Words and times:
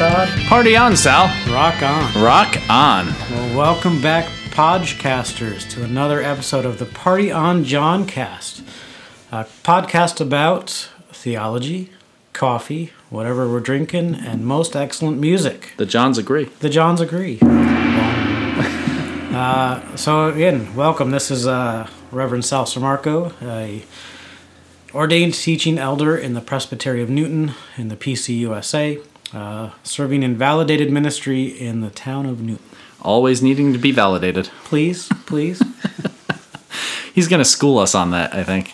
Party 0.00 0.14
on, 0.14 0.26
Todd. 0.26 0.46
Party 0.48 0.76
on, 0.76 0.96
Sal. 0.96 1.26
Rock 1.52 1.82
on. 1.82 2.22
Rock 2.22 2.56
on. 2.70 3.08
Well, 3.30 3.58
welcome 3.58 4.00
back, 4.00 4.24
Podcasters, 4.48 5.68
to 5.72 5.84
another 5.84 6.22
episode 6.22 6.64
of 6.64 6.78
the 6.78 6.86
Party 6.86 7.30
on 7.30 7.64
John 7.64 8.06
Cast, 8.06 8.62
a 9.30 9.44
podcast 9.62 10.18
about 10.18 10.88
theology, 11.12 11.90
coffee, 12.32 12.92
whatever 13.10 13.46
we're 13.46 13.60
drinking, 13.60 14.14
and 14.14 14.46
most 14.46 14.74
excellent 14.74 15.18
music. 15.18 15.74
The 15.76 15.84
Johns 15.84 16.16
agree. 16.16 16.44
The 16.60 16.70
Johns 16.70 17.02
agree. 17.02 17.38
uh, 19.34 19.96
so 19.96 20.28
again, 20.28 20.74
welcome. 20.74 21.10
This 21.10 21.30
is 21.30 21.46
uh, 21.46 21.86
Reverend 22.10 22.46
Sal 22.46 22.64
Samarco, 22.64 23.34
a 23.42 23.84
ordained 24.94 25.34
teaching 25.34 25.76
elder 25.76 26.16
in 26.16 26.32
the 26.32 26.40
Presbytery 26.40 27.02
of 27.02 27.10
Newton 27.10 27.52
in 27.76 27.88
the 27.88 27.96
PCUSA, 27.96 29.04
uh, 29.32 29.70
serving 29.82 30.22
in 30.22 30.36
validated 30.36 30.90
ministry 30.90 31.44
in 31.44 31.80
the 31.80 31.90
town 31.90 32.26
of 32.26 32.40
Newton. 32.40 32.64
Always 33.02 33.42
needing 33.42 33.72
to 33.72 33.78
be 33.78 33.92
validated. 33.92 34.50
Please, 34.64 35.08
please. 35.26 35.62
He's 37.14 37.28
going 37.28 37.40
to 37.40 37.44
school 37.44 37.78
us 37.78 37.94
on 37.94 38.10
that, 38.10 38.34
I 38.34 38.44
think, 38.44 38.72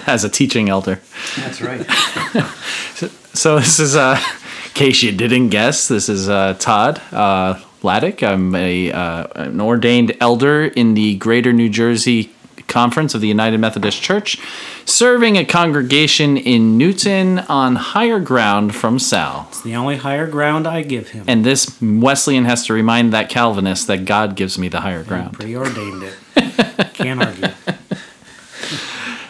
as 0.08 0.24
a 0.24 0.28
teaching 0.28 0.68
elder. 0.68 1.00
That's 1.36 1.60
right. 1.60 1.86
So 3.36 3.58
this 3.58 3.78
is, 3.78 3.94
uh, 3.94 4.18
in 4.64 4.70
case 4.72 5.02
you 5.02 5.12
didn't 5.12 5.50
guess, 5.50 5.88
this 5.88 6.08
is 6.08 6.26
uh, 6.26 6.54
Todd 6.58 7.02
uh, 7.12 7.60
Laddick. 7.82 8.26
I'm 8.26 8.54
a 8.54 8.90
uh, 8.90 9.26
an 9.34 9.60
ordained 9.60 10.16
elder 10.20 10.64
in 10.64 10.94
the 10.94 11.16
Greater 11.16 11.52
New 11.52 11.68
Jersey 11.68 12.32
Conference 12.76 13.14
of 13.14 13.22
the 13.22 13.26
United 13.26 13.56
Methodist 13.56 14.02
Church, 14.02 14.38
serving 14.84 15.38
a 15.38 15.46
congregation 15.46 16.36
in 16.36 16.76
Newton 16.76 17.38
on 17.38 17.74
higher 17.74 18.20
ground 18.20 18.74
from 18.74 18.98
Sal. 18.98 19.46
It's 19.48 19.62
the 19.62 19.74
only 19.74 19.96
higher 19.96 20.26
ground 20.26 20.66
I 20.66 20.82
give 20.82 21.08
him. 21.08 21.24
And 21.26 21.42
this 21.42 21.80
Wesleyan 21.80 22.44
has 22.44 22.66
to 22.66 22.74
remind 22.74 23.14
that 23.14 23.30
Calvinist 23.30 23.86
that 23.86 24.04
God 24.04 24.36
gives 24.36 24.58
me 24.58 24.68
the 24.68 24.82
higher 24.82 25.02
ground. 25.02 25.32
Preordained 25.32 26.02
it. 26.02 26.92
Can't 26.92 27.24
argue. 27.24 27.48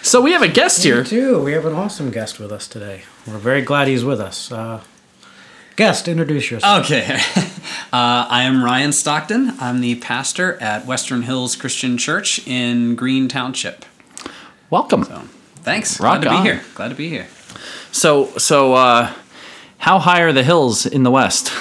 So 0.03 0.21
we 0.21 0.33
have 0.33 0.43
a 0.43 0.49
guest 0.49 0.83
here. 0.83 1.05
Me 1.05 1.09
too. 1.09 1.41
We 1.41 1.53
have 1.53 1.67
an 1.67 1.75
awesome 1.75 2.11
guest 2.11 2.41
with 2.41 2.51
us 2.51 2.67
today. 2.67 3.03
We're 3.29 3.39
very 3.39 3.63
glad 3.63 3.87
he's 3.87 4.05
with 4.05 4.21
us. 4.21 4.51
Uh, 4.51 4.83
guest, 5.77 6.09
introduce 6.09 6.51
yourself. 6.51 6.85
Okay. 6.85 7.19
Uh, 7.93 8.27
I 8.29 8.43
am 8.43 8.65
Ryan 8.65 8.93
Stockton. 8.93 9.55
I'm 9.61 9.81
the 9.81 9.95
pastor 9.97 10.61
at 10.61 10.87
Western 10.87 11.23
Hills 11.23 11.57
Christian 11.57 11.99
Church 11.99 12.47
in 12.47 12.95
Green 12.95 13.29
Township. 13.29 13.85
Welcome. 14.71 15.05
So, 15.05 15.23
thanks. 15.57 16.01
Rock 16.01 16.23
Glad 16.23 16.31
to 16.31 16.37
on. 16.37 16.43
be 16.43 16.51
here. 16.51 16.63
Glad 16.75 16.89
to 16.89 16.95
be 16.95 17.09
here. 17.09 17.27
So, 17.93 18.27
so 18.39 18.75
uh, 18.75 19.13
how 19.79 19.99
high 19.99 20.23
are 20.23 20.33
the 20.33 20.43
hills 20.43 20.85
in 20.85 21.05
the 21.05 21.11
west? 21.11 21.47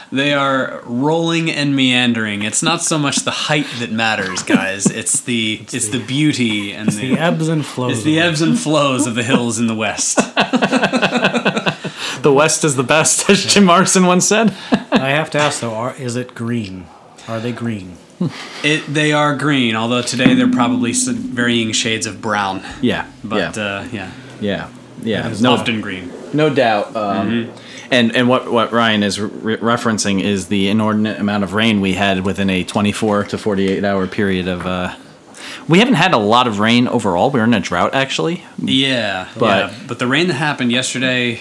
They 0.11 0.33
are 0.33 0.81
rolling 0.85 1.49
and 1.49 1.73
meandering. 1.75 2.43
It's 2.43 2.61
not 2.61 2.81
so 2.81 2.97
much 2.97 3.17
the 3.23 3.31
height 3.31 3.67
that 3.79 3.91
matters, 3.91 4.43
guys. 4.43 4.85
It's 5.01 5.21
the 5.21 5.59
it's, 5.61 5.87
the, 5.87 6.03
beauty 6.03 6.73
and 6.73 6.89
the 6.89 7.17
ebbs 7.17 7.47
and 7.47 7.65
flows. 7.65 7.93
it's 7.93 8.03
the 8.03 8.19
of 8.19 8.25
it. 8.25 8.27
ebbs 8.27 8.41
and 8.41 8.59
flows 8.59 9.07
of 9.07 9.15
the 9.15 9.23
hills 9.23 9.57
in 9.57 9.67
the 9.67 9.75
west. 9.75 10.17
the 12.21 12.31
west 12.33 12.63
is 12.63 12.75
the 12.75 12.83
best, 12.83 13.29
as 13.29 13.45
Jim 13.45 13.65
Morrison 13.65 14.05
once 14.05 14.27
said. 14.27 14.53
I 14.91 15.09
have 15.09 15.29
to 15.31 15.39
ask 15.39 15.61
though, 15.61 15.73
are, 15.73 15.95
is 15.95 16.15
it 16.15 16.35
green? 16.35 16.85
Are 17.27 17.39
they 17.39 17.51
green? 17.51 17.97
It, 18.63 18.85
they 18.93 19.13
are 19.13 19.35
green, 19.35 19.75
although 19.75 20.03
today 20.03 20.35
they're 20.35 20.51
probably 20.51 20.91
varying 20.93 21.71
shades 21.71 22.05
of 22.05 22.21
brown. 22.21 22.61
Yeah, 22.81 23.07
But 23.23 23.57
yeah, 23.57 23.63
uh, 23.63 23.87
yeah, 23.91 24.11
yeah, 24.39 24.69
yeah. 25.01 25.29
it's 25.29 25.41
No, 25.41 25.53
often 25.53 25.81
green. 25.81 26.11
no 26.33 26.53
doubt. 26.53 26.95
Um, 26.95 27.29
Mm-hmm. 27.29 27.57
And 27.91 28.15
and 28.15 28.29
what 28.29 28.49
what 28.51 28.71
Ryan 28.71 29.03
is 29.03 29.19
re- 29.19 29.57
referencing 29.57 30.21
is 30.23 30.47
the 30.47 30.69
inordinate 30.69 31.19
amount 31.19 31.43
of 31.43 31.53
rain 31.53 31.81
we 31.81 31.93
had 31.93 32.23
within 32.25 32.49
a 32.49 32.63
24 32.63 33.25
to 33.25 33.37
48 33.37 33.83
hour 33.83 34.07
period 34.07 34.47
of. 34.47 34.65
Uh, 34.65 34.95
we 35.67 35.79
haven't 35.79 35.95
had 35.95 36.13
a 36.13 36.17
lot 36.17 36.47
of 36.47 36.59
rain 36.59 36.87
overall. 36.87 37.29
We're 37.31 37.43
in 37.43 37.53
a 37.53 37.59
drought 37.59 37.93
actually. 37.93 38.43
Yeah, 38.57 39.27
But- 39.37 39.71
yeah. 39.71 39.79
But 39.87 39.99
the 39.99 40.07
rain 40.07 40.27
that 40.27 40.35
happened 40.35 40.71
yesterday, 40.71 41.39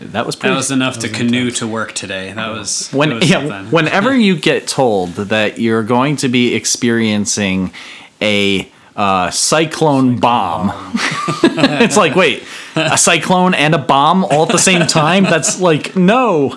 That 0.00 0.26
was 0.26 0.36
pretty. 0.36 0.52
that 0.52 0.56
was 0.58 0.70
enough 0.70 0.98
to 0.98 1.08
canoe 1.08 1.50
to 1.52 1.66
work 1.66 1.92
today. 1.94 2.32
That 2.34 2.50
was 2.52 2.90
when 2.92 3.08
that 3.08 3.14
was 3.20 3.30
yeah, 3.30 3.38
something. 3.48 3.70
whenever 3.70 4.14
you 4.14 4.36
get 4.36 4.66
told 4.68 5.14
that 5.14 5.58
you're 5.58 5.82
going 5.82 6.16
to 6.16 6.28
be 6.28 6.54
experiencing 6.54 7.72
a 8.20 8.68
uh, 8.94 9.30
cyclone 9.30 10.18
bomb, 10.18 10.70
it's 11.42 11.96
like 11.96 12.14
wait, 12.14 12.42
a 12.78 12.98
cyclone 12.98 13.54
and 13.54 13.74
a 13.74 13.78
bomb 13.78 14.24
all 14.24 14.44
at 14.44 14.48
the 14.48 14.58
same 14.58 14.86
time? 14.86 15.24
That's 15.24 15.60
like 15.60 15.96
no. 15.96 16.56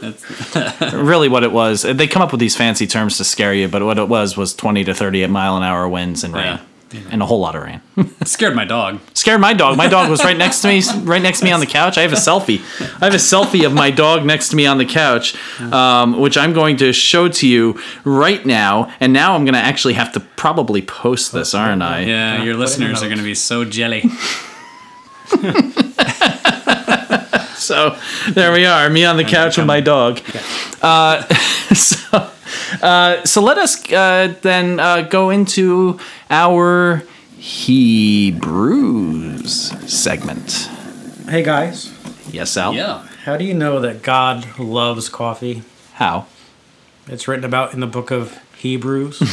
really, 0.93 1.27
what 1.29 1.43
it 1.43 1.51
was, 1.51 1.81
they 1.83 2.07
come 2.07 2.21
up 2.21 2.31
with 2.31 2.39
these 2.39 2.55
fancy 2.55 2.87
terms 2.87 3.17
to 3.17 3.23
scare 3.23 3.53
you, 3.53 3.67
but 3.67 3.83
what 3.83 3.97
it 3.97 4.07
was 4.07 4.37
was 4.37 4.53
20 4.53 4.83
to 4.85 4.93
30 4.93 5.27
mile 5.27 5.57
an 5.57 5.63
hour 5.63 5.87
winds 5.87 6.23
and 6.23 6.33
rain. 6.33 6.59
And 7.09 7.21
a 7.21 7.25
whole 7.25 7.39
lot 7.39 7.55
of 7.55 7.63
rain. 7.63 7.79
Scared 8.25 8.53
my 8.53 8.65
dog. 8.65 8.99
Scared 9.13 9.39
my 9.39 9.53
dog. 9.53 9.77
My 9.77 9.87
dog 9.87 10.09
was 10.09 10.25
right 10.25 10.35
next 10.35 10.61
to 10.61 10.67
me, 10.67 10.81
right 11.03 11.21
next 11.21 11.39
to 11.39 11.45
me 11.45 11.51
on 11.53 11.61
the 11.61 11.65
couch. 11.65 11.97
I 11.97 12.01
have 12.01 12.11
a 12.11 12.17
selfie. 12.17 12.59
I 13.01 13.05
have 13.05 13.13
a 13.13 13.17
selfie 13.17 13.65
of 13.65 13.73
my 13.73 13.91
dog 13.91 14.25
next 14.25 14.49
to 14.49 14.57
me 14.57 14.65
on 14.65 14.77
the 14.77 14.85
couch, 14.85 15.35
um, 15.61 16.19
which 16.19 16.37
I'm 16.37 16.51
going 16.51 16.75
to 16.77 16.91
show 16.91 17.29
to 17.29 17.47
you 17.47 17.79
right 18.03 18.45
now. 18.45 18.93
And 18.99 19.13
now 19.13 19.35
I'm 19.35 19.45
going 19.45 19.53
to 19.53 19.61
actually 19.61 19.93
have 19.93 20.11
to 20.13 20.19
probably 20.19 20.81
post 20.81 21.31
this, 21.31 21.53
aren't 21.53 21.81
I? 21.81 22.01
Yeah, 22.01 22.43
your 22.43 22.43
put 22.43 22.49
it 22.49 22.53
in 22.53 22.59
listeners 22.59 23.03
are 23.03 23.07
going 23.07 23.19
to 23.19 23.23
be 23.23 23.35
so 23.35 23.63
jelly. 23.63 24.03
So 27.71 27.95
there 28.31 28.51
we 28.51 28.65
are, 28.65 28.89
me 28.89 29.05
on 29.05 29.15
the 29.15 29.23
couch 29.23 29.55
with 29.55 29.65
my 29.65 29.79
dog. 29.79 30.19
Uh, 30.81 31.23
so, 31.73 32.29
uh, 32.81 33.23
so 33.23 33.41
let 33.41 33.57
us 33.57 33.89
uh, 33.93 34.35
then 34.41 34.77
uh, 34.77 35.03
go 35.03 35.29
into 35.29 35.97
our 36.29 37.03
Hebrews 37.37 38.71
segment. 39.89 40.67
Hey 41.29 41.43
guys, 41.43 41.93
Yes, 42.29 42.51
Sal. 42.51 42.73
yeah. 42.73 43.07
how 43.23 43.37
do 43.37 43.45
you 43.45 43.53
know 43.53 43.79
that 43.79 44.03
God 44.03 44.59
loves 44.59 45.07
coffee? 45.07 45.63
How? 45.93 46.25
It's 47.07 47.25
written 47.25 47.45
about 47.45 47.73
in 47.73 47.79
the 47.79 47.87
book 47.87 48.11
of 48.11 48.37
Hebrews. 48.57 49.17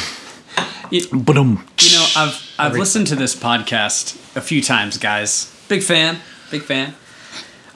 Ba-dum. 1.12 1.66
You 1.80 1.92
know, 1.98 2.06
I've 2.16 2.54
I've 2.56 2.74
listened 2.74 3.08
to 3.08 3.16
this 3.16 3.34
podcast 3.34 4.14
a 4.36 4.40
few 4.40 4.62
times, 4.62 4.96
guys. 4.96 5.52
Big 5.66 5.82
fan, 5.82 6.20
big 6.52 6.62
fan. 6.62 6.94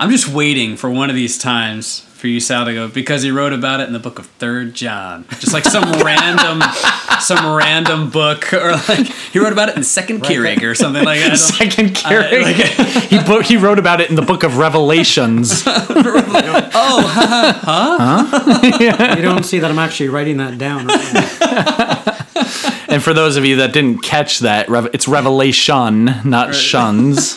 I'm 0.02 0.10
just 0.10 0.26
waiting 0.26 0.76
for 0.76 0.90
one 0.90 1.10
of 1.10 1.14
these 1.14 1.38
times 1.38 2.00
for 2.00 2.26
you, 2.26 2.40
Sal, 2.40 2.64
to 2.64 2.74
go 2.74 2.88
because 2.88 3.22
he 3.22 3.30
wrote 3.30 3.52
about 3.52 3.78
it 3.78 3.86
in 3.86 3.92
the 3.92 4.00
book 4.00 4.18
of 4.18 4.26
Third 4.26 4.74
John, 4.74 5.24
just 5.38 5.52
like 5.52 5.64
some 5.64 5.84
random, 6.04 6.60
some 7.20 7.54
random 7.54 8.10
book, 8.10 8.52
or 8.52 8.72
like 8.72 9.06
he 9.06 9.38
wrote 9.38 9.52
about 9.52 9.68
it 9.68 9.76
in 9.76 9.84
Second 9.84 10.22
Keurig 10.24 10.64
or 10.64 10.74
something 10.74 11.04
like 11.04 11.20
that. 11.20 11.36
Second 11.38 11.90
I- 12.04 12.14
Keurig. 12.14 12.42
like- 12.42 13.02
he 13.10 13.22
bo- 13.22 13.42
he 13.42 13.56
wrote 13.56 13.78
about 13.78 14.00
it 14.00 14.10
in 14.10 14.16
the 14.16 14.22
book 14.22 14.42
of 14.42 14.58
Revelations. 14.58 15.62
oh, 15.66 17.04
huh? 17.62 18.58
you 19.16 19.22
don't 19.22 19.44
see 19.44 19.60
that 19.60 19.70
I'm 19.70 19.78
actually 19.78 20.08
writing 20.08 20.38
that 20.38 20.58
down. 20.58 20.88
Right 20.88 21.12
now. 22.88 22.92
and 22.92 23.00
for 23.00 23.14
those 23.14 23.36
of 23.36 23.44
you 23.44 23.54
that 23.56 23.72
didn't 23.72 23.98
catch 24.02 24.40
that, 24.40 24.66
it's 24.92 25.06
Revelation, 25.06 26.06
not 26.24 26.56
shuns. 26.56 27.36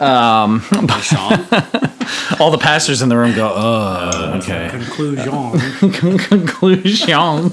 Um, 0.00 0.60
Sean. 1.02 1.46
All 2.40 2.50
the 2.50 2.58
pastors 2.58 3.02
in 3.02 3.08
the 3.08 3.16
room 3.16 3.34
go, 3.34 3.52
"Oh, 3.54 4.38
okay." 4.38 4.68
Conclusion. 4.70 6.18
Conclusion. 6.18 7.50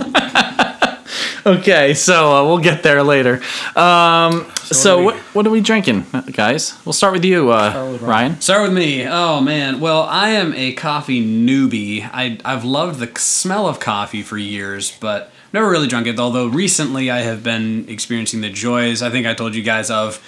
okay, 1.45 1.93
so 1.93 2.35
uh, 2.35 2.45
we'll 2.45 2.57
get 2.59 2.83
there 2.83 3.03
later. 3.03 3.41
Um, 3.75 4.51
so, 4.63 5.01
what 5.01 5.15
what 5.15 5.15
do 5.15 5.21
what 5.33 5.47
are 5.47 5.51
we 5.51 5.61
drinking, 5.61 6.05
guys? 6.31 6.77
We'll 6.85 6.93
start 6.93 7.13
with 7.13 7.25
you, 7.25 7.51
uh, 7.51 7.91
with 7.91 8.01
Ryan. 8.01 8.39
Start 8.41 8.63
with 8.63 8.73
me. 8.73 9.05
Oh 9.07 9.41
man. 9.41 9.79
Well, 9.79 10.03
I 10.03 10.29
am 10.29 10.53
a 10.53 10.73
coffee 10.73 11.25
newbie. 11.25 12.09
I 12.11 12.37
I've 12.43 12.63
loved 12.63 12.99
the 12.99 13.11
smell 13.19 13.67
of 13.67 13.79
coffee 13.79 14.23
for 14.23 14.37
years, 14.37 14.95
but 14.99 15.31
never 15.53 15.69
really 15.69 15.87
drunk 15.87 16.07
it. 16.07 16.19
Although 16.19 16.47
recently 16.47 17.09
I 17.09 17.19
have 17.19 17.43
been 17.43 17.87
experiencing 17.89 18.41
the 18.41 18.49
joys. 18.49 19.01
I 19.01 19.09
think 19.09 19.25
I 19.25 19.33
told 19.33 19.55
you 19.55 19.63
guys 19.63 19.89
of 19.89 20.21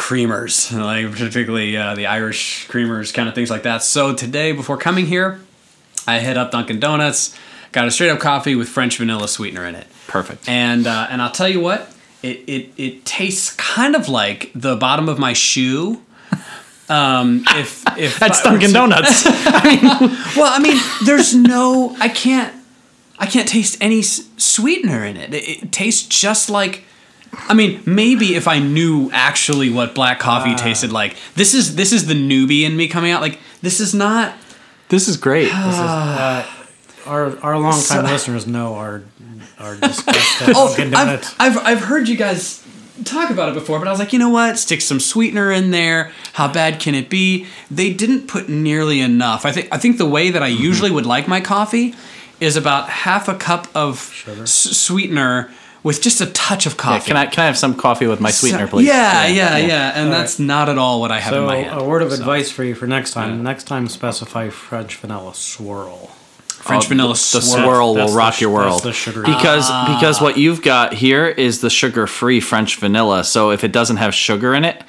creamers, 0.00 0.72
like 0.76 1.12
particularly 1.14 1.76
uh, 1.76 1.94
the 1.94 2.06
Irish 2.06 2.66
creamers, 2.68 3.12
kind 3.12 3.28
of 3.28 3.34
things 3.34 3.50
like 3.50 3.64
that. 3.64 3.82
So 3.82 4.14
today, 4.14 4.52
before 4.52 4.78
coming 4.78 5.06
here, 5.06 5.40
I 6.06 6.18
hit 6.20 6.38
up 6.38 6.50
Dunkin' 6.50 6.80
Donuts, 6.80 7.36
got 7.72 7.86
a 7.86 7.90
straight 7.90 8.08
up 8.10 8.18
coffee 8.18 8.54
with 8.56 8.68
French 8.68 8.96
vanilla 8.96 9.28
sweetener 9.28 9.66
in 9.66 9.74
it. 9.74 9.86
Perfect. 10.06 10.48
And 10.48 10.86
uh, 10.86 11.06
and 11.10 11.20
I'll 11.20 11.30
tell 11.30 11.48
you 11.48 11.60
what, 11.60 11.92
it, 12.22 12.38
it 12.48 12.70
it 12.78 13.04
tastes 13.04 13.54
kind 13.56 13.94
of 13.94 14.08
like 14.08 14.50
the 14.54 14.74
bottom 14.76 15.08
of 15.08 15.18
my 15.18 15.34
shoe. 15.34 16.02
Um, 16.88 17.44
if 17.50 17.84
if 17.98 18.18
That's 18.18 18.40
I 18.40 18.50
Dunkin' 18.50 18.72
Donuts. 18.72 19.24
Well, 20.36 20.50
I 20.52 20.58
mean, 20.60 20.80
there's 21.04 21.34
no, 21.34 21.94
I 22.00 22.08
can't, 22.08 22.52
I 23.18 23.26
can't 23.26 23.46
taste 23.48 23.76
any 23.80 23.98
s- 24.00 24.24
sweetener 24.38 25.04
in 25.04 25.16
it. 25.16 25.34
It, 25.34 25.62
it 25.64 25.72
tastes 25.72 26.06
just 26.06 26.48
like 26.48 26.84
I 27.32 27.54
mean, 27.54 27.82
maybe 27.86 28.34
if 28.34 28.48
I 28.48 28.58
knew 28.58 29.10
actually 29.12 29.70
what 29.70 29.94
black 29.94 30.18
coffee 30.18 30.54
tasted 30.54 30.92
like, 30.92 31.16
this 31.34 31.54
is 31.54 31.76
this 31.76 31.92
is 31.92 32.06
the 32.06 32.14
newbie 32.14 32.62
in 32.62 32.76
me 32.76 32.88
coming 32.88 33.12
out. 33.12 33.20
Like 33.20 33.38
this 33.62 33.80
is 33.80 33.94
not. 33.94 34.34
This 34.88 35.08
is 35.08 35.16
great. 35.16 35.44
This 35.52 35.74
is, 35.74 35.80
uh, 35.80 36.46
our 37.06 37.38
our 37.40 37.58
longtime 37.58 37.82
So- 37.82 38.02
listeners 38.02 38.46
know 38.46 38.74
our 38.74 39.02
our 39.58 39.76
disgust 39.76 40.42
at 40.42 40.48
Oh, 40.56 40.74
Dunkin' 40.76 40.94
I've, 40.94 41.34
I've 41.38 41.58
I've 41.58 41.80
heard 41.80 42.08
you 42.08 42.16
guys 42.16 42.64
talk 43.04 43.30
about 43.30 43.48
it 43.48 43.54
before, 43.54 43.78
but 43.78 43.88
I 43.88 43.90
was 43.90 43.98
like, 44.00 44.12
you 44.12 44.18
know 44.18 44.28
what? 44.28 44.58
Stick 44.58 44.80
some 44.80 45.00
sweetener 45.00 45.50
in 45.52 45.70
there. 45.70 46.12
How 46.34 46.52
bad 46.52 46.80
can 46.80 46.94
it 46.94 47.08
be? 47.08 47.46
They 47.70 47.92
didn't 47.92 48.26
put 48.26 48.48
nearly 48.48 49.00
enough. 49.00 49.46
I 49.46 49.52
think 49.52 49.68
I 49.72 49.78
think 49.78 49.98
the 49.98 50.06
way 50.06 50.30
that 50.30 50.42
I 50.42 50.50
Mm-hmm. 50.50 50.62
usually 50.62 50.90
would 50.90 51.06
like 51.06 51.28
my 51.28 51.40
coffee 51.40 51.94
is 52.40 52.56
about 52.56 52.88
half 52.88 53.28
a 53.28 53.34
cup 53.34 53.68
of 53.74 54.12
s- 54.42 54.52
sweetener 54.52 55.50
with 55.82 56.02
just 56.02 56.20
a 56.20 56.26
touch 56.26 56.66
of 56.66 56.72
Yeah, 56.74 56.78
coffee. 56.78 57.06
can 57.08 57.16
I 57.16 57.26
can 57.26 57.42
I 57.42 57.46
have 57.46 57.56
some 57.58 57.74
coffee 57.74 58.06
with 58.06 58.20
my 58.20 58.30
sweetener, 58.30 58.66
please? 58.66 58.86
Yeah, 58.86 59.26
yeah, 59.26 59.56
yeah. 59.56 59.92
And 59.94 60.06
All 60.08 60.12
that's 60.18 60.38
not 60.38 60.68
at 60.68 60.78
all 60.78 61.00
what 61.00 61.10
I 61.10 61.20
have 61.20 61.32
in 61.32 61.38
So 61.40 61.46
my 61.46 61.56
hand. 61.56 61.80
a 61.80 61.84
word 61.84 62.02
of 62.02 62.10
So, 62.12 62.18
advice 62.20 62.50
for 62.50 62.64
you 62.64 62.74
for 62.74 62.86
next 62.86 63.12
time. 63.12 63.36
Yeah. 63.36 63.42
Next 63.42 63.64
time, 63.64 63.88
specify 63.88 64.48
French 64.50 64.96
vanilla 64.96 65.34
swirl. 65.34 66.10
French 66.48 66.84
Oh, 66.84 66.88
vanilla 66.88 67.12
the 67.14 67.16
swirl. 67.18 67.64
swirl 67.64 67.94
That's 67.94 68.10
will 68.10 68.18
rock 68.18 68.34
sh- 68.34 68.40
your 68.42 68.50
that's 68.62 68.70
world 68.70 68.82
the 68.82 68.92
sugary- 68.92 69.26
because 69.26 69.66
Ah. 69.70 69.94
because 69.98 70.20
what 70.20 70.36
you've 70.36 70.60
got 70.62 70.92
here 70.94 71.26
is 71.26 71.60
the 71.60 71.70
sugar 71.70 72.06
free 72.06 72.40
French 72.40 72.76
vanilla. 72.76 73.24
So 73.24 73.50
if 73.50 73.64
it 73.64 73.72
doesn't 73.72 73.96
have 73.96 74.14
sugar 74.14 74.54
in 74.54 74.64
it, 74.66 74.82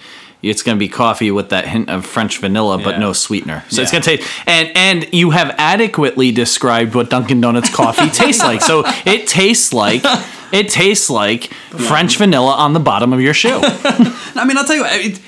it's 0.44 0.64
going 0.64 0.76
to 0.76 0.80
be 0.80 0.90
coffee 0.90 1.32
with 1.32 1.48
that 1.50 1.68
hint 1.70 1.88
of 1.90 2.06
French 2.06 2.40
vanilla, 2.40 2.78
but 2.78 2.96
Yeah. 2.96 3.00
no 3.00 3.14
sweetener. 3.14 3.64
So 3.70 3.82
it's 3.82 3.92
going 3.92 4.02
to 4.02 4.18
taste 4.18 4.28
and 4.46 4.70
and 4.76 5.08
you 5.14 5.30
have 5.30 5.56
adequately 5.58 6.32
described 6.34 6.94
what 6.96 7.10
Dunkin' 7.10 7.40
Donuts 7.40 7.70
coffee 7.70 8.10
tastes 8.24 8.44
like. 8.44 8.62
So 8.62 8.84
it 9.06 9.28
tastes 9.28 9.72
like 9.72 10.04
it 10.52 10.70
tastes 10.70 11.10
like 11.10 11.46
French 11.88 12.18
vanilla 12.18 12.54
on 12.56 12.74
the 12.74 12.80
bottom 12.80 13.14
of 13.14 13.22
your 13.22 13.34
shoe. 13.34 13.60
I 13.64 14.44
mean, 14.48 14.58
I'll 14.58 14.66
tell 14.66 14.76
you 14.76 14.82
what, 14.84 14.94
it, 14.94 15.20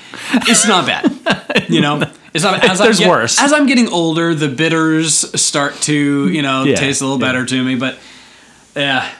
it's 0.48 0.66
not 0.66 0.86
bad. 0.86 1.10
You 1.68 1.80
know, 1.80 2.02
it's 2.34 2.44
not. 2.44 2.62
As 2.64 2.80
I 2.80 2.84
There's 2.84 2.98
get- 2.98 3.08
worse. 3.08 3.40
As 3.40 3.52
I'm 3.52 3.66
getting 3.66 3.88
older, 3.88 4.34
the 4.34 4.48
bitters 4.48 5.40
start 5.40 5.74
to 5.82 6.28
you 6.28 6.42
know 6.42 6.64
Yeah, 6.64 6.76
taste 6.76 7.00
a 7.00 7.04
little 7.06 7.20
yeah. 7.20 7.26
better 7.32 7.46
to 7.46 7.64
me. 7.64 7.76
But 7.76 7.98
yeah, 8.74 9.10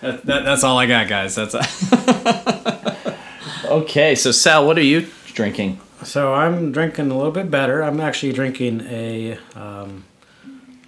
that, 0.00 0.24
that, 0.26 0.44
that's 0.44 0.64
all 0.64 0.78
I 0.78 0.86
got, 0.86 1.08
guys. 1.08 1.34
That's 1.34 1.54
okay, 3.66 4.14
so 4.14 4.32
Sal, 4.32 4.66
what 4.66 4.78
are 4.78 4.82
you 4.82 5.08
drinking? 5.34 5.80
So 6.02 6.32
I'm 6.34 6.72
drinking 6.72 7.10
a 7.10 7.16
little 7.16 7.32
bit 7.32 7.50
better. 7.50 7.82
I'm 7.82 8.00
actually 8.00 8.32
drinking 8.32 8.82
a 8.88 9.38
um, 9.54 10.04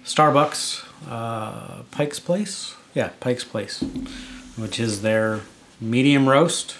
Starbucks 0.05 0.83
uh, 1.09 1.83
Pike's 1.91 2.19
Place. 2.19 2.75
Yeah, 2.93 3.09
Pike's 3.19 3.43
Place, 3.43 3.83
which 4.55 4.79
is 4.79 5.01
their 5.01 5.41
medium 5.81 6.29
roast. 6.29 6.75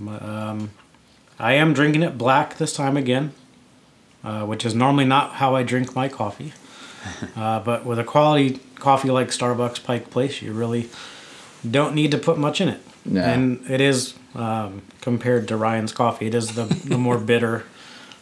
Um, 0.00 0.70
I 1.38 1.52
am 1.54 1.74
drinking 1.74 2.02
it 2.02 2.16
black 2.16 2.56
this 2.56 2.74
time 2.74 2.96
again, 2.96 3.32
uh, 4.24 4.44
which 4.46 4.64
is 4.64 4.74
normally 4.74 5.04
not 5.04 5.34
how 5.34 5.54
I 5.54 5.62
drink 5.62 5.94
my 5.94 6.08
coffee. 6.08 6.52
Uh, 7.34 7.58
but 7.60 7.86
with 7.86 7.98
a 7.98 8.04
quality 8.04 8.60
coffee 8.74 9.10
like 9.10 9.28
Starbucks 9.28 9.82
Pike 9.82 10.10
Place, 10.10 10.42
you 10.42 10.52
really 10.52 10.90
don't 11.68 11.94
need 11.94 12.10
to 12.10 12.18
put 12.18 12.36
much 12.36 12.60
in 12.60 12.68
it. 12.68 12.80
No. 13.06 13.22
And 13.22 13.64
it 13.70 13.80
is 13.80 14.12
um, 14.34 14.82
compared 15.00 15.48
to 15.48 15.56
Ryan's 15.56 15.92
coffee. 15.92 16.26
It 16.26 16.34
is 16.34 16.54
the, 16.56 16.64
the 16.64 16.98
more 16.98 17.16
bitter 17.32 17.64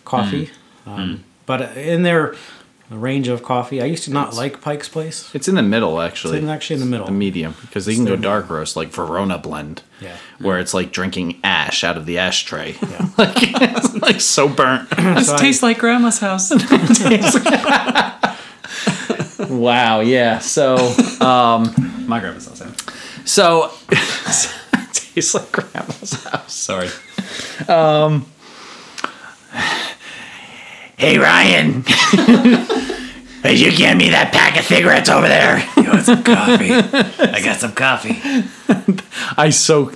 coffee. 0.05 0.51
Um, 0.87 1.25
But 1.45 1.77
in 1.77 2.05
their 2.05 2.37
range 2.91 3.29
of 3.29 3.43
coffee, 3.43 3.83
I 3.83 3.85
used 3.85 4.05
to 4.05 4.13
not 4.13 4.35
like 4.35 4.61
Pike's 4.63 4.89
Place. 4.89 5.31
It's 5.35 5.47
in 5.49 5.57
the 5.57 5.63
middle, 5.63 6.01
actually. 6.01 6.39
It's 6.39 6.47
actually 6.49 6.75
in 6.75 6.81
the 6.81 6.87
middle. 6.87 7.07
the 7.07 7.13
medium 7.13 7.55
because 7.61 7.85
they 7.87 7.95
can 7.95 8.05
go 8.07 8.17
dark 8.17 8.49
roast 8.49 8.77
like 8.77 8.89
Verona 8.89 9.39
blend. 9.39 9.83
Yeah. 10.01 10.17
Where 10.41 10.59
it's 10.59 10.73
like 10.73 10.91
drinking 10.93 11.41
ash 11.45 11.85
out 11.85 11.97
of 11.97 12.07
the 12.07 12.19
ashtray. 12.19 12.77
Yeah. 12.81 13.09
like 13.19 13.35
it's 13.37 13.95
like 14.01 14.21
so 14.21 14.49
burnt. 14.49 14.89
this 14.97 15.27
So 15.29 15.35
I- 15.35 15.39
tastes 15.39 15.63
like 15.63 15.79
grandma's 15.79 16.19
house. 16.19 16.51
wow, 19.51 20.01
yeah. 20.01 20.39
So 20.39 20.77
um, 21.21 21.75
My 22.07 22.21
grandma's 22.21 22.47
house. 22.49 22.61
yeah. 22.61 22.73
so 23.25 23.73
tastes 24.93 25.35
like 25.35 25.51
grandma's 25.53 26.25
house. 26.25 26.55
Sorry. 26.55 26.89
Um, 27.69 28.27
Hey 30.99 31.17
Ryan. 31.17 31.85
Would 33.45 33.61
you 33.61 33.71
give 33.71 33.97
me 33.97 34.09
that 34.09 34.31
pack 34.33 34.59
of 34.59 34.65
cigarettes 34.65 35.09
over 35.09 35.29
there? 35.29 35.65
You 35.77 35.91
want 35.91 36.05
some 36.05 36.25
coffee? 36.25 36.73
I 36.73 37.41
got 37.41 37.61
some 37.61 37.71
coffee. 37.71 38.21
I 39.37 39.51
so 39.51 39.93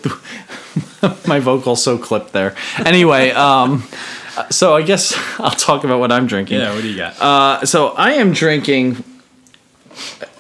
my 1.26 1.40
vocal 1.40 1.74
so 1.74 1.98
clipped 1.98 2.32
there. 2.32 2.54
Anyway, 2.78 3.30
um 3.30 3.82
so 4.50 4.76
I 4.76 4.82
guess 4.82 5.12
I'll 5.40 5.50
talk 5.50 5.82
about 5.82 5.98
what 5.98 6.12
I'm 6.12 6.28
drinking. 6.28 6.60
Yeah. 6.60 6.72
What 6.72 6.82
do 6.82 6.88
you 6.88 6.96
got? 6.96 7.20
Uh, 7.20 7.66
so 7.66 7.88
I 7.88 8.12
am 8.12 8.32
drinking 8.32 9.02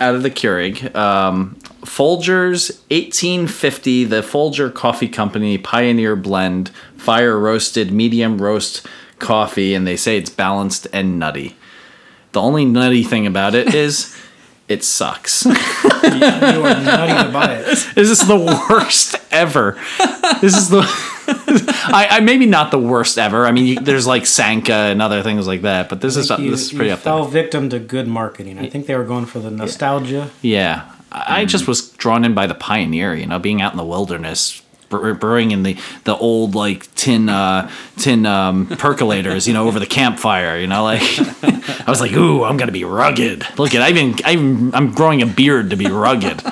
out 0.00 0.14
of 0.14 0.22
the 0.22 0.30
Keurig, 0.30 0.94
um, 0.94 1.56
Folgers 1.80 2.70
1850, 2.92 4.04
the 4.04 4.22
Folger 4.22 4.70
Coffee 4.70 5.08
Company 5.08 5.58
Pioneer 5.58 6.14
Blend, 6.14 6.70
fire 6.96 7.36
roasted 7.36 7.90
medium 7.90 8.40
roast 8.40 8.86
coffee, 9.22 9.74
and 9.74 9.86
they 9.86 9.96
say 9.96 10.18
it's 10.18 10.30
balanced 10.30 10.86
and 10.92 11.18
nutty. 11.18 11.56
The 12.32 12.40
only 12.40 12.64
nutty 12.64 13.02
thing 13.02 13.26
about 13.26 13.54
it 13.54 13.74
is 13.74 14.14
it 14.68 14.84
sucks. 14.84 15.44
you 15.46 15.52
are 15.52 15.54
nutty 15.54 17.26
to 17.26 17.30
buy 17.32 17.54
it. 17.54 17.64
this 17.94 18.08
is 18.10 18.26
the 18.26 18.36
worst 18.70 19.16
ever. 19.30 19.78
This 20.40 20.56
is 20.56 20.68
the. 20.68 20.80
I, 21.94 22.08
I 22.10 22.20
maybe 22.20 22.46
not 22.46 22.70
the 22.70 22.78
worst 22.78 23.18
ever. 23.18 23.46
I 23.46 23.52
mean, 23.52 23.66
you, 23.66 23.76
there's 23.76 24.06
like 24.06 24.24
Sanka 24.24 24.72
and 24.72 25.02
other 25.02 25.22
things 25.22 25.46
like 25.46 25.62
that, 25.62 25.88
but 25.88 26.00
this 26.00 26.16
is 26.16 26.30
You, 26.30 26.50
this 26.50 26.62
is 26.62 26.70
pretty 26.70 26.86
you 26.86 26.94
up 26.94 27.00
there. 27.00 27.12
fell 27.12 27.24
victim 27.26 27.68
to 27.70 27.78
good 27.78 28.08
marketing. 28.08 28.58
I 28.58 28.68
think 28.68 28.86
they 28.86 28.96
were 28.96 29.04
going 29.04 29.26
for 29.26 29.38
the 29.38 29.50
nostalgia. 29.50 30.30
Yeah, 30.40 30.90
I 31.10 31.44
just 31.44 31.64
mm. 31.64 31.68
was 31.68 31.90
drawn 31.90 32.24
in 32.24 32.34
by 32.34 32.46
the 32.46 32.54
pioneer. 32.54 33.14
You 33.14 33.26
know, 33.26 33.38
being 33.38 33.60
out 33.60 33.72
in 33.72 33.76
the 33.76 33.84
wilderness, 33.84 34.61
brewing 35.14 35.50
in 35.50 35.62
the 35.62 35.76
the 36.04 36.16
old 36.16 36.54
like 36.54 36.92
tin 36.94 37.28
uh, 37.28 37.70
tin 37.96 38.26
um, 38.26 38.66
percolators. 38.66 39.46
You 39.46 39.54
know, 39.54 39.66
over 39.66 39.78
the 39.78 39.86
campfire. 39.86 40.58
You 40.58 40.66
know, 40.66 40.84
like 40.84 41.02
I 41.42 41.84
was 41.88 42.00
like, 42.00 42.12
ooh, 42.12 42.44
I'm 42.44 42.56
gonna 42.56 42.72
be 42.72 42.84
rugged. 42.84 43.46
Look 43.58 43.74
at 43.74 43.82
I 43.82 43.90
even 43.90 44.14
I 44.24 44.32
even 44.32 44.74
I'm 44.74 44.92
growing 44.92 45.22
a 45.22 45.26
beard 45.26 45.70
to 45.70 45.76
be 45.76 45.86
rugged, 45.86 46.42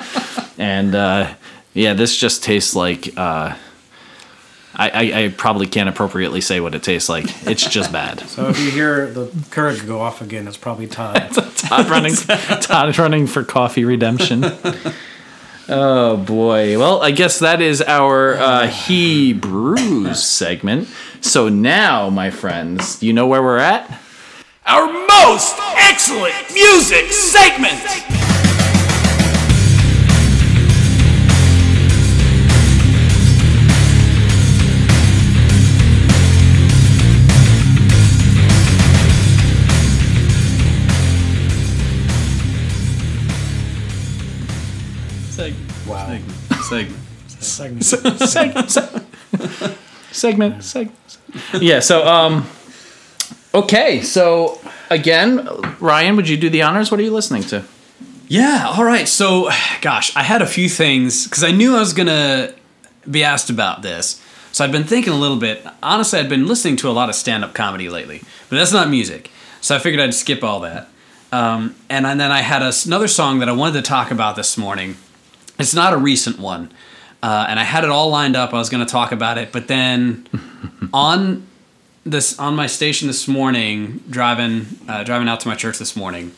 and 0.57 0.95
uh, 0.95 1.33
yeah, 1.73 1.93
this 1.93 2.17
just 2.17 2.43
tastes 2.43 2.75
like. 2.75 3.17
Uh, 3.17 3.55
I, 4.73 4.89
I, 4.89 5.23
I 5.23 5.29
probably 5.29 5.67
can't 5.67 5.89
appropriately 5.89 6.39
say 6.39 6.59
what 6.61 6.73
it 6.73 6.81
tastes 6.81 7.09
like. 7.09 7.25
It's 7.45 7.67
just 7.69 7.91
bad. 7.91 8.21
So 8.21 8.47
if 8.49 8.59
you 8.59 8.71
hear 8.71 9.11
the 9.11 9.25
Keurig 9.25 9.85
go 9.85 9.99
off 9.99 10.21
again, 10.21 10.47
it's 10.47 10.57
probably 10.57 10.87
Todd. 10.87 11.33
Todd 11.55 11.89
running, 11.89 12.15
Todd 12.15 12.97
running 12.97 13.27
for 13.27 13.43
coffee 13.43 13.83
redemption. 13.83 14.43
Oh 15.73 16.17
boy! 16.17 16.77
Well, 16.77 17.01
I 17.01 17.11
guess 17.11 17.39
that 17.39 17.61
is 17.61 17.81
our 17.81 18.35
uh, 18.35 18.67
he 18.67 19.31
brews 19.31 20.21
segment. 20.27 20.89
So 21.21 21.47
now, 21.47 22.09
my 22.09 22.29
friends, 22.29 23.01
you 23.01 23.13
know 23.13 23.25
where 23.25 23.41
we're 23.41 23.57
at. 23.57 23.89
Our 24.65 24.91
most 24.91 25.55
excellent 25.77 26.35
music 26.53 27.13
segment. 27.13 27.79
Segment. 27.79 28.50
Segment. 46.71 47.83
Segment. 47.83 47.83
Segment. 47.83 48.67
Seg- 48.67 49.77
segment, 50.11 50.63
segment. 50.63 51.19
Yeah. 51.59 51.81
So, 51.81 52.07
um, 52.07 52.47
okay. 53.53 54.01
So 54.01 54.59
again, 54.89 55.47
Ryan, 55.79 56.15
would 56.15 56.29
you 56.29 56.37
do 56.37 56.49
the 56.49 56.61
honors? 56.61 56.89
What 56.89 56.99
are 56.99 57.03
you 57.03 57.11
listening 57.11 57.43
to? 57.43 57.65
Yeah, 58.27 58.71
all 58.77 58.85
right. 58.85 59.07
So, 59.09 59.49
gosh, 59.81 60.15
I 60.15 60.23
had 60.23 60.41
a 60.41 60.45
few 60.45 60.69
things 60.69 61.25
because 61.25 61.43
I 61.43 61.51
knew 61.51 61.75
I 61.75 61.79
was 61.79 61.91
going 61.91 62.07
to 62.07 62.55
be 63.09 63.25
asked 63.25 63.49
about 63.49 63.81
this. 63.81 64.21
So, 64.53 64.63
I'd 64.63 64.71
been 64.71 64.85
thinking 64.85 65.11
a 65.11 65.17
little 65.17 65.35
bit. 65.35 65.65
Honestly, 65.83 66.19
I'd 66.19 66.29
been 66.29 66.47
listening 66.47 66.77
to 66.77 66.89
a 66.89 66.91
lot 66.91 67.09
of 67.09 67.15
stand 67.15 67.43
up 67.43 67.53
comedy 67.53 67.89
lately, 67.89 68.21
but 68.49 68.55
that's 68.55 68.71
not 68.71 68.89
music. 68.89 69.29
So, 69.59 69.75
I 69.75 69.79
figured 69.79 70.01
I'd 70.01 70.13
skip 70.13 70.41
all 70.41 70.61
that. 70.61 70.87
Um, 71.33 71.75
and, 71.89 72.05
and 72.05 72.19
then 72.19 72.31
I 72.31 72.39
had 72.41 72.61
a, 72.61 72.71
another 72.85 73.09
song 73.09 73.39
that 73.39 73.49
I 73.49 73.51
wanted 73.51 73.73
to 73.73 73.81
talk 73.81 74.11
about 74.11 74.37
this 74.37 74.57
morning. 74.57 74.95
It's 75.61 75.73
not 75.73 75.93
a 75.93 75.97
recent 75.97 76.39
one. 76.39 76.71
Uh, 77.23 77.45
and 77.47 77.59
I 77.59 77.63
had 77.63 77.83
it 77.83 77.89
all 77.89 78.09
lined 78.09 78.35
up. 78.35 78.53
I 78.53 78.57
was 78.57 78.69
going 78.69 78.85
to 78.85 78.91
talk 78.91 79.11
about 79.11 79.37
it, 79.37 79.51
but 79.51 79.67
then 79.67 80.27
on 80.93 81.47
this 82.03 82.39
on 82.39 82.55
my 82.55 82.65
station 82.65 83.07
this 83.07 83.27
morning, 83.27 84.03
driving 84.09 84.65
uh, 84.87 85.03
driving 85.03 85.29
out 85.29 85.39
to 85.41 85.47
my 85.47 85.55
church 85.55 85.77
this 85.77 85.95
morning, 85.95 86.31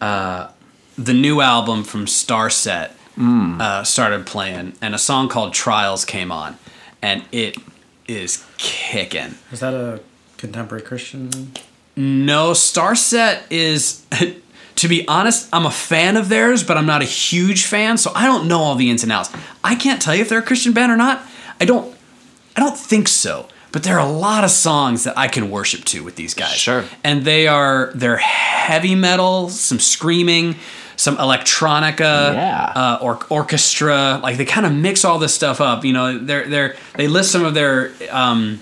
uh, 0.00 0.50
the 0.96 1.12
new 1.12 1.42
album 1.42 1.84
from 1.84 2.06
Starset 2.06 2.92
uh, 3.18 3.84
started 3.84 4.26
playing, 4.26 4.72
and 4.80 4.94
a 4.94 4.98
song 4.98 5.28
called 5.28 5.52
Trials 5.52 6.06
came 6.06 6.32
on, 6.32 6.56
and 7.02 7.24
it 7.30 7.58
is 8.08 8.46
kicking. 8.56 9.34
Is 9.52 9.60
that 9.60 9.74
a 9.74 10.00
contemporary 10.38 10.82
Christian? 10.82 11.52
No, 11.94 12.52
Starset 12.52 13.42
is. 13.50 14.06
To 14.76 14.88
be 14.88 15.06
honest, 15.08 15.48
I'm 15.52 15.64
a 15.66 15.70
fan 15.70 16.16
of 16.16 16.28
theirs, 16.28 16.62
but 16.62 16.76
I'm 16.76 16.86
not 16.86 17.00
a 17.02 17.06
huge 17.06 17.64
fan, 17.64 17.96
so 17.98 18.12
I 18.14 18.26
don't 18.26 18.46
know 18.46 18.60
all 18.60 18.74
the 18.74 18.90
ins 18.90 19.02
and 19.02 19.10
outs. 19.10 19.30
I 19.64 19.74
can't 19.74 20.00
tell 20.02 20.14
you 20.14 20.22
if 20.22 20.28
they're 20.28 20.38
a 20.40 20.42
Christian 20.42 20.72
band 20.72 20.92
or 20.92 20.96
not. 20.96 21.22
I 21.60 21.64
don't. 21.64 21.94
I 22.56 22.60
don't 22.60 22.76
think 22.76 23.08
so. 23.08 23.48
But 23.72 23.82
there 23.82 23.98
are 23.98 24.06
a 24.06 24.10
lot 24.10 24.42
of 24.44 24.50
songs 24.50 25.04
that 25.04 25.18
I 25.18 25.28
can 25.28 25.50
worship 25.50 25.84
to 25.86 26.02
with 26.04 26.16
these 26.16 26.32
guys. 26.34 26.52
Sure. 26.56 26.84
And 27.04 27.24
they 27.24 27.46
are 27.46 27.90
they're 27.94 28.16
heavy 28.16 28.94
metal, 28.94 29.48
some 29.50 29.78
screaming, 29.78 30.56
some 30.96 31.16
electronica, 31.18 32.32
Yeah. 32.34 32.72
uh, 32.74 32.98
or 33.02 33.18
orchestra. 33.28 34.18
Like 34.22 34.36
they 34.38 34.46
kind 34.46 34.64
of 34.66 34.72
mix 34.72 35.04
all 35.04 35.18
this 35.18 35.34
stuff 35.34 35.60
up. 35.60 35.84
You 35.84 35.92
know, 35.94 36.18
they're 36.18 36.48
they're 36.48 36.76
they 36.96 37.06
list 37.08 37.32
some 37.32 37.44
of 37.44 37.52
their 37.54 37.92
um, 38.10 38.60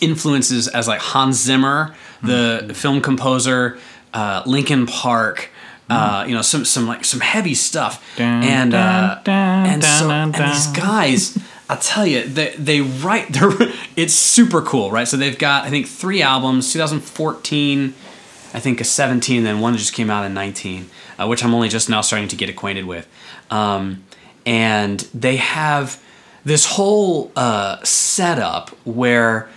influences 0.00 0.68
as 0.68 0.88
like 0.88 1.00
Hans 1.00 1.36
Zimmer, 1.40 1.94
the 2.22 2.72
film 2.74 3.00
composer, 3.02 3.78
uh, 4.14 4.42
Linkin 4.46 4.86
Park. 4.86 5.50
Uh, 5.90 6.24
you 6.26 6.34
know 6.34 6.40
some 6.40 6.64
some 6.64 6.86
like 6.86 7.04
some 7.04 7.20
heavy 7.20 7.52
stuff, 7.52 8.02
Dun, 8.16 8.42
and 8.42 8.72
uh, 8.72 9.16
dun, 9.16 9.24
dun, 9.24 9.66
and 9.66 9.84
so 9.84 10.08
dun, 10.08 10.34
and 10.34 10.52
these 10.52 10.66
guys, 10.68 11.38
I'll 11.68 11.76
tell 11.76 12.06
you, 12.06 12.24
they 12.24 12.54
they 12.56 12.80
write. 12.80 13.28
They're 13.28 13.50
it's 13.96 14.14
super 14.14 14.62
cool, 14.62 14.90
right? 14.90 15.06
So 15.06 15.18
they've 15.18 15.38
got 15.38 15.66
I 15.66 15.70
think 15.70 15.86
three 15.86 16.22
albums, 16.22 16.72
2014, 16.72 17.92
I 18.54 18.60
think 18.60 18.80
a 18.80 18.84
17, 18.84 19.36
and 19.36 19.46
then 19.46 19.60
one 19.60 19.76
just 19.76 19.92
came 19.92 20.08
out 20.08 20.24
in 20.24 20.32
19, 20.32 20.88
uh, 21.18 21.26
which 21.26 21.44
I'm 21.44 21.52
only 21.52 21.68
just 21.68 21.90
now 21.90 22.00
starting 22.00 22.28
to 22.28 22.36
get 22.36 22.48
acquainted 22.48 22.86
with. 22.86 23.06
Um, 23.50 24.04
and 24.46 25.00
they 25.12 25.36
have 25.36 26.02
this 26.44 26.64
whole 26.64 27.30
uh, 27.36 27.82
setup 27.84 28.70
where 28.86 29.48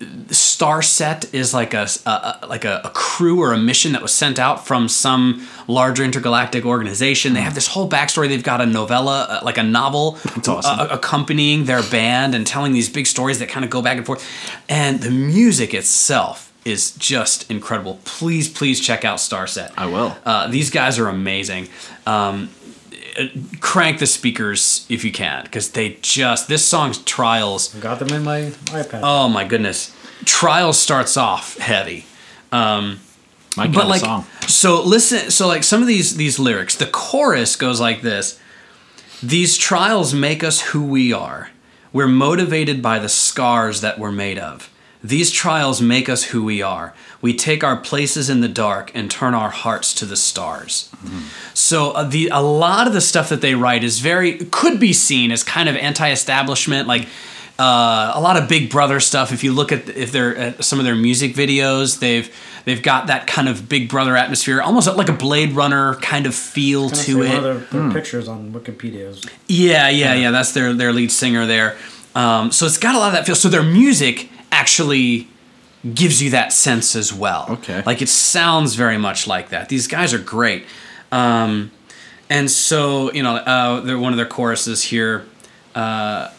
Starset 0.00 1.32
is 1.34 1.52
like 1.52 1.74
a, 1.74 1.86
a 2.06 2.10
a- 2.10 2.46
like 2.46 2.64
a, 2.64 2.80
a 2.84 2.90
crew 2.90 3.40
or 3.40 3.52
a 3.52 3.58
mission 3.58 3.92
that 3.92 4.02
was 4.02 4.12
sent 4.12 4.38
out 4.38 4.66
from 4.66 4.88
some 4.88 5.46
larger 5.68 6.02
intergalactic 6.04 6.64
organization. 6.64 7.34
They 7.34 7.42
have 7.42 7.54
this 7.54 7.66
whole 7.68 7.88
backstory. 7.88 8.28
They've 8.28 8.42
got 8.42 8.60
a 8.60 8.66
novella, 8.66 9.26
uh, 9.28 9.40
like 9.44 9.58
a 9.58 9.62
novel, 9.62 10.18
awesome. 10.48 10.80
uh, 10.80 10.88
accompanying 10.90 11.64
their 11.66 11.82
band 11.82 12.34
and 12.34 12.46
telling 12.46 12.72
these 12.72 12.88
big 12.88 13.06
stories 13.06 13.38
that 13.40 13.48
kind 13.48 13.64
of 13.64 13.70
go 13.70 13.82
back 13.82 13.96
and 13.98 14.06
forth. 14.06 14.26
And 14.68 15.00
the 15.00 15.10
music 15.10 15.74
itself 15.74 16.46
is 16.64 16.90
just 16.92 17.50
incredible. 17.50 18.00
Please, 18.04 18.48
please 18.48 18.80
check 18.80 19.04
out 19.04 19.18
Starset. 19.18 19.72
I 19.78 19.86
will. 19.86 20.16
Uh, 20.24 20.46
these 20.48 20.70
guys 20.70 20.98
are 20.98 21.08
amazing. 21.08 21.68
Um, 22.06 22.50
crank 23.60 23.98
the 23.98 24.06
speakers 24.06 24.86
if 24.88 25.04
you 25.04 25.12
can, 25.12 25.44
because 25.44 25.70
they 25.72 25.98
just 26.02 26.48
this 26.48 26.64
song's 26.64 26.98
Trials. 26.98 27.74
I 27.76 27.80
got 27.80 27.98
them 27.98 28.08
in 28.10 28.22
my 28.24 28.40
iPad. 28.72 29.00
Oh 29.02 29.28
my 29.28 29.44
goodness, 29.44 29.94
Trials 30.24 30.78
starts 30.78 31.16
off 31.16 31.56
heavy. 31.58 32.04
Um, 32.52 33.00
My 33.56 33.64
kind 33.64 33.74
but 33.74 33.88
like 33.88 34.00
song. 34.00 34.24
so 34.46 34.82
listen 34.82 35.30
so 35.30 35.46
like 35.46 35.62
some 35.64 35.82
of 35.82 35.88
these 35.88 36.16
these 36.16 36.38
lyrics 36.38 36.76
the 36.76 36.86
chorus 36.86 37.56
goes 37.56 37.80
like 37.80 38.02
this 38.02 38.38
these 39.22 39.56
trials 39.58 40.14
make 40.14 40.42
us 40.42 40.60
who 40.60 40.82
we 40.84 41.12
are 41.12 41.50
we're 41.92 42.08
motivated 42.08 42.80
by 42.82 42.98
the 42.98 43.08
scars 43.08 43.80
that 43.82 43.98
we're 43.98 44.12
made 44.12 44.38
of 44.38 44.69
these 45.02 45.30
trials 45.30 45.80
make 45.80 46.08
us 46.08 46.24
who 46.24 46.44
we 46.44 46.60
are 46.62 46.94
we 47.22 47.34
take 47.34 47.64
our 47.64 47.76
places 47.76 48.28
in 48.28 48.40
the 48.40 48.48
dark 48.48 48.90
and 48.94 49.10
turn 49.10 49.34
our 49.34 49.50
hearts 49.50 49.94
to 49.94 50.04
the 50.04 50.16
stars 50.16 50.90
so 51.54 51.90
uh, 51.92 52.04
the 52.04 52.28
a 52.32 52.42
lot 52.42 52.86
of 52.86 52.92
the 52.92 53.00
stuff 53.00 53.28
that 53.28 53.40
they 53.40 53.54
write 53.54 53.82
is 53.82 54.00
very 54.00 54.38
could 54.50 54.78
be 54.78 54.92
seen 54.92 55.30
as 55.32 55.42
kind 55.42 55.68
of 55.68 55.76
anti-establishment 55.76 56.86
like 56.86 57.06
uh, 57.60 58.12
a 58.14 58.20
lot 58.20 58.38
of 58.38 58.48
Big 58.48 58.70
Brother 58.70 59.00
stuff. 59.00 59.32
If 59.32 59.44
you 59.44 59.52
look 59.52 59.70
at 59.70 59.86
if 59.90 60.12
they're 60.12 60.34
at 60.34 60.64
some 60.64 60.78
of 60.78 60.86
their 60.86 60.94
music 60.94 61.34
videos, 61.34 61.98
they've 61.98 62.34
they've 62.64 62.82
got 62.82 63.08
that 63.08 63.26
kind 63.26 63.50
of 63.50 63.68
Big 63.68 63.90
Brother 63.90 64.16
atmosphere, 64.16 64.62
almost 64.62 64.86
like 64.96 65.10
a 65.10 65.12
Blade 65.12 65.52
Runner 65.52 65.96
kind 65.96 66.24
of 66.24 66.34
feel 66.34 66.88
Kinda 66.88 66.96
to 66.96 67.02
see 67.02 67.20
it. 67.20 67.34
of 67.34 67.70
their, 67.70 67.82
their 67.82 67.92
pictures 67.92 68.28
on 68.28 68.52
Wikipedia 68.54 69.10
is 69.10 69.26
Yeah, 69.46 69.90
yeah, 69.90 70.14
yeah. 70.14 70.30
That's 70.30 70.52
their 70.52 70.72
their 70.72 70.90
lead 70.94 71.12
singer 71.12 71.44
there. 71.44 71.76
Um, 72.14 72.50
so 72.50 72.64
it's 72.64 72.78
got 72.78 72.94
a 72.94 72.98
lot 72.98 73.08
of 73.08 73.12
that 73.12 73.26
feel. 73.26 73.36
So 73.36 73.50
their 73.50 73.62
music 73.62 74.30
actually 74.60 75.28
gives 75.94 76.22
you 76.22 76.30
that 76.30 76.52
sense 76.52 76.94
as 76.94 77.12
well. 77.12 77.46
Okay. 77.48 77.82
Like 77.86 78.02
it 78.02 78.08
sounds 78.08 78.74
very 78.74 78.98
much 78.98 79.26
like 79.26 79.48
that. 79.48 79.68
These 79.68 79.86
guys 79.86 80.12
are 80.12 80.18
great. 80.18 80.66
Um, 81.10 81.70
and 82.28 82.50
so 82.50 83.10
you 83.12 83.22
know, 83.22 83.36
uh, 83.36 83.96
one 83.98 84.12
of 84.12 84.16
their 84.16 84.26
choruses 84.26 84.82
here. 84.84 85.24
Uh, 85.74 86.30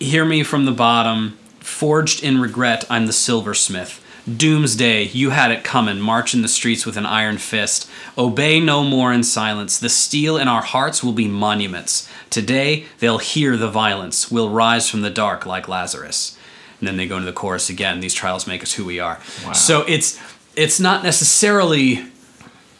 Hear 0.00 0.24
me 0.24 0.42
from 0.42 0.64
the 0.64 0.72
bottom, 0.72 1.36
forged 1.58 2.24
in 2.24 2.40
regret. 2.40 2.86
I'm 2.88 3.06
the 3.06 3.12
silversmith. 3.12 4.02
Doomsday, 4.26 5.08
you 5.08 5.28
had 5.28 5.50
it 5.50 5.62
coming. 5.62 6.00
March 6.00 6.32
in 6.32 6.40
the 6.40 6.48
streets 6.48 6.86
with 6.86 6.96
an 6.96 7.04
iron 7.04 7.36
fist. 7.36 7.86
Obey 8.16 8.60
no 8.60 8.82
more 8.82 9.12
in 9.12 9.22
silence. 9.22 9.78
The 9.78 9.90
steel 9.90 10.38
in 10.38 10.48
our 10.48 10.62
hearts 10.62 11.04
will 11.04 11.12
be 11.12 11.28
monuments. 11.28 12.08
Today, 12.30 12.86
they'll 12.98 13.18
hear 13.18 13.58
the 13.58 13.68
violence. 13.68 14.30
We'll 14.30 14.48
rise 14.48 14.88
from 14.88 15.02
the 15.02 15.10
dark 15.10 15.44
like 15.44 15.68
Lazarus. 15.68 16.38
And 16.80 16.88
then 16.88 16.96
they 16.96 17.06
go 17.06 17.16
into 17.16 17.26
the 17.26 17.32
chorus 17.32 17.70
again. 17.70 18.00
These 18.00 18.14
trials 18.14 18.46
make 18.46 18.62
us 18.62 18.72
who 18.72 18.84
we 18.84 18.98
are. 19.00 19.20
So 19.54 19.84
it's 19.86 20.18
it's 20.56 20.80
not 20.80 21.04
necessarily 21.04 22.04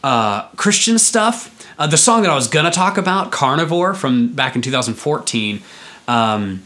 uh, 0.03 0.47
Christian 0.57 0.99
stuff. 0.99 1.49
Uh, 1.79 1.87
the 1.87 1.97
song 1.97 2.21
that 2.23 2.31
I 2.31 2.35
was 2.35 2.47
gonna 2.47 2.71
talk 2.71 2.97
about, 2.97 3.31
Carnivore, 3.31 3.93
from 3.93 4.33
back 4.33 4.55
in 4.55 4.61
2014. 4.61 5.61
Um, 6.07 6.63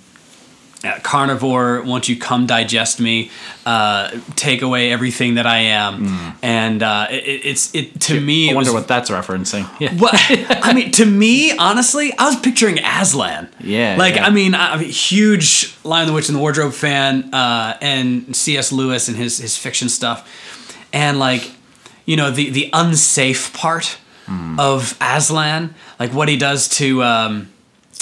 carnivore, 1.04 1.82
won't 1.84 2.08
you 2.10 2.18
come 2.18 2.46
digest 2.46 3.00
me? 3.00 3.30
Uh, 3.66 4.12
take 4.36 4.62
away 4.62 4.92
everything 4.92 5.36
that 5.36 5.46
I 5.46 5.58
am, 5.58 6.36
and 6.44 6.84
uh, 6.84 7.08
it, 7.10 7.42
it's 7.46 7.74
it 7.74 8.00
to 8.02 8.20
me. 8.20 8.52
I 8.52 8.54
wonder 8.54 8.72
was, 8.72 8.82
what 8.82 8.88
that's 8.88 9.10
referencing. 9.10 9.68
Yeah. 9.80 9.94
well, 10.00 10.12
I 10.64 10.74
mean, 10.74 10.92
to 10.94 11.06
me, 11.06 11.56
honestly, 11.58 12.14
I 12.18 12.26
was 12.26 12.40
picturing 12.40 12.80
Aslan. 12.80 13.50
Yeah, 13.60 13.96
Like, 13.98 14.16
yeah. 14.16 14.26
I 14.26 14.30
mean, 14.30 14.54
I'm 14.56 14.80
a 14.80 14.84
huge 14.84 15.76
Lion, 15.84 16.08
the 16.08 16.14
Witch, 16.14 16.30
and 16.30 16.36
the 16.36 16.42
Wardrobe 16.42 16.74
fan, 16.74 17.34
uh, 17.34 17.78
and 17.82 18.36
C.S. 18.36 18.72
Lewis 18.72 19.08
and 19.08 19.18
his 19.18 19.38
his 19.40 19.58
fiction 19.58 19.90
stuff, 19.90 20.28
and 20.94 21.18
like, 21.20 21.52
you 22.06 22.16
know, 22.18 22.30
the 22.32 22.50
the 22.50 22.70
unsafe 22.74 23.54
part 23.54 23.98
Hmm. 24.28 24.60
of 24.60 24.98
Aslan, 25.00 25.76
like 26.00 26.12
what 26.12 26.28
he 26.30 26.36
does 26.38 26.68
to. 26.78 27.04
Um, 27.04 27.50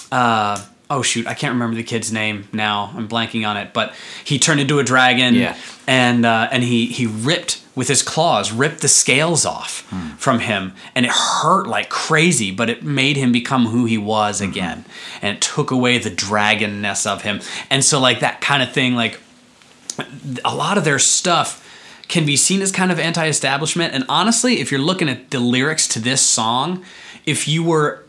uh, 0.10 0.64
oh 0.94 1.02
shoot, 1.02 1.28
I 1.28 1.34
can't 1.34 1.54
remember 1.54 1.76
the 1.76 1.84
kid's 1.84 2.12
name 2.12 2.48
now. 2.54 2.94
I'm 2.96 3.08
blanking 3.08 3.48
on 3.48 3.58
it, 3.58 3.74
but 3.74 3.94
he 4.24 4.38
turned 4.40 4.60
into 4.60 4.80
a 4.80 4.84
dragon. 4.84 5.36
Yeah. 5.36 5.58
And 5.88 6.26
uh, 6.26 6.48
and 6.52 6.64
he 6.64 6.86
he 6.86 7.08
ripped 7.08 7.62
with 7.76 7.88
his 7.88 8.04
claws, 8.04 8.52
ripped 8.52 8.82
the 8.82 8.88
scales 8.88 9.46
off 9.46 9.82
from 10.18 10.40
him, 10.40 10.74
and 10.96 11.06
it 11.06 11.12
hurt 11.12 11.68
like 11.68 11.90
crazy. 11.90 12.52
But 12.52 12.70
it 12.70 12.84
made 12.84 13.18
him 13.18 13.32
become 13.32 13.66
who 13.66 13.86
he 13.86 13.98
was 13.98 14.40
again, 14.40 14.86
and 15.22 15.36
it 15.36 15.42
took 15.42 15.72
away 15.72 15.98
the 15.98 16.12
dragonness 16.12 17.06
of 17.06 17.24
him. 17.24 17.42
And 17.70 17.84
so 17.84 18.00
like 18.00 18.22
that 18.22 18.40
kind 18.40 18.64
of 18.64 18.72
thing, 18.72 18.96
like 18.96 19.20
a 20.46 20.56
lot 20.56 20.78
of 20.78 20.86
their 20.86 21.00
stuff 21.00 21.60
can 22.08 22.26
be 22.26 22.36
seen 22.36 22.62
as 22.62 22.72
kind 22.72 22.92
of 22.92 23.00
anti-establishment 23.00 23.94
and 23.94 24.04
honestly 24.10 24.60
if 24.60 24.72
you're 24.72 24.82
looking 24.82 25.08
at 25.08 25.32
the 25.32 25.40
lyrics 25.40 25.88
to 25.88 26.00
this 26.00 26.22
song 26.22 26.84
if 27.26 27.48
you 27.48 27.64
were 27.64 28.04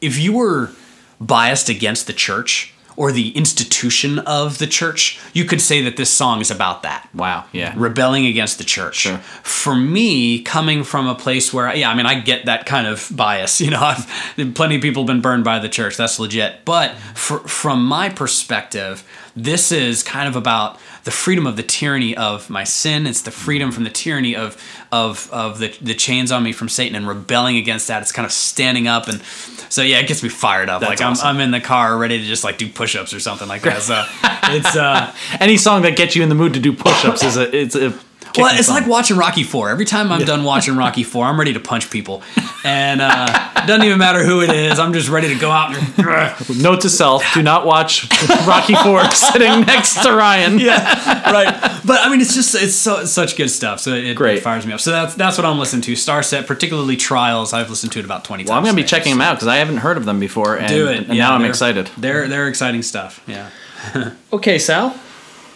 if 0.00 0.18
you 0.18 0.32
were 0.32 0.72
biased 1.20 1.68
against 1.68 2.06
the 2.06 2.12
church 2.12 2.72
or 2.96 3.12
the 3.12 3.28
institution 3.36 4.18
of 4.20 4.56
the 4.56 4.66
church 4.66 5.20
you 5.34 5.44
could 5.44 5.60
say 5.60 5.82
that 5.82 5.98
this 5.98 6.08
song 6.08 6.40
is 6.40 6.50
about 6.50 6.82
that 6.82 7.06
Wow. 7.14 7.44
Yeah. 7.52 7.74
rebelling 7.76 8.24
against 8.26 8.56
the 8.58 8.64
church. 8.64 8.96
Sure. 8.96 9.18
For 9.42 9.74
me, 9.74 10.40
coming 10.42 10.82
from 10.84 11.06
a 11.06 11.14
place 11.14 11.52
where, 11.52 11.74
yeah, 11.76 11.90
I 11.90 11.94
mean, 11.94 12.06
I 12.06 12.20
get 12.20 12.46
that 12.46 12.64
kind 12.66 12.86
of 12.86 13.08
bias. 13.14 13.60
You 13.66 13.70
know, 13.70 13.80
I've, 13.80 14.06
plenty 14.54 14.76
of 14.76 14.82
people 14.82 15.02
have 15.02 15.08
been 15.08 15.20
burned 15.20 15.44
by 15.44 15.58
the 15.58 15.68
church. 15.68 15.96
That's 15.96 16.18
legit. 16.18 16.64
But 16.64 16.94
for, 17.14 17.40
from 17.40 17.84
my 17.84 18.08
perspective, 18.08 19.02
this 19.34 19.72
is 19.72 20.02
kind 20.02 20.28
of 20.28 20.36
about 20.36 20.78
the 21.06 21.12
freedom 21.12 21.46
of 21.46 21.54
the 21.56 21.62
tyranny 21.62 22.16
of 22.16 22.50
my 22.50 22.64
sin. 22.64 23.06
It's 23.06 23.22
the 23.22 23.30
freedom 23.30 23.70
from 23.70 23.84
the 23.84 23.90
tyranny 23.90 24.34
of 24.34 24.60
of 24.90 25.30
of 25.32 25.60
the 25.60 25.68
the 25.80 25.94
chains 25.94 26.32
on 26.32 26.42
me 26.42 26.50
from 26.50 26.68
Satan 26.68 26.96
and 26.96 27.06
rebelling 27.06 27.56
against 27.56 27.86
that. 27.86 28.02
It's 28.02 28.10
kind 28.10 28.26
of 28.26 28.32
standing 28.32 28.88
up 28.88 29.06
and 29.06 29.22
so 29.68 29.82
yeah, 29.82 30.00
it 30.00 30.08
gets 30.08 30.24
me 30.24 30.28
fired 30.28 30.68
up. 30.68 30.82
like 30.82 31.00
awesome. 31.00 31.24
I'm 31.28 31.36
I'm 31.36 31.40
in 31.40 31.52
the 31.52 31.60
car 31.60 31.96
ready 31.96 32.18
to 32.18 32.24
just 32.24 32.42
like 32.42 32.58
do 32.58 32.68
push-ups 32.68 33.14
or 33.14 33.20
something 33.20 33.46
like 33.46 33.62
that. 33.62 33.82
So 33.82 34.04
it's 34.56 34.76
uh 34.76 35.14
Any 35.38 35.56
song 35.56 35.82
that 35.82 35.96
gets 35.96 36.16
you 36.16 36.24
in 36.24 36.28
the 36.28 36.34
mood 36.34 36.54
to 36.54 36.60
do 36.60 36.72
push-ups 36.72 37.22
is 37.22 37.36
a 37.36 37.56
it's 37.56 37.76
a 37.76 37.96
Well, 38.36 38.54
it's 38.56 38.66
song. 38.66 38.76
like 38.76 38.86
watching 38.86 39.16
Rocky 39.16 39.42
Four. 39.44 39.70
Every 39.70 39.84
time 39.84 40.12
I'm 40.12 40.24
done 40.24 40.44
watching 40.44 40.76
Rocky 40.76 41.04
Four, 41.04 41.24
I'm 41.26 41.38
ready 41.38 41.52
to 41.54 41.60
punch 41.60 41.90
people, 41.90 42.22
and 42.64 43.00
uh, 43.00 43.50
it 43.56 43.66
doesn't 43.66 43.84
even 43.84 43.98
matter 43.98 44.22
who 44.24 44.42
it 44.42 44.50
is. 44.50 44.78
I'm 44.78 44.92
just 44.92 45.08
ready 45.08 45.28
to 45.32 45.38
go 45.40 45.50
out. 45.50 45.74
And, 45.76 45.96
Note 46.62 46.82
to 46.82 46.90
self: 46.90 47.24
Do 47.34 47.42
not 47.42 47.64
watch 47.66 48.08
Rocky 48.46 48.74
Four 48.74 49.04
sitting 49.12 49.62
next 49.62 50.02
to 50.02 50.12
Ryan. 50.14 50.58
yeah, 50.58 51.30
right. 51.30 51.80
But 51.84 52.00
I 52.02 52.10
mean, 52.10 52.20
it's 52.20 52.34
just 52.34 52.54
it's 52.54 52.74
so 52.74 53.00
it's 53.00 53.10
such 53.12 53.36
good 53.36 53.48
stuff. 53.50 53.80
So 53.80 53.92
it, 53.94 54.14
Great. 54.14 54.38
it 54.38 54.40
fires 54.42 54.66
me 54.66 54.72
up. 54.72 54.80
So 54.80 54.90
that's 54.90 55.14
that's 55.14 55.38
what 55.38 55.44
I'm 55.46 55.58
listening 55.58 55.82
to. 55.82 55.92
Starset, 55.92 56.46
particularly 56.46 56.96
Trials. 56.96 57.52
I've 57.52 57.70
listened 57.70 57.92
to 57.92 57.98
it 58.00 58.04
about 58.04 58.24
twenty 58.24 58.44
Well, 58.44 58.54
I'm 58.54 58.62
gonna 58.64 58.74
be 58.76 58.82
today. 58.82 58.90
checking 58.98 59.12
them 59.12 59.20
out 59.22 59.34
because 59.36 59.48
I 59.48 59.56
haven't 59.56 59.78
heard 59.78 59.96
of 59.96 60.04
them 60.04 60.20
before, 60.20 60.56
and, 60.58 60.68
Do 60.68 60.88
it. 60.88 60.96
and 61.08 61.14
Yeah, 61.16 61.28
now 61.28 61.34
I'm 61.34 61.44
excited. 61.44 61.90
They're 61.96 62.28
they're 62.28 62.48
exciting 62.48 62.82
stuff. 62.82 63.22
Yeah. 63.26 63.50
Okay, 64.32 64.58
Sal. 64.58 64.98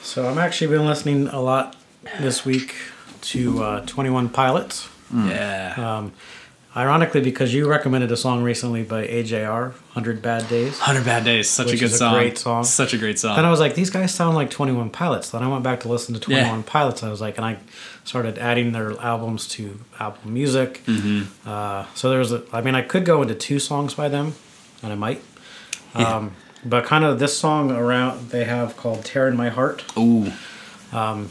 So 0.03 0.27
I'm 0.29 0.39
actually 0.39 0.69
been 0.69 0.87
listening 0.87 1.29
a 1.29 1.41
lot 1.41 1.77
this 2.21 2.45
week 2.45 2.75
to 3.23 3.62
uh, 3.62 3.87
21 3.87 4.28
Pilots. 4.30 4.88
Yeah. 5.12 6.09
Ironically, 6.76 7.21
because 7.21 7.52
you 7.52 7.69
recommended 7.69 8.12
a 8.12 8.16
song 8.16 8.45
recently 8.45 8.85
by 8.85 9.04
AJR, 9.04 9.71
100 9.73 10.23
Bad 10.23 10.49
Days. 10.49 10.78
Hundred 10.78 11.04
Bad 11.04 11.25
Days. 11.25 11.50
Such 11.50 11.66
Which 11.66 11.75
a 11.75 11.78
good 11.78 11.85
is 11.87 11.95
a 11.95 11.99
song. 11.99 12.14
great 12.14 12.38
song. 12.38 12.62
Such 12.62 12.95
a 12.95 12.97
great 12.99 13.19
song. 13.19 13.35
Then 13.35 13.45
I 13.45 13.50
was 13.50 13.59
like, 13.59 13.75
these 13.75 13.90
guys 13.90 14.14
sound 14.14 14.37
like 14.37 14.50
21 14.50 14.90
Pilots. 14.90 15.30
Then 15.30 15.42
I 15.42 15.49
went 15.49 15.64
back 15.64 15.80
to 15.80 15.88
listen 15.88 16.14
to 16.14 16.21
21 16.21 16.47
Yeah. 16.59 16.62
Pilots. 16.64 17.02
I 17.02 17.11
was 17.11 17.21
like, 17.21 17.38
and 17.38 17.45
I 17.45 17.59
started 18.04 18.38
adding 18.38 18.71
their 18.71 18.92
albums 19.00 19.49
to 19.49 19.80
Apple 19.99 20.30
Music. 20.30 20.83
Mm-hmm. 20.87 21.49
Uh, 21.49 21.87
so 21.97 22.09
there's 22.09 22.30
a, 22.30 22.45
I 22.52 22.61
mean, 22.61 22.76
I 22.76 22.83
could 22.83 23.04
go 23.04 23.21
into 23.21 23.35
two 23.35 23.59
songs 23.59 23.95
by 23.95 24.09
them, 24.09 24.35
and 24.80 24.92
I 24.92 24.95
might. 24.95 25.23
Um, 25.97 26.37
but 26.64 26.85
kind 26.85 27.04
of 27.04 27.19
this 27.19 27.37
song 27.37 27.73
around 27.73 28.30
they 28.30 28.45
have 28.45 28.76
called 28.76 29.04
"Tear 29.04 29.26
in 29.26 29.37
My 29.37 29.49
Heart." 29.49 29.83
Ooh. 29.99 30.30
Um, 30.92 31.30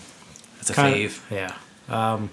that's 0.60 0.70
a 0.70 0.74
fave. 0.74 1.06
Of, 1.06 1.32
yeah. 1.32 1.56
Um, 1.90 2.30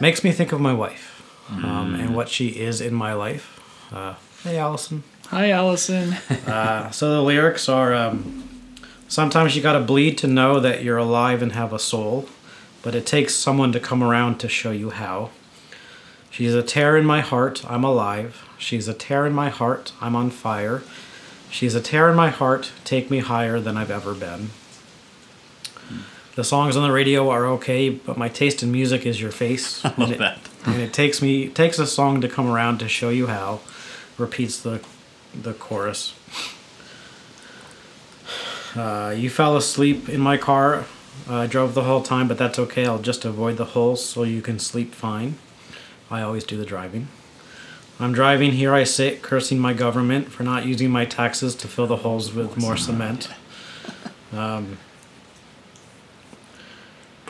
makes 0.00 0.24
me 0.24 0.32
think 0.32 0.52
of 0.52 0.60
my 0.60 0.72
wife 0.72 1.22
um, 1.50 1.94
and 1.94 2.16
what 2.16 2.28
she 2.28 2.48
is 2.48 2.80
in 2.80 2.94
my 2.94 3.12
life. 3.12 3.60
Uh, 3.92 4.14
hey, 4.42 4.58
Allison. 4.58 5.02
Hi, 5.26 5.50
Allison. 5.50 6.16
Uh, 6.46 6.90
so 6.90 7.10
the 7.10 7.22
lyrics 7.22 7.68
are 7.68 7.92
um, 7.92 8.48
Sometimes 9.10 9.56
you 9.56 9.62
gotta 9.62 9.80
bleed 9.80 10.18
to 10.18 10.26
know 10.26 10.60
that 10.60 10.84
you're 10.84 10.98
alive 10.98 11.40
and 11.40 11.52
have 11.52 11.72
a 11.72 11.78
soul, 11.78 12.28
but 12.82 12.94
it 12.94 13.06
takes 13.06 13.34
someone 13.34 13.72
to 13.72 13.80
come 13.80 14.02
around 14.02 14.38
to 14.40 14.50
show 14.50 14.70
you 14.70 14.90
how. 14.90 15.30
She's 16.30 16.54
a 16.54 16.62
tear 16.62 16.94
in 16.94 17.06
my 17.06 17.22
heart, 17.22 17.64
I'm 17.66 17.84
alive. 17.84 18.44
She's 18.58 18.86
a 18.86 18.92
tear 18.92 19.24
in 19.24 19.32
my 19.32 19.48
heart, 19.48 19.92
I'm 20.02 20.14
on 20.14 20.28
fire. 20.28 20.82
She's 21.50 21.74
a 21.74 21.80
tear 21.80 22.10
in 22.10 22.16
my 22.16 22.28
heart, 22.28 22.70
take 22.84 23.10
me 23.10 23.20
higher 23.20 23.58
than 23.58 23.78
I've 23.78 23.90
ever 23.90 24.12
been. 24.12 24.50
The 26.38 26.44
songs 26.44 26.76
on 26.76 26.84
the 26.84 26.92
radio 26.92 27.30
are 27.30 27.46
okay, 27.46 27.88
but 27.88 28.16
my 28.16 28.28
taste 28.28 28.62
in 28.62 28.70
music 28.70 29.04
is 29.04 29.20
your 29.20 29.32
face. 29.32 29.84
I 29.84 29.92
love 29.96 30.18
that. 30.18 30.38
And 30.66 30.80
it 30.80 30.92
takes 30.92 31.20
me 31.20 31.46
it 31.46 31.56
takes 31.56 31.80
a 31.80 31.86
song 31.86 32.20
to 32.20 32.28
come 32.28 32.48
around 32.48 32.78
to 32.78 32.88
show 32.88 33.08
you 33.08 33.26
how. 33.26 33.58
Repeats 34.18 34.62
the 34.62 34.80
the 35.34 35.52
chorus. 35.52 36.14
Uh, 38.76 39.14
you 39.16 39.30
fell 39.30 39.56
asleep 39.56 40.08
in 40.08 40.20
my 40.20 40.36
car. 40.36 40.84
Uh, 41.28 41.36
I 41.36 41.46
drove 41.46 41.74
the 41.74 41.84
whole 41.84 42.02
time, 42.02 42.28
but 42.28 42.36
that's 42.36 42.58
okay. 42.58 42.86
I'll 42.86 43.00
just 43.00 43.24
avoid 43.24 43.56
the 43.56 43.64
holes 43.64 44.04
so 44.04 44.22
you 44.22 44.42
can 44.42 44.58
sleep 44.58 44.94
fine. 44.94 45.36
I 46.10 46.20
always 46.20 46.44
do 46.44 46.56
the 46.56 46.66
driving. 46.66 47.08
I'm 47.98 48.12
driving, 48.12 48.52
here 48.52 48.74
I 48.74 48.84
sit, 48.84 49.22
cursing 49.22 49.58
my 49.58 49.72
government 49.72 50.30
for 50.30 50.42
not 50.42 50.66
using 50.66 50.90
my 50.90 51.06
taxes 51.06 51.54
to 51.56 51.66
fill 51.66 51.86
the 51.86 51.96
holes 51.96 52.34
with 52.34 52.58
more 52.58 52.76
cement. 52.76 53.30
Um, 54.32 54.76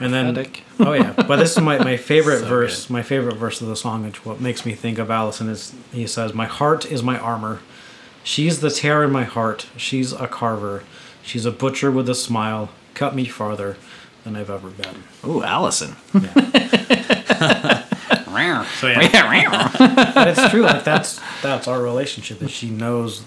and 0.01 0.13
then, 0.13 0.47
oh 0.81 0.93
yeah, 0.93 1.13
but 1.13 1.37
this 1.37 1.53
is 1.57 1.61
my, 1.63 1.79
my 1.79 1.97
favorite 2.13 2.41
So 2.41 2.47
verse. 2.47 2.89
My 2.91 3.03
favorite 3.03 3.37
verse 3.37 3.61
of 3.61 3.69
the 3.69 3.77
song, 3.77 4.05
which 4.05 4.25
what 4.25 4.41
makes 4.41 4.65
me 4.67 4.75
think 4.75 4.99
of 4.99 5.11
Allison 5.11 5.49
is 5.49 5.75
he 5.93 6.07
says, 6.07 6.35
"My 6.35 6.47
heart 6.47 6.87
is 6.91 7.03
my 7.03 7.19
armor. 7.19 7.61
She's 8.25 8.61
the 8.61 8.71
tear 8.71 9.03
in 9.05 9.11
my 9.11 9.25
heart. 9.25 9.67
She's 9.77 10.13
a 10.13 10.27
carver. 10.29 10.83
She's 11.23 11.45
a 11.47 11.51
butcher 11.53 11.91
with 11.91 12.09
a 12.09 12.15
smile. 12.15 12.71
Cut 12.95 13.15
me 13.15 13.25
farther 13.25 13.77
than 14.25 14.37
I've 14.37 14.51
ever 14.51 14.69
been." 14.71 15.03
Ooh, 15.27 15.43
Allison. 15.43 15.97
So 18.79 18.87
yeah, 18.87 20.13
but 20.15 20.29
it's 20.29 20.49
true. 20.51 20.63
Like 20.63 20.85
that's 20.85 21.21
that's 21.43 21.67
our 21.67 21.83
relationship. 21.83 22.39
that 22.39 22.51
she 22.51 22.71
knows 22.71 23.25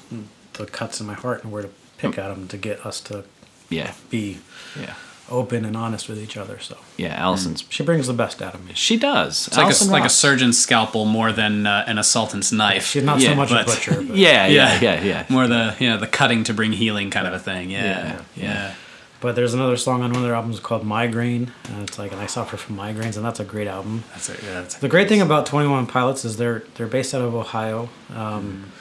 the 0.54 0.65
cuts 0.65 1.02
in 1.02 1.08
my 1.08 1.15
heart 1.15 1.43
and 1.43 1.52
where 1.52 1.63
to 1.63 1.69
pick 1.98 2.17
at 2.17 2.30
them 2.30 2.48
to 2.48 2.58
get 2.58 2.86
us 2.86 3.02
to 3.02 3.26
Yeah, 3.69 3.93
be 4.10 4.39
yeah, 4.80 4.93
open 5.32 5.65
and 5.65 5.76
honest 5.76 6.08
with 6.10 6.20
each 6.22 6.38
other. 6.38 6.60
So 6.60 6.78
yeah. 6.98 7.15
Allison's. 7.20 7.63
she 7.70 7.82
brings 7.84 8.06
the 8.08 8.13
best 8.13 8.41
out 8.41 8.54
of 8.54 8.63
me. 8.65 8.74
She 8.76 8.98
does. 8.98 9.48
It's 9.48 9.58
like 9.58 9.74
a, 9.74 9.84
like 9.91 10.06
a 10.06 10.10
surgeon's 10.10 10.60
scalpel 10.60 11.06
more 11.06 11.32
than 11.32 11.65
uh, 11.65 11.86
an 11.88 11.98
assaultant's 11.98 12.52
knife. 12.52 12.86
She's 12.86 13.04
not 13.04 13.20
Yeah, 13.20 13.30
so 13.30 13.36
much 13.36 13.50
but- 13.50 13.62
a 13.63 13.65
butcher. 13.65 13.96
But, 14.08 14.15
Yeah, 14.17 14.46
yeah, 14.48 14.80
yeah, 14.82 15.04
yeah. 15.04 15.26
More 15.30 15.48
the 15.48 15.76
you 15.80 15.89
know 15.89 15.98
the 15.98 16.08
cutting 16.08 16.44
to 16.44 16.54
bring 16.54 16.74
healing 16.74 17.10
kind 17.10 17.26
of 17.26 17.34
a 17.34 17.39
thing. 17.39 17.72
Yeah, 17.72 17.84
Yeah, 17.84 18.04
yeah. 18.04 18.44
yeah. 18.44 18.74
But 19.22 19.36
there's 19.36 19.54
another 19.54 19.78
song 19.78 20.02
on 20.02 20.10
one 20.12 20.17
of 20.17 20.24
their 20.24 20.34
albums 20.34 20.60
called 20.60 20.84
Migraine, 20.84 21.52
and 21.70 21.88
it's 21.88 22.00
like, 22.00 22.12
and 22.12 22.20
I 22.20 22.26
suffer 22.26 22.58
from 22.58 22.76
migraines, 22.78 23.15
and 23.17 23.24
that's 23.24 23.39
a 23.39 23.44
great 23.44 23.67
album. 23.67 24.04
That's 24.13 24.30
a, 24.30 24.34
yeah, 24.34 24.54
that's 24.62 24.78
a 24.78 24.82
The 24.82 24.89
great 24.89 25.08
thing 25.10 25.22
about 25.22 25.46
Twenty 25.46 25.67
One 25.70 25.86
Pilots 25.86 26.26
is 26.26 26.38
they're 26.38 26.63
they're 26.76 26.88
based 26.88 27.13
out 27.13 27.22
of 27.22 27.36
Ohio. 27.36 27.89
Um, 28.15 28.72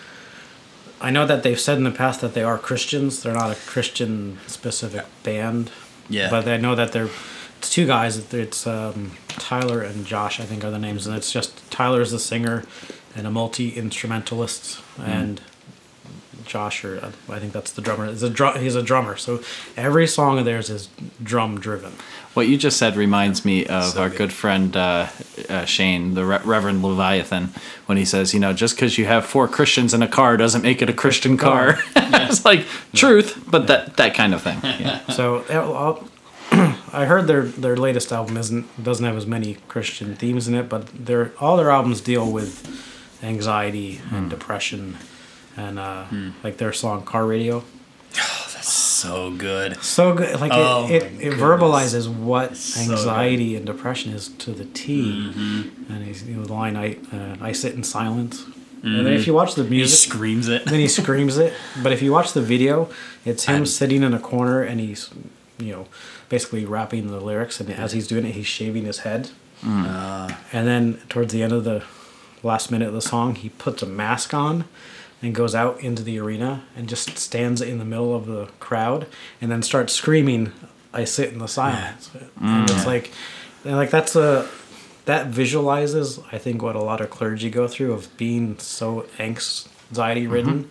I 1.03 1.11
know 1.11 1.27
that 1.27 1.43
they've 1.43 1.61
said 1.61 1.79
in 1.79 1.85
the 1.85 1.91
past 1.91 2.21
that 2.23 2.35
they 2.35 2.43
are 2.43 2.59
Christians. 2.59 3.23
They're 3.23 3.35
not 3.35 3.51
a 3.51 3.55
Christian 3.55 4.39
specific 4.47 5.05
band. 5.23 5.71
Yeah. 6.11 6.29
But 6.29 6.47
I 6.47 6.59
know 6.59 6.75
that 6.75 6.93
they're 6.93 7.09
it's 7.59 7.69
two 7.71 7.87
guys. 7.87 8.33
It's 8.33 8.67
um, 8.67 9.13
Tyler 9.29 9.83
and 9.83 10.07
Josh, 10.07 10.41
I 10.41 10.45
think, 10.45 10.65
are 10.65 10.71
the 10.71 10.79
names, 10.79 11.07
and 11.07 11.15
it's 11.15 11.31
just 11.31 11.71
Tyler's 11.71 12.11
the 12.11 12.19
singer 12.19 12.65
and 13.15 13.27
a 13.27 13.31
multi 13.31 13.71
instrumentalist, 13.71 14.81
and 14.99 15.43
Josh, 16.51 16.85
or 16.85 16.99
uh, 17.03 17.13
I 17.33 17.39
think 17.39 17.53
that's 17.53 17.73
the 17.73 17.81
drummer. 17.81 18.07
Is 18.07 18.23
a 18.23 18.29
drum. 18.31 18.59
He's 18.61 18.75
a 18.75 18.83
drummer. 18.83 19.17
So 19.17 19.41
every 19.77 20.07
song 20.07 20.39
of 20.39 20.45
theirs 20.45 20.69
is 20.69 20.89
drum 21.23 21.61
driven. 21.61 21.93
What 22.35 22.47
you 22.49 22.57
just 22.59 22.77
said 22.77 22.97
reminds 22.97 23.45
me 23.45 23.67
of 23.67 23.85
So 23.93 24.03
our 24.03 24.09
good. 24.09 24.19
good 24.19 24.33
friend 24.33 24.77
uh, 24.77 25.09
uh, 25.49 25.65
Shane, 25.65 26.15
the 26.15 26.25
Re- 26.25 26.41
Reverend 26.45 26.83
Leviathan, 26.83 27.51
when 27.87 27.99
he 27.99 28.05
says, 28.05 28.33
you 28.35 28.39
know, 28.41 28.53
just 28.53 28.77
because 28.77 28.99
you 28.99 29.05
have 29.07 29.25
four 29.25 29.49
Christians 29.49 29.95
in 29.95 30.03
a 30.03 30.09
car 30.09 30.37
doesn't 30.37 30.63
make 30.63 30.81
it 30.83 30.89
a 30.91 30.93
Christian 30.93 31.37
car. 31.37 31.79
it's 31.97 32.45
like 32.45 32.67
truth, 32.95 33.43
but 33.49 33.67
that 33.69 33.97
that 33.97 34.15
kind 34.15 34.35
of 34.35 34.43
thing. 34.43 34.59
Yeah. 34.63 35.01
So 35.11 35.45
I'll- 35.51 36.09
I 36.93 37.05
heard 37.07 37.29
their 37.29 37.43
their 37.43 37.77
latest 37.77 38.11
album 38.13 38.37
isn't 38.37 38.67
doesn't 38.83 39.05
have 39.05 39.17
as 39.17 39.27
many 39.27 39.55
Christian 39.69 40.17
themes 40.17 40.49
in 40.49 40.55
it, 40.55 40.69
but 40.69 40.87
their 41.07 41.31
all 41.39 41.57
their 41.57 41.71
albums 41.71 42.01
deal 42.01 42.31
with 42.31 42.67
anxiety 43.23 44.01
and 44.13 44.29
depression, 44.31 44.97
and 45.57 45.79
uh, 45.79 46.05
like 46.45 46.57
their 46.59 46.73
song 46.73 47.05
"Car 47.05 47.27
Radio." 47.27 47.65
That's 48.13 48.73
so 48.73 49.31
good. 49.31 49.83
So 49.83 50.15
good, 50.15 50.39
like 50.41 50.53
Oh 50.55 50.87
it, 50.89 51.03
it, 51.05 51.21
it 51.29 51.33
verbalizes 51.35 52.13
what 52.13 52.57
So 52.57 52.93
anxiety 52.93 53.57
and 53.57 53.65
depression 53.65 54.13
is 54.13 54.29
to 54.29 54.53
the 54.53 54.67
T. 54.67 55.33
And 55.89 56.05
he's 56.05 56.25
you 56.29 56.37
know, 56.37 56.45
the 56.45 56.53
line 56.53 56.77
I 56.77 56.97
uh, 57.13 57.37
I 57.41 57.53
sit 57.53 57.75
in 57.75 57.83
silence. 57.85 58.45
And 58.83 59.07
then 59.07 59.13
if 59.13 59.27
you 59.27 59.35
watch 59.35 59.55
the 59.57 59.65
music, 59.65 59.99
He 59.99 60.11
screams 60.11 60.49
it. 60.49 60.65
then 60.67 60.81
he 60.81 60.89
screams 61.01 61.37
it. 61.39 61.53
But 61.83 61.93
if 61.93 62.01
you 62.03 62.13
watch 62.13 62.33
the 62.33 62.41
video, 62.43 62.91
it's 63.25 63.45
him 63.45 63.55
I'm- 63.57 63.67
sitting 63.67 64.03
in 64.03 64.13
a 64.15 64.19
corner 64.19 64.63
and 64.63 64.81
he's, 64.81 65.11
you 65.59 65.73
know, 65.73 65.87
basically 66.31 66.65
rapping 66.65 67.07
the 67.09 67.21
lyrics. 67.21 67.61
And 67.61 67.71
as 67.71 67.93
he's 67.93 68.07
doing 68.09 68.25
it, 68.27 68.33
he's 68.33 68.47
shaving 68.47 68.85
his 68.85 69.01
head. 69.01 69.31
Uh, 69.67 70.31
And 70.53 70.67
then 70.67 70.99
towards 71.11 71.33
the 71.33 71.43
end 71.43 71.53
of 71.53 71.65
the 71.65 71.83
last 72.43 72.71
minute 72.71 72.89
of 72.89 72.95
the 72.95 73.03
song, 73.03 73.35
he 73.35 73.51
puts 73.51 73.83
a 73.83 73.87
mask 73.87 74.33
on 74.33 74.65
and 75.23 75.35
goes 75.35 75.55
out 75.55 75.81
into 75.81 76.03
the 76.03 76.19
arena 76.19 76.63
and 76.77 76.89
just 76.89 77.19
stands 77.19 77.61
in 77.61 77.79
the 77.79 77.85
middle 77.85 78.15
of 78.15 78.27
the 78.27 78.47
crowd 78.59 79.07
and 79.41 79.51
then 79.51 79.63
starts 79.63 79.93
screaming, 79.93 80.53
"I 80.93 81.05
sit 81.05 81.33
in 81.33 81.39
the 81.39 81.49
silence." 81.49 82.11
And 82.41 82.71
it's 82.71 82.87
like, 82.87 83.11
and 83.65 83.77
like 83.77 83.91
that's 83.91 84.17
a 84.17 84.49
that 85.07 85.27
visualizes, 85.27 86.21
I 86.31 86.39
think, 86.39 86.63
what 86.63 86.77
a 86.77 86.81
lot 86.83 87.01
of 87.01 87.11
clergy 87.11 87.51
go 87.51 87.67
through 87.67 87.93
of 87.93 88.17
being 88.17 88.59
so 88.59 89.07
anxiety 89.19 90.27
ridden, 90.27 90.69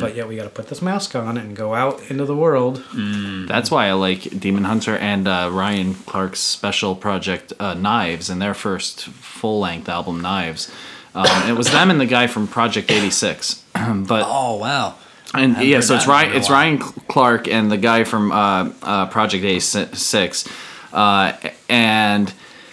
but 0.00 0.14
yet 0.16 0.28
we 0.28 0.36
got 0.36 0.44
to 0.44 0.48
put 0.50 0.68
this 0.68 0.80
mask 0.80 1.14
on 1.14 1.36
and 1.36 1.54
go 1.54 1.74
out 1.74 2.00
into 2.10 2.24
the 2.24 2.36
world. 2.36 2.82
That's 3.46 3.70
why 3.70 3.88
I 3.88 3.92
like 3.92 4.22
Demon 4.40 4.64
Hunter 4.64 4.96
and 4.96 5.28
uh, 5.28 5.50
Ryan 5.52 5.94
Clark's 5.94 6.40
special 6.40 6.94
project 6.96 7.52
uh, 7.60 7.74
Knives 7.74 8.30
and 8.30 8.40
their 8.40 8.54
first 8.54 9.04
full 9.04 9.60
length 9.60 9.88
album 9.88 10.20
Knives. 10.22 10.72
Um, 11.14 11.26
it 11.50 11.56
was 11.56 11.70
them 11.70 11.90
and 11.90 12.00
the 12.00 12.06
guy 12.06 12.26
from 12.26 12.46
Project 12.46 12.90
86. 12.90 13.61
but 14.06 14.24
oh 14.26 14.56
wow. 14.56 14.94
And 15.34 15.56
yeah, 15.62 15.80
so 15.80 15.94
it's 15.94 16.04
that 16.04 16.10
in 16.10 16.10
a 16.10 16.12
Ryan. 16.12 16.36
It's. 16.36 16.50
Ryan 16.50 16.78
Clark 16.78 17.48
and 17.48 17.72
the 17.72 17.78
guy 17.78 18.04
from 18.04 18.32
uh, 18.32 18.70
uh, 18.82 19.06
Project 19.06 19.44
86, 19.44 20.46
uh, 20.92 21.32
and 21.70 22.32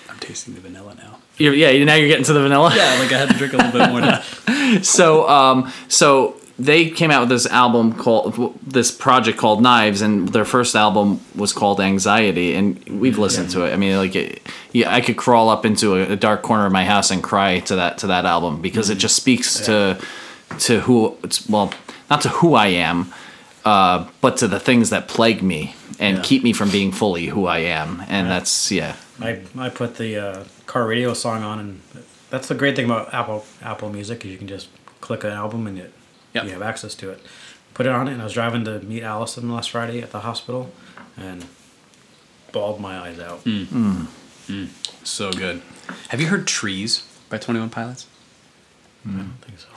I'm 0.09 0.19
tasting 0.19 0.55
the 0.55 0.61
vanilla 0.61 0.93
now. 0.95 1.19
you're, 1.37 1.53
yeah, 1.53 1.71
now 1.85 1.95
you're 1.95 2.09
getting 2.09 2.25
to 2.25 2.33
the 2.33 2.41
vanilla. 2.41 2.73
Yeah, 2.75 2.99
like 2.99 3.13
I 3.13 3.17
had 3.17 3.29
to 3.29 3.35
drink 3.35 3.53
a 3.53 3.57
little 3.57 3.71
bit 3.71 3.89
more. 3.89 4.01
To, 4.01 4.83
So, 4.83 5.27
um, 5.29 5.71
so 5.87 6.35
they 6.59 6.89
came 6.89 7.09
out 7.09 7.21
with 7.21 7.29
this 7.29 7.45
album 7.47 7.93
called 7.93 8.59
this 8.61 8.91
project 8.91 9.37
called 9.37 9.61
Knives, 9.61 10.01
and 10.01 10.27
their 10.29 10.45
first 10.45 10.75
album 10.75 11.21
was 11.35 11.53
called 11.53 11.79
Anxiety, 11.79 12.55
and 12.55 12.83
we've 12.99 13.17
listened 13.17 13.49
to 13.51 13.63
it. 13.63 13.73
I 13.73 13.77
mean, 13.77 13.95
like, 13.95 14.15
it, 14.15 14.41
yeah, 14.73 14.93
I 14.93 14.99
could 14.99 15.15
crawl 15.15 15.49
up 15.49 15.65
into 15.65 15.95
a, 15.95 16.11
a 16.11 16.15
dark 16.17 16.41
corner 16.41 16.65
of 16.65 16.73
my 16.73 16.83
house 16.83 17.09
and 17.09 17.23
cry 17.23 17.61
to 17.61 17.77
that 17.77 17.99
to 17.99 18.07
that 18.07 18.25
album 18.25 18.61
because 18.61 18.89
it 18.89 18.97
just 18.97 19.15
speaks 19.15 19.61
to 19.61 19.97
to 20.59 20.81
who 20.81 21.17
it's 21.23 21.47
well, 21.49 21.71
not 22.09 22.21
to 22.21 22.29
who 22.29 22.53
I 22.55 22.67
am, 22.67 23.13
uh, 23.65 24.07
but 24.21 24.37
to 24.37 24.47
the 24.47 24.59
things 24.59 24.89
that 24.89 25.07
plague 25.07 25.41
me 25.43 25.75
and 25.99 26.17
Yeah. 26.17 26.23
keep 26.23 26.43
me 26.43 26.53
from 26.53 26.69
being 26.69 26.91
fully 26.91 27.27
who 27.27 27.45
I 27.45 27.59
am, 27.59 28.03
and 28.07 28.29
that's 28.29 28.71
yeah. 28.71 28.95
I, 29.21 29.41
I 29.57 29.69
put 29.69 29.97
the 29.97 30.17
uh, 30.17 30.43
car 30.65 30.87
radio 30.87 31.13
song 31.13 31.43
on, 31.43 31.59
and 31.59 31.81
that's 32.29 32.47
the 32.47 32.55
great 32.55 32.75
thing 32.75 32.85
about 32.85 33.13
Apple 33.13 33.45
Apple 33.61 33.89
Music 33.89 34.25
is 34.25 34.31
you 34.31 34.37
can 34.37 34.47
just 34.47 34.69
click 35.01 35.23
an 35.23 35.31
album 35.31 35.67
and 35.67 35.77
it, 35.77 35.93
Yep. 36.33 36.43
you 36.45 36.49
have 36.51 36.61
access 36.61 36.93
to 36.95 37.09
it. 37.09 37.21
Put 37.73 37.85
it 37.85 37.91
on 37.91 38.07
it, 38.07 38.13
and 38.13 38.21
I 38.21 38.25
was 38.25 38.33
driving 38.33 38.65
to 38.65 38.79
meet 38.81 39.03
Allison 39.03 39.49
last 39.51 39.71
Friday 39.71 40.01
at 40.01 40.11
the 40.11 40.19
hospital, 40.21 40.71
and 41.17 41.45
bawled 42.51 42.79
my 42.79 42.99
eyes 42.99 43.19
out. 43.19 43.41
So 45.03 45.31
good. 45.31 45.61
Have 46.09 46.19
you 46.21 46.27
heard 46.27 46.45
Trees 46.47 47.03
by 47.29 47.37
21 47.37 47.69
Pilots? 47.69 48.05
I 49.05 49.09
don't 49.11 49.33
think 49.41 49.59
so. 49.59 49.67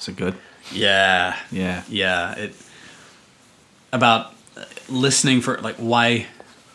Is 0.00 0.08
it 0.08 0.16
good? 0.16 0.34
Yeah. 0.72 1.36
Yeah. 1.52 1.82
Yeah. 1.88 2.34
It 2.34 2.54
about 3.92 4.34
listening 4.88 5.40
for 5.40 5.58
like 5.58 5.76
why 5.76 6.26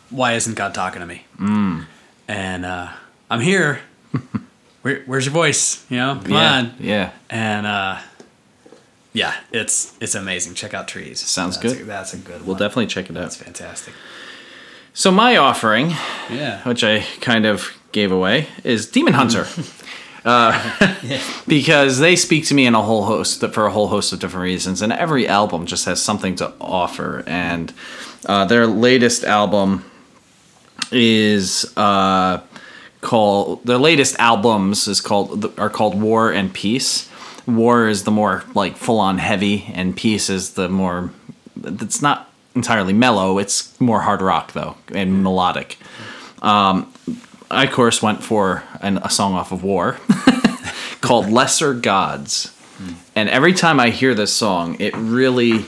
why 0.09 0.33
isn't 0.33 0.55
God 0.55 0.73
talking 0.73 0.99
to 1.01 1.05
me? 1.05 1.25
Mm. 1.39 1.85
And 2.27 2.65
uh, 2.65 2.89
I'm 3.29 3.41
here. 3.41 3.81
Where, 4.81 5.01
where's 5.07 5.25
your 5.25 5.33
voice? 5.33 5.83
You 5.89 5.97
know, 5.97 6.19
come 6.21 6.31
yeah. 6.31 6.53
on. 6.53 6.73
Yeah. 6.79 7.11
And 7.31 7.65
uh, 7.65 7.97
yeah, 9.13 9.33
it's 9.51 9.97
it's 9.99 10.13
amazing. 10.13 10.53
Check 10.53 10.75
out 10.75 10.87
Trees. 10.87 11.19
Sounds 11.21 11.57
That's 11.59 11.73
good. 11.73 11.81
A, 11.81 11.85
that's 11.85 12.13
a 12.13 12.17
good 12.17 12.41
one. 12.41 12.45
We'll 12.45 12.55
definitely 12.55 12.85
check 12.85 13.09
it 13.09 13.17
out. 13.17 13.21
That's 13.21 13.35
fantastic. 13.37 13.95
So 14.93 15.09
my 15.09 15.37
offering 15.37 15.89
Yeah. 16.29 16.61
which 16.69 16.83
I 16.83 16.99
kind 17.19 17.47
of 17.47 17.75
gave 17.91 18.11
away, 18.11 18.47
is 18.63 18.85
Demon 18.87 19.13
Hunter. 19.13 19.47
uh, 20.25 21.19
because 21.47 21.99
they 21.99 22.15
speak 22.15 22.45
to 22.47 22.53
me 22.53 22.65
in 22.65 22.75
a 22.75 22.81
whole 22.81 23.05
host 23.05 23.45
for 23.53 23.65
a 23.65 23.71
whole 23.71 23.87
host 23.87 24.11
of 24.11 24.19
different 24.19 24.43
reasons, 24.43 24.81
and 24.81 24.91
every 24.91 25.27
album 25.27 25.65
just 25.65 25.85
has 25.85 26.01
something 26.01 26.35
to 26.35 26.51
offer. 26.59 27.23
And 27.27 27.73
uh, 28.25 28.45
their 28.45 28.67
latest 28.67 29.23
album 29.23 29.85
is 30.91 31.71
uh, 31.77 32.39
called 33.01 33.63
their 33.65 33.77
latest 33.77 34.17
albums 34.19 34.87
is 34.87 34.99
called 34.99 35.57
are 35.59 35.69
called 35.69 35.99
War 36.01 36.31
and 36.31 36.53
Peace. 36.53 37.09
War 37.45 37.87
is 37.87 38.03
the 38.03 38.11
more 38.11 38.43
like 38.55 38.75
full 38.75 38.99
on 38.99 39.19
heavy, 39.19 39.71
and 39.73 39.95
Peace 39.95 40.29
is 40.29 40.53
the 40.53 40.67
more 40.67 41.11
it's 41.63 42.01
not 42.01 42.31
entirely 42.55 42.93
mellow. 42.93 43.37
It's 43.37 43.79
more 43.79 44.01
hard 44.01 44.21
rock 44.21 44.53
though 44.53 44.75
and 44.91 45.23
melodic. 45.23 45.77
Um, 46.41 46.91
I 47.55 47.63
of 47.65 47.71
course 47.71 48.01
went 48.01 48.23
for 48.23 48.63
an, 48.81 48.97
a 48.97 49.09
song 49.09 49.33
off 49.33 49.51
of 49.51 49.63
War 49.63 49.97
called 51.01 51.29
Lesser 51.29 51.73
Gods, 51.73 52.53
and 53.15 53.29
every 53.29 53.53
time 53.53 53.79
I 53.79 53.89
hear 53.89 54.13
this 54.13 54.33
song, 54.33 54.75
it 54.79 54.95
really 54.95 55.65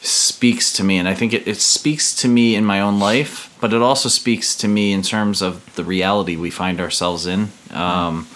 speaks 0.00 0.72
to 0.74 0.84
me, 0.84 0.98
and 0.98 1.08
I 1.08 1.14
think 1.14 1.32
it, 1.32 1.46
it 1.46 1.58
speaks 1.60 2.14
to 2.16 2.28
me 2.28 2.56
in 2.56 2.64
my 2.64 2.80
own 2.80 2.98
life, 2.98 3.56
but 3.60 3.72
it 3.72 3.80
also 3.80 4.08
speaks 4.08 4.56
to 4.56 4.66
me 4.68 4.92
in 4.92 5.02
terms 5.02 5.40
of 5.42 5.74
the 5.76 5.84
reality 5.84 6.34
we 6.36 6.50
find 6.50 6.80
ourselves 6.80 7.26
in 7.26 7.52
um, 7.70 8.26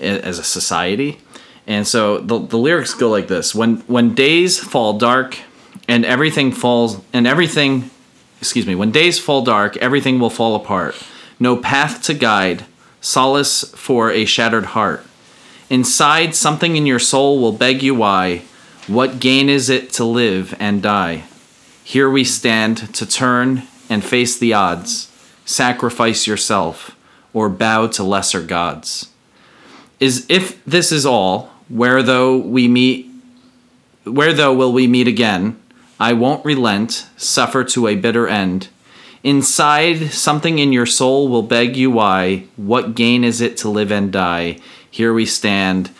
a- 0.00 0.24
as 0.24 0.38
a 0.38 0.44
society. 0.44 1.18
And 1.66 1.86
so 1.86 2.18
the, 2.18 2.38
the 2.38 2.58
lyrics 2.58 2.94
go 2.94 3.08
like 3.10 3.26
this: 3.28 3.54
When 3.54 3.78
when 3.88 4.14
days 4.14 4.58
fall 4.60 4.98
dark, 4.98 5.38
and 5.88 6.04
everything 6.04 6.52
falls, 6.52 7.00
and 7.12 7.26
everything, 7.26 7.90
excuse 8.40 8.66
me, 8.66 8.74
when 8.76 8.92
days 8.92 9.18
fall 9.18 9.42
dark, 9.42 9.76
everything 9.78 10.20
will 10.20 10.30
fall 10.30 10.54
apart. 10.54 10.94
No 11.42 11.56
path 11.56 12.04
to 12.04 12.14
guide, 12.14 12.66
solace 13.00 13.64
for 13.74 14.12
a 14.12 14.24
shattered 14.24 14.66
heart. 14.76 15.04
Inside, 15.68 16.36
something 16.36 16.76
in 16.76 16.86
your 16.86 17.00
soul 17.00 17.40
will 17.40 17.50
beg 17.50 17.82
you 17.82 17.96
why. 17.96 18.42
What 18.86 19.18
gain 19.18 19.48
is 19.48 19.68
it 19.68 19.90
to 19.94 20.04
live 20.04 20.54
and 20.60 20.80
die? 20.80 21.24
Here 21.82 22.08
we 22.08 22.22
stand 22.22 22.94
to 22.94 23.04
turn 23.04 23.64
and 23.90 24.04
face 24.04 24.38
the 24.38 24.54
odds, 24.54 25.10
sacrifice 25.44 26.28
yourself, 26.28 26.96
or 27.34 27.48
bow 27.48 27.88
to 27.88 28.04
lesser 28.04 28.40
gods. 28.40 29.08
Is 29.98 30.24
if 30.28 30.64
this 30.64 30.92
is 30.92 31.04
all, 31.04 31.50
where 31.68 32.04
though 32.04 32.36
we 32.36 32.68
meet, 32.68 33.10
where 34.04 34.32
though 34.32 34.54
will 34.54 34.72
we 34.72 34.86
meet 34.86 35.08
again? 35.08 35.60
I 35.98 36.12
won't 36.12 36.44
relent, 36.44 37.08
suffer 37.16 37.64
to 37.64 37.88
a 37.88 37.96
bitter 37.96 38.28
end. 38.28 38.68
Inside, 39.24 40.10
something 40.10 40.58
in 40.58 40.72
your 40.72 40.86
soul 40.86 41.28
will 41.28 41.42
beg 41.42 41.76
you 41.76 41.90
why. 41.90 42.44
What 42.56 42.94
gain 42.94 43.22
is 43.22 43.40
it 43.40 43.56
to 43.58 43.68
live 43.68 43.92
and 43.92 44.12
die? 44.12 44.58
Here 44.90 45.14
we 45.14 45.26
stand 45.26 45.90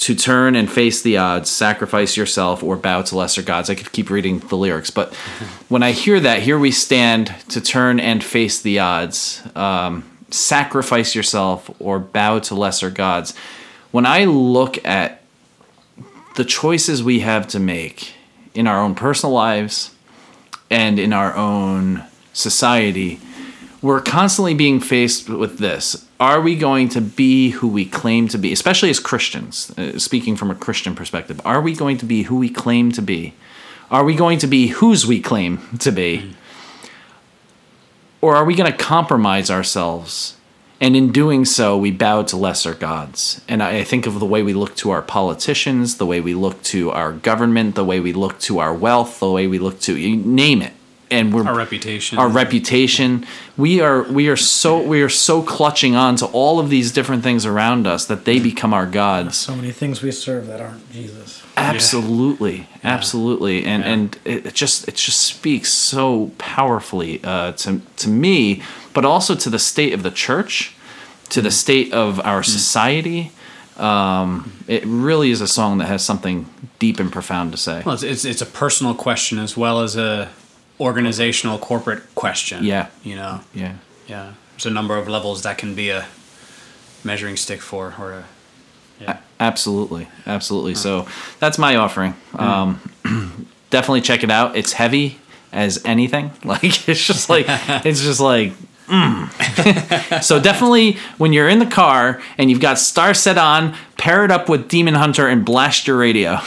to 0.00 0.14
turn 0.14 0.56
and 0.56 0.70
face 0.70 1.02
the 1.02 1.18
odds, 1.18 1.50
sacrifice 1.50 2.16
yourself, 2.16 2.62
or 2.62 2.76
bow 2.76 3.02
to 3.02 3.16
lesser 3.16 3.42
gods. 3.42 3.68
I 3.68 3.74
could 3.74 3.92
keep 3.92 4.08
reading 4.08 4.38
the 4.38 4.56
lyrics, 4.56 4.90
but 4.90 5.14
when 5.68 5.82
I 5.82 5.92
hear 5.92 6.20
that, 6.20 6.42
here 6.42 6.58
we 6.58 6.70
stand 6.70 7.34
to 7.48 7.60
turn 7.60 8.00
and 8.00 8.22
face 8.22 8.60
the 8.60 8.78
odds, 8.78 9.42
um, 9.54 10.04
sacrifice 10.30 11.14
yourself, 11.14 11.70
or 11.78 11.98
bow 11.98 12.38
to 12.40 12.54
lesser 12.54 12.90
gods. 12.90 13.34
When 13.90 14.06
I 14.06 14.24
look 14.24 14.82
at 14.86 15.22
the 16.36 16.44
choices 16.44 17.02
we 17.02 17.20
have 17.20 17.46
to 17.48 17.58
make 17.58 18.14
in 18.54 18.66
our 18.66 18.80
own 18.80 18.94
personal 18.94 19.34
lives 19.34 19.94
and 20.70 20.98
in 20.98 21.12
our 21.12 21.34
own 21.36 22.04
society, 22.32 23.20
we're 23.82 24.00
constantly 24.00 24.54
being 24.54 24.80
faced 24.80 25.28
with 25.28 25.58
this. 25.58 26.06
Are 26.18 26.40
we 26.40 26.54
going 26.54 26.90
to 26.90 27.00
be 27.00 27.50
who 27.50 27.68
we 27.68 27.86
claim 27.86 28.28
to 28.28 28.38
be, 28.38 28.52
especially 28.52 28.90
as 28.90 29.00
Christians, 29.00 29.70
uh, 29.78 29.98
speaking 29.98 30.36
from 30.36 30.50
a 30.50 30.54
Christian 30.54 30.94
perspective? 30.94 31.40
Are 31.44 31.62
we 31.62 31.74
going 31.74 31.96
to 31.98 32.04
be 32.04 32.24
who 32.24 32.36
we 32.36 32.50
claim 32.50 32.92
to 32.92 33.02
be? 33.02 33.34
Are 33.90 34.04
we 34.04 34.14
going 34.14 34.38
to 34.40 34.46
be 34.46 34.68
whose 34.68 35.06
we 35.06 35.20
claim 35.20 35.60
to 35.78 35.90
be? 35.90 36.34
Or 38.20 38.36
are 38.36 38.44
we 38.44 38.54
going 38.54 38.70
to 38.70 38.76
compromise 38.76 39.50
ourselves? 39.50 40.36
And 40.78 40.96
in 40.96 41.12
doing 41.12 41.44
so, 41.44 41.76
we 41.76 41.90
bow 41.90 42.22
to 42.22 42.36
lesser 42.36 42.74
gods. 42.74 43.42
And 43.48 43.62
I 43.62 43.78
I 43.78 43.84
think 43.84 44.06
of 44.06 44.18
the 44.18 44.26
way 44.26 44.42
we 44.42 44.52
look 44.52 44.76
to 44.76 44.90
our 44.90 45.02
politicians, 45.02 45.96
the 45.96 46.06
way 46.06 46.20
we 46.20 46.34
look 46.34 46.62
to 46.64 46.90
our 46.90 47.12
government, 47.12 47.74
the 47.74 47.84
way 47.84 48.00
we 48.00 48.12
look 48.12 48.38
to 48.40 48.58
our 48.58 48.74
wealth, 48.74 49.20
the 49.20 49.30
way 49.30 49.46
we 49.46 49.58
look 49.58 49.80
to 49.80 49.96
you 49.96 50.16
name 50.16 50.60
it. 50.60 50.72
And 51.10 51.34
we're 51.34 51.44
Our 51.44 51.56
reputation. 51.56 52.18
our 52.18 52.28
reputation. 52.28 53.26
We 53.56 53.80
are 53.80 54.04
we 54.04 54.28
are 54.28 54.36
so 54.36 54.80
we 54.80 55.02
are 55.02 55.08
so 55.08 55.42
clutching 55.42 55.96
on 55.96 56.14
to 56.16 56.26
all 56.26 56.60
of 56.60 56.70
these 56.70 56.92
different 56.92 57.24
things 57.24 57.44
around 57.44 57.86
us 57.86 58.04
that 58.06 58.24
they 58.24 58.38
become 58.38 58.72
our 58.72 58.86
gods. 58.86 59.36
So 59.36 59.56
many 59.56 59.72
things 59.72 60.02
we 60.02 60.12
serve 60.12 60.46
that 60.46 60.60
aren't 60.60 60.88
Jesus. 60.92 61.42
Absolutely, 61.56 62.68
absolutely, 62.84 63.64
and 63.64 63.82
and 63.82 64.18
it 64.24 64.46
it 64.46 64.54
just 64.54 64.86
it 64.86 64.94
just 64.94 65.20
speaks 65.20 65.70
so 65.72 66.30
powerfully 66.38 67.20
uh, 67.24 67.52
to 67.52 67.80
to 67.96 68.08
me, 68.08 68.62
but 68.94 69.04
also 69.04 69.34
to 69.34 69.50
the 69.50 69.58
state 69.58 69.92
of 69.92 70.02
the 70.02 70.10
church, 70.12 70.74
to 71.30 71.42
the 71.42 71.50
state 71.50 71.92
of 71.92 72.20
our 72.20 72.42
society. 72.44 73.32
Um, 73.76 74.52
it 74.68 74.84
really 74.84 75.30
is 75.30 75.40
a 75.40 75.48
song 75.48 75.78
that 75.78 75.86
has 75.86 76.04
something 76.04 76.46
deep 76.78 77.00
and 77.00 77.10
profound 77.10 77.50
to 77.52 77.58
say. 77.58 77.82
Well, 77.84 77.94
it's, 77.94 78.04
it's 78.04 78.24
it's 78.24 78.42
a 78.42 78.46
personal 78.46 78.94
question 78.94 79.38
as 79.38 79.56
well 79.56 79.80
as 79.80 79.96
a 79.96 80.30
organizational 80.80 81.58
corporate 81.58 82.14
question. 82.14 82.64
Yeah. 82.64 82.88
You 83.04 83.16
know. 83.16 83.40
Yeah. 83.54 83.74
Yeah. 84.08 84.34
There's 84.52 84.66
a 84.66 84.70
number 84.70 84.96
of 84.96 85.08
levels 85.08 85.42
that 85.42 85.58
can 85.58 85.74
be 85.74 85.90
a 85.90 86.06
measuring 87.04 87.36
stick 87.36 87.60
for, 87.60 87.94
or 87.98 88.12
a. 88.12 88.24
Yeah. 89.00 89.18
Absolutely, 89.40 90.06
absolutely. 90.26 90.74
So 90.74 91.06
that's 91.38 91.56
my 91.56 91.76
offering. 91.76 92.14
Um, 92.34 92.80
definitely 93.70 94.02
check 94.02 94.22
it 94.22 94.30
out. 94.30 94.54
It's 94.54 94.74
heavy 94.74 95.18
as 95.52 95.82
anything. 95.84 96.30
Like 96.44 96.88
it's 96.88 97.06
just 97.06 97.30
like 97.30 97.46
it's 97.86 98.02
just 98.02 98.20
like. 98.20 98.52
mm. 98.86 100.22
so 100.22 100.38
definitely, 100.40 100.98
when 101.16 101.32
you're 101.32 101.48
in 101.48 101.58
the 101.58 101.66
car 101.66 102.20
and 102.36 102.50
you've 102.50 102.60
got 102.60 102.76
Starset 102.76 103.42
on, 103.42 103.74
pair 103.96 104.24
it 104.26 104.30
up 104.30 104.48
with 104.50 104.68
Demon 104.68 104.94
Hunter 104.94 105.26
and 105.26 105.44
blast 105.44 105.86
your 105.86 105.96
radio. 105.96 106.38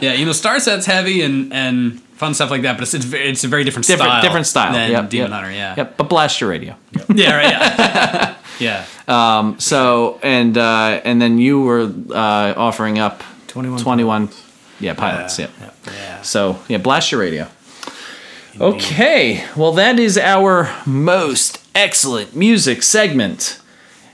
Yeah, 0.00 0.12
you 0.14 0.24
know, 0.24 0.32
Starset's 0.32 0.86
heavy 0.86 1.22
and 1.22 1.52
and 1.52 2.00
fun 2.16 2.34
stuff 2.34 2.50
like 2.50 2.62
that, 2.62 2.74
but 2.76 2.82
it's 2.82 2.94
it's, 2.94 3.12
it's 3.12 3.44
a 3.44 3.48
very 3.48 3.64
different 3.64 3.86
Different, 3.86 4.10
style. 4.10 4.22
different 4.22 4.46
style. 4.46 4.72
than 4.72 4.90
Yep, 4.90 5.10
Demon 5.10 5.30
yep. 5.30 5.40
Hunter. 5.40 5.52
Yeah. 5.52 5.74
Yep, 5.76 5.96
but 5.96 6.08
blast 6.08 6.40
your 6.40 6.50
radio. 6.50 6.74
Yeah. 7.14 7.36
Right. 7.36 7.50
Yeah. 7.52 8.36
yeah. 9.06 9.56
So 9.58 10.18
and 10.22 10.56
uh, 10.58 11.00
and 11.04 11.20
then 11.22 11.38
you 11.38 11.60
were 11.62 11.92
uh, 12.10 12.54
offering 12.56 12.98
up 12.98 13.22
21 13.48 13.80
21 13.80 14.28
yeah, 14.80 14.94
pilots. 14.94 15.38
Yeah. 15.38 15.48
Yep. 15.60 15.74
Yeah. 15.86 16.22
So 16.22 16.58
yeah, 16.68 16.78
blast 16.78 17.12
your 17.12 17.20
radio. 17.20 17.48
Okay, 18.60 19.44
well 19.56 19.72
that 19.72 20.00
is 20.00 20.18
our 20.18 20.68
most 20.84 21.62
excellent 21.76 22.34
music 22.34 22.82
segment, 22.82 23.60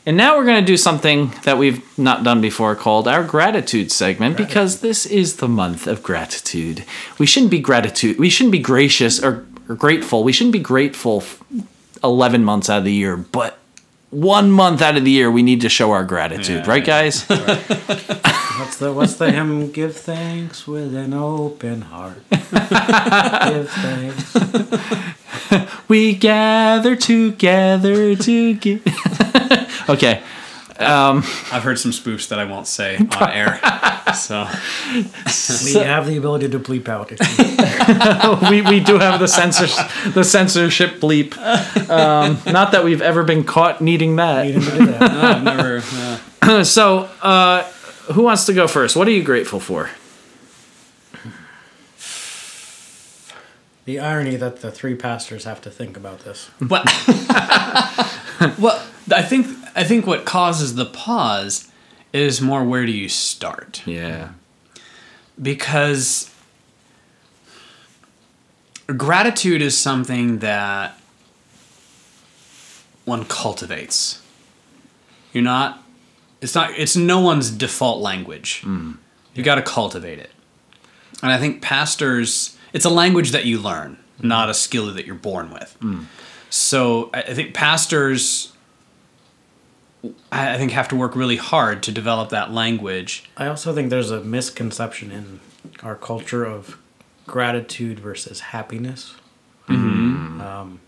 And 0.06 0.16
now 0.18 0.36
we're 0.36 0.44
going 0.44 0.60
to 0.62 0.66
do 0.66 0.76
something 0.76 1.32
that 1.44 1.56
we've 1.56 1.82
not 1.98 2.24
done 2.24 2.40
before 2.42 2.74
called 2.76 3.08
our 3.08 3.24
gratitude 3.24 3.90
segment 3.90 4.36
because 4.36 4.80
this 4.80 5.06
is 5.06 5.36
the 5.36 5.48
month 5.48 5.86
of 5.86 6.02
gratitude. 6.02 6.84
We 7.18 7.24
shouldn't 7.24 7.50
be 7.50 7.60
gratitude. 7.60 8.18
We 8.18 8.28
shouldn't 8.28 8.52
be 8.52 8.58
gracious 8.58 9.22
or, 9.22 9.46
or 9.68 9.74
grateful. 9.74 10.22
We 10.22 10.32
shouldn't 10.32 10.52
be 10.52 10.58
grateful 10.58 11.22
11 12.02 12.44
months 12.44 12.68
out 12.68 12.78
of 12.78 12.84
the 12.84 12.92
year, 12.92 13.16
but 13.16 13.58
one 14.10 14.50
month 14.50 14.82
out 14.82 14.96
of 14.96 15.04
the 15.04 15.10
year 15.10 15.30
we 15.30 15.42
need 15.42 15.62
to 15.62 15.68
show 15.70 15.90
our 15.92 16.04
gratitude, 16.04 16.64
Yeah, 16.66 16.70
right 16.70 16.84
guys? 16.84 17.24
What's 18.56 18.76
the 18.76 18.92
what's 18.92 19.16
the 19.16 19.32
hymn? 19.32 19.72
Give 19.72 19.94
thanks 19.96 20.66
with 20.66 20.94
an 20.94 21.12
open 21.12 21.82
heart. 21.82 22.22
Give 22.30 23.68
thanks. 23.68 24.36
we 25.88 26.14
gather 26.14 26.96
together 26.96 28.14
to 28.16 28.54
give 28.54 28.82
Okay. 29.88 30.22
I've 30.76 31.62
heard 31.62 31.78
some 31.78 31.92
spoofs 31.92 32.28
that 32.28 32.38
I 32.38 32.44
won't 32.44 32.66
say 32.66 32.96
on 33.20 33.30
air. 33.30 33.60
So 34.14 34.46
We 35.64 35.74
have 35.74 36.06
the 36.06 36.16
ability 36.18 36.48
to 36.48 36.58
bleep 36.58 36.88
out. 36.88 37.10
We, 38.50 38.60
we 38.62 38.80
do 38.80 38.98
have 38.98 39.20
the 39.20 39.28
censor 39.28 39.66
the 40.10 40.24
censorship 40.24 41.00
bleep. 41.00 41.36
Um, 41.88 42.38
not 42.52 42.72
that 42.72 42.82
we've 42.84 43.02
ever 43.02 43.22
been 43.24 43.44
caught 43.44 43.80
needing 43.80 44.16
that. 44.16 44.46
need 44.46 44.56
that. 44.62 45.00
no, 45.00 45.20
I've 45.20 45.42
never. 45.42 45.82
uh, 46.42 46.64
So, 46.64 47.08
uh, 47.22 47.62
who 48.12 48.22
wants 48.22 48.44
to 48.46 48.52
go 48.52 48.66
first? 48.66 48.96
What 48.96 49.06
are 49.08 49.12
you 49.12 49.22
grateful 49.22 49.60
for? 49.60 49.90
The 53.84 53.98
irony 53.98 54.36
that 54.36 54.60
the 54.60 54.70
three 54.70 54.94
pastors 54.94 55.44
have 55.44 55.60
to 55.62 55.70
think 55.70 55.96
about 55.96 56.20
this. 56.20 56.50
Well, 56.60 56.84
well, 58.58 58.86
I 59.12 59.22
think 59.22 59.46
I 59.74 59.84
think 59.84 60.06
what 60.06 60.24
causes 60.24 60.74
the 60.74 60.86
pause 60.86 61.70
is 62.12 62.40
more 62.40 62.64
where 62.64 62.86
do 62.86 62.92
you 62.92 63.08
start? 63.08 63.82
Yeah. 63.86 64.30
Because 65.40 66.30
gratitude 68.86 69.60
is 69.60 69.76
something 69.76 70.38
that 70.38 70.98
one 73.04 73.24
cultivates. 73.24 74.22
You're 75.32 75.44
not. 75.44 75.82
It's 76.40 76.54
not. 76.54 76.70
It's 76.78 76.96
no 76.96 77.20
one's 77.20 77.50
default 77.50 78.00
language. 78.00 78.62
Mm. 78.64 78.98
You 79.34 79.42
got 79.42 79.56
to 79.56 79.62
cultivate 79.62 80.18
it. 80.18 80.30
And 81.22 81.32
I 81.32 81.38
think 81.38 81.60
pastors. 81.62 82.56
It's 82.74 82.84
a 82.84 82.90
language 82.90 83.30
that 83.30 83.46
you 83.46 83.58
learn, 83.58 83.96
not 84.20 84.50
a 84.50 84.54
skill 84.54 84.92
that 84.92 85.06
you're 85.06 85.14
born 85.14 85.50
with. 85.50 85.78
So 86.50 87.10
I 87.14 87.22
I 87.22 87.34
think 87.34 87.54
pastors. 87.54 88.52
I 90.30 90.54
I 90.54 90.58
think 90.58 90.72
have 90.72 90.88
to 90.88 90.96
work 90.96 91.16
really 91.16 91.36
hard 91.36 91.82
to 91.84 91.92
develop 91.92 92.28
that 92.30 92.52
language. 92.52 93.30
I 93.38 93.46
also 93.46 93.72
think 93.74 93.88
there's 93.88 94.10
a 94.10 94.20
misconception 94.20 95.10
in 95.10 95.40
our 95.82 95.94
culture 95.94 96.44
of 96.44 96.78
gratitude 97.26 98.00
versus 98.00 98.40
happiness. 98.40 99.14
Mm-hmm. 99.68 100.40
Um, 100.42 100.80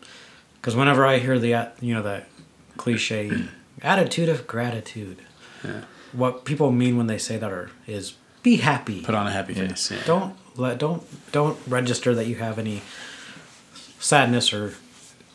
because 0.56 0.76
whenever 0.76 1.06
I 1.06 1.18
hear 1.18 1.38
the 1.38 1.70
you 1.80 1.94
know 1.94 2.02
that 2.02 2.28
cliche 2.76 3.30
attitude 3.82 4.28
of 4.28 4.46
gratitude, 4.48 5.18
what 6.12 6.44
people 6.44 6.72
mean 6.72 6.96
when 6.96 7.06
they 7.06 7.18
say 7.18 7.36
that 7.38 7.52
are 7.52 7.70
is 7.86 8.14
be 8.42 8.56
happy. 8.56 9.02
Put 9.02 9.14
on 9.14 9.26
a 9.26 9.30
happy 9.30 9.54
face. 9.54 9.90
Yeah. 9.90 10.02
Don't 10.04 10.36
let 10.58 10.78
don't 10.78 11.02
don't 11.32 11.58
register 11.66 12.14
that 12.14 12.26
you 12.26 12.36
have 12.36 12.58
any 12.58 12.82
sadness 13.98 14.52
or 14.52 14.74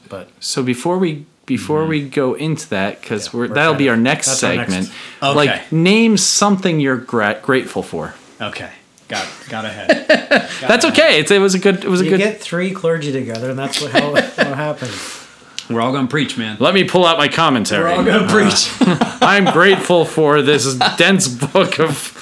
but 0.10 0.30
So 0.40 0.62
before 0.62 0.98
we 0.98 1.26
before 1.46 1.86
we 1.86 2.02
mm-hmm. 2.02 2.10
go 2.10 2.34
into 2.34 2.70
that, 2.70 3.02
because 3.02 3.28
Yeah, 3.28 3.40
we're, 3.40 3.48
we're 3.48 3.56
that'll 3.56 3.76
be 3.76 3.86
trying 3.86 3.98
our 3.98 4.04
next 4.04 4.28
that's 4.28 4.44
our 4.44 4.56
next- 4.56 4.72
segment. 4.74 4.94
Okay. 5.22 5.36
Like 5.36 5.72
name 5.72 6.18
something 6.18 6.80
you're 6.80 6.98
gra- 6.98 7.40
grateful 7.42 7.84
for. 7.84 8.14
Okay. 8.40 8.70
Got 9.08 9.28
got 9.50 9.66
ahead. 9.66 10.08
That's 10.62 10.86
okay. 10.86 11.20
It's, 11.20 11.32
it 11.32 11.40
was 11.40 11.54
a 11.54 11.60
good. 11.60 11.84
It 11.84 11.90
was 11.90 12.00
a 12.00 12.06
you 12.06 12.12
good. 12.12 12.20
get 12.20 12.40
three 12.40 12.72
clergy 12.72 13.12
together 13.12 13.50
and 13.50 13.60
that's 13.60 13.82
what 13.82 13.92
how, 13.92 14.12
what 14.12 14.24
happens. 14.38 15.28
We're 15.70 15.82
all 15.82 15.92
gonna 15.92 16.08
preach, 16.08 16.38
man. 16.38 16.56
Let 16.62 16.74
me 16.74 16.86
pull 16.86 17.06
out 17.06 17.18
my 17.18 17.28
commentary. 17.28 17.84
We're 17.84 17.90
all 17.90 18.06
gonna 18.06 18.26
uh, 18.26 18.30
preach. 18.30 18.72
I'm 19.22 19.52
grateful 19.52 20.06
for 20.06 20.42
this 20.42 20.76
dense 20.98 21.28
book 21.28 21.78
of 21.80 22.18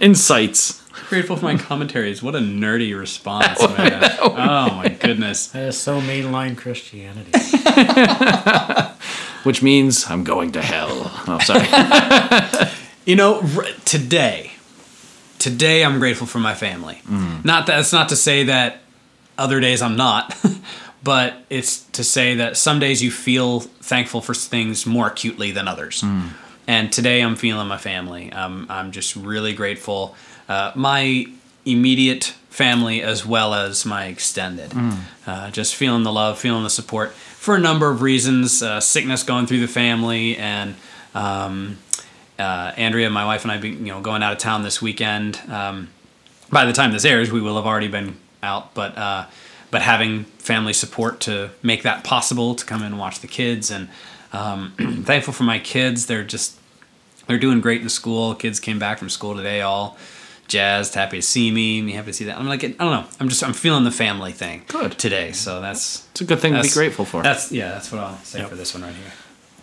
insights. 0.00 0.82
Grateful 1.08 1.36
for 1.36 1.44
my 1.44 1.56
commentaries. 1.56 2.22
What 2.22 2.34
a 2.34 2.38
nerdy 2.38 2.98
response, 2.98 3.60
man. 3.78 4.02
Oh 4.20 4.74
my 4.76 4.88
goodness. 4.88 5.48
That 5.52 5.68
is 5.68 5.78
so 5.78 6.00
mainline 6.00 6.56
Christianity. 6.56 7.30
Which 9.44 9.62
means 9.62 10.10
I'm 10.10 10.24
going 10.24 10.52
to 10.52 10.62
hell. 10.62 11.10
Oh, 11.28 11.38
sorry. 11.40 11.66
You 13.04 13.16
know, 13.16 13.40
r- 13.56 13.66
today, 13.84 14.52
today 15.38 15.84
I'm 15.84 15.98
grateful 15.98 16.26
for 16.26 16.38
my 16.38 16.54
family. 16.54 17.02
Not 17.44 17.66
that 17.66 17.80
it's 17.80 17.92
not 17.92 18.08
to 18.08 18.16
say 18.16 18.44
that 18.44 18.78
other 19.36 19.60
days 19.60 19.82
I'm 19.82 19.96
not, 19.96 20.34
but 21.02 21.34
it's 21.50 21.80
to 21.92 22.02
say 22.04 22.36
that 22.36 22.56
some 22.56 22.78
days 22.78 23.02
you 23.02 23.10
feel 23.10 23.60
thankful 23.60 24.22
for 24.22 24.32
things 24.32 24.86
more 24.86 25.08
acutely 25.08 25.50
than 25.50 25.68
others. 25.68 26.02
And 26.66 26.90
today 26.90 27.20
I'm 27.20 27.36
feeling 27.36 27.68
my 27.68 27.76
family. 27.76 28.32
Um, 28.32 28.66
I'm 28.70 28.90
just 28.92 29.14
really 29.16 29.52
grateful. 29.52 30.16
Uh, 30.48 30.72
my 30.74 31.26
immediate 31.64 32.34
family 32.50 33.02
as 33.02 33.26
well 33.26 33.54
as 33.54 33.84
my 33.84 34.06
extended. 34.06 34.72
Uh, 35.26 35.50
just 35.50 35.74
feeling 35.74 36.02
the 36.02 36.12
love, 36.12 36.38
feeling 36.38 36.62
the 36.62 36.70
support 36.70 37.12
for 37.12 37.56
a 37.56 37.58
number 37.58 37.90
of 37.90 38.02
reasons. 38.02 38.62
Uh, 38.62 38.80
sickness 38.80 39.22
going 39.22 39.46
through 39.46 39.60
the 39.60 39.68
family 39.68 40.36
and. 40.36 40.74
Um, 41.14 41.78
uh, 42.38 42.72
Andrea, 42.76 43.08
my 43.10 43.24
wife, 43.24 43.44
and 43.44 43.52
I, 43.52 43.58
be, 43.58 43.70
you 43.70 43.86
know, 43.86 44.00
going 44.00 44.22
out 44.22 44.32
of 44.32 44.38
town 44.38 44.62
this 44.62 44.82
weekend. 44.82 45.40
Um, 45.48 45.90
by 46.50 46.64
the 46.64 46.72
time 46.72 46.92
this 46.92 47.04
airs, 47.04 47.30
we 47.30 47.40
will 47.40 47.56
have 47.56 47.66
already 47.66 47.88
been 47.88 48.16
out, 48.42 48.74
but 48.74 48.96
uh, 48.96 49.26
but 49.70 49.82
having 49.82 50.24
family 50.38 50.72
support 50.72 51.20
to 51.20 51.50
make 51.62 51.82
that 51.82 52.04
possible 52.04 52.54
to 52.54 52.64
come 52.64 52.80
in 52.80 52.86
and 52.88 52.98
watch 52.98 53.20
the 53.20 53.26
kids, 53.26 53.70
and 53.70 53.88
um, 54.32 54.72
thankful 55.04 55.32
for 55.32 55.44
my 55.44 55.58
kids. 55.58 56.06
They're 56.06 56.24
just 56.24 56.58
they're 57.26 57.38
doing 57.38 57.60
great 57.60 57.82
in 57.82 57.88
school. 57.88 58.34
Kids 58.34 58.60
came 58.60 58.78
back 58.78 58.98
from 58.98 59.08
school 59.08 59.36
today, 59.36 59.60
all 59.60 59.96
jazzed, 60.48 60.94
happy 60.94 61.18
to 61.18 61.22
see 61.22 61.50
me, 61.50 61.80
me 61.82 61.92
happy 61.92 62.06
to 62.06 62.12
see 62.12 62.24
that. 62.26 62.38
I'm 62.38 62.46
like, 62.46 62.62
I 62.64 62.68
don't 62.68 62.78
know. 62.78 63.04
I'm 63.20 63.28
just 63.28 63.42
I'm 63.42 63.52
feeling 63.54 63.84
the 63.84 63.90
family 63.90 64.32
thing 64.32 64.62
Good. 64.68 64.92
today. 64.98 65.32
So 65.32 65.60
that's 65.60 66.06
It's 66.12 66.20
a 66.20 66.24
good 66.24 66.40
thing 66.40 66.54
to 66.54 66.62
be 66.62 66.68
grateful 66.68 67.04
for. 67.04 67.22
That's 67.22 67.50
yeah, 67.52 67.70
that's 67.70 67.90
what 67.92 68.00
I'll 68.00 68.18
say 68.18 68.40
Yep. 68.40 68.50
for 68.50 68.56
this 68.56 68.74
one 68.74 68.82
right 68.82 68.94
here. 68.94 69.12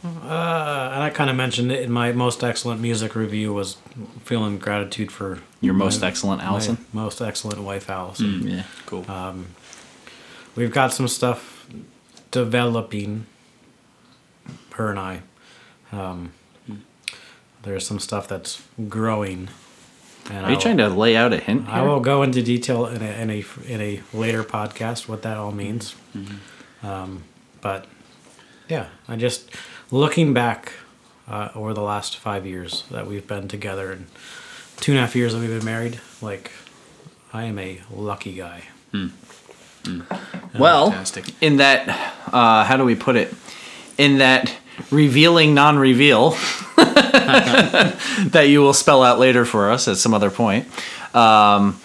Uh, 0.03 0.89
and 0.93 1.03
I 1.03 1.11
kind 1.13 1.29
of 1.29 1.35
mentioned 1.35 1.71
it 1.71 1.83
in 1.83 1.91
my 1.91 2.11
most 2.11 2.43
excellent 2.43 2.81
music 2.81 3.13
review 3.15 3.53
was 3.53 3.77
feeling 4.23 4.57
gratitude 4.57 5.11
for 5.11 5.39
Your 5.61 5.75
most 5.75 6.01
my- 6.01 6.07
excellent 6.07 6.41
my 6.41 6.47
Allison. 6.47 6.83
most 6.91 7.21
excellent 7.21 7.61
wife 7.61 7.87
Allison. 7.89 8.47
Yeah. 8.47 8.63
Cool. 8.87 9.05
We've 10.55 10.71
got 10.73 10.91
some 10.93 11.07
stuff 11.07 11.67
developing. 12.31 13.25
Her 14.71 14.89
and 14.89 14.99
I. 14.99 15.21
Um, 15.91 16.31
there's 17.63 17.85
some 17.85 17.99
stuff 17.99 18.27
that's 18.27 18.63
growing. 18.89 19.49
And 20.31 20.45
Are 20.45 20.51
you 20.51 20.57
trying 20.59 20.77
to 20.77 20.87
lay 20.87 21.17
out 21.17 21.33
a 21.33 21.37
hint? 21.37 21.67
I 21.67 21.81
will 21.81 21.99
go 21.99 22.23
into 22.23 22.41
detail 22.41 22.85
in 22.85 23.01
a 23.01 23.21
in 23.21 23.29
a 23.29 23.43
in 23.67 23.81
a 23.81 24.01
later 24.13 24.43
podcast 24.43 25.07
what 25.09 25.23
that 25.23 25.35
all 25.35 25.51
means. 25.51 25.93
Mm-hmm. 26.15 26.87
Um, 26.87 27.23
but 27.59 27.85
yeah, 28.69 28.87
I 29.09 29.17
just 29.17 29.51
looking 29.91 30.33
back 30.33 30.71
uh, 31.27 31.49
over 31.53 31.73
the 31.73 31.81
last 31.81 32.15
five 32.15 32.45
years 32.45 32.85
that 32.91 33.07
we've 33.07 33.27
been 33.27 33.49
together 33.49 33.91
and 33.91 34.07
two 34.77 34.93
and 34.93 34.99
a 34.99 35.01
half 35.01 35.15
years 35.17 35.33
that 35.33 35.39
we've 35.39 35.49
been 35.49 35.65
married, 35.65 35.99
like 36.21 36.51
I 37.33 37.43
am 37.43 37.59
a 37.59 37.81
lucky 37.91 38.33
guy. 38.33 38.63
Well, 40.57 40.91
Fantastic. 40.91 41.25
in 41.41 41.57
that, 41.57 41.89
uh, 42.31 42.63
how 42.63 42.77
do 42.77 42.85
we 42.85 42.95
put 42.95 43.15
it? 43.15 43.33
In 43.97 44.19
that 44.19 44.53
revealing 44.89 45.53
non-reveal 45.53 46.31
that 46.75 48.47
you 48.49 48.61
will 48.61 48.73
spell 48.73 49.03
out 49.03 49.19
later 49.19 49.45
for 49.45 49.71
us 49.71 49.87
at 49.87 49.97
some 49.97 50.13
other 50.13 50.31
point. 50.31 50.67
Um, 51.15 51.79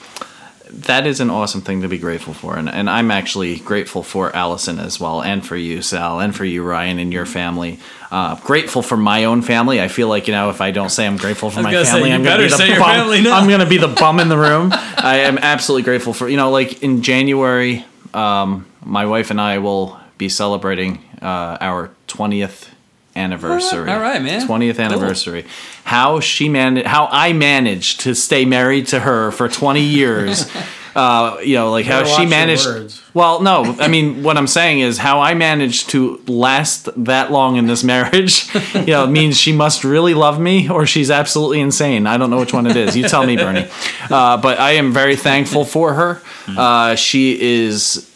that 0.70 1.06
is 1.06 1.20
an 1.20 1.30
awesome 1.30 1.60
thing 1.60 1.82
to 1.82 1.88
be 1.88 1.98
grateful 1.98 2.34
for, 2.34 2.56
and, 2.56 2.68
and 2.68 2.90
I'm 2.90 3.10
actually 3.10 3.56
grateful 3.56 4.02
for 4.02 4.34
Allison 4.34 4.78
as 4.78 5.00
well, 5.00 5.22
and 5.22 5.46
for 5.46 5.56
you, 5.56 5.80
Sal, 5.80 6.20
and 6.20 6.34
for 6.34 6.44
you, 6.44 6.62
Ryan, 6.62 6.98
and 6.98 7.12
your 7.12 7.24
family. 7.24 7.78
Uh, 8.10 8.36
grateful 8.40 8.82
for 8.82 8.96
my 8.96 9.24
own 9.24 9.42
family. 9.42 9.80
I 9.80 9.88
feel 9.88 10.08
like 10.08 10.26
you 10.26 10.32
know, 10.32 10.50
if 10.50 10.60
I 10.60 10.70
don't 10.72 10.90
say 10.90 11.06
I'm 11.06 11.16
grateful 11.16 11.50
for 11.50 11.62
my 11.62 11.72
family, 11.84 12.12
I'm 12.12 12.22
gonna 12.22 12.42
be 12.42 12.48
the 12.48 12.56
bum. 12.78 12.84
family. 12.84 13.18
I'm 13.30 13.48
gonna 13.48 13.66
be 13.66 13.78
the 13.78 13.88
bum 13.88 14.20
in 14.20 14.28
the 14.28 14.38
room. 14.48 14.70
I 14.72 15.20
am 15.24 15.38
absolutely 15.38 15.84
grateful 15.84 16.12
for 16.12 16.28
you 16.28 16.36
know, 16.36 16.50
like 16.50 16.82
in 16.82 17.02
January, 17.02 17.84
um, 18.12 18.66
my 18.84 19.06
wife 19.06 19.30
and 19.30 19.40
I 19.40 19.58
will 19.58 19.98
be 20.18 20.28
celebrating 20.28 20.98
uh, 21.22 21.58
our 21.60 21.90
20th 22.08 22.68
anniversary. 23.16 23.90
All 23.90 24.00
right, 24.00 24.22
man. 24.22 24.46
20th 24.46 24.76
Cool. 24.76 24.84
anniversary. 24.84 25.44
How 25.84 26.20
she 26.20 26.48
managed, 26.48 26.86
how 26.86 27.08
I 27.10 27.32
managed 27.32 28.00
to 28.00 28.14
stay 28.14 28.44
married 28.44 28.86
to 28.88 29.00
her 29.00 29.30
for 29.30 29.48
20 29.48 29.80
years 29.80 30.50
uh, 30.96 31.36
you 31.44 31.54
know, 31.54 31.70
like 31.70 31.84
how 31.84 32.04
she 32.04 32.24
managed. 32.24 32.66
Well, 33.12 33.42
no, 33.42 33.76
I 33.78 33.86
mean 33.88 34.22
what 34.22 34.38
I'm 34.38 34.46
saying 34.46 34.80
is 34.80 34.96
how 34.96 35.20
I 35.20 35.34
managed 35.34 35.90
to 35.90 36.22
last 36.26 36.88
that 37.04 37.30
long 37.30 37.56
in 37.56 37.66
this 37.66 37.84
marriage. 37.84 38.48
You 38.76 38.92
know, 38.92 39.06
means 39.06 39.36
she 39.36 39.52
must 39.52 39.84
really 39.84 40.14
love 40.14 40.38
me, 40.40 40.68
or 40.68 40.86
she's 40.86 41.10
absolutely 41.10 41.60
insane. 41.60 42.06
I 42.06 42.16
don't 42.18 42.30
know 42.30 42.38
which 42.38 42.52
one 42.52 42.66
it 42.66 42.76
is. 42.76 42.96
You 42.96 43.08
tell 43.08 43.26
me, 43.26 43.36
Bernie. 43.36 43.66
Uh, 44.08 44.36
but 44.36 44.60
I 44.60 44.72
am 44.72 44.92
very 44.92 45.16
thankful 45.16 45.64
for 45.64 45.94
her. 45.94 46.22
Uh, 46.46 46.94
she 46.94 47.36
is 47.40 48.08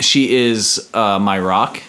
she 0.00 0.34
is 0.34 0.88
uh, 0.94 1.18
my 1.18 1.38
rock. 1.38 1.82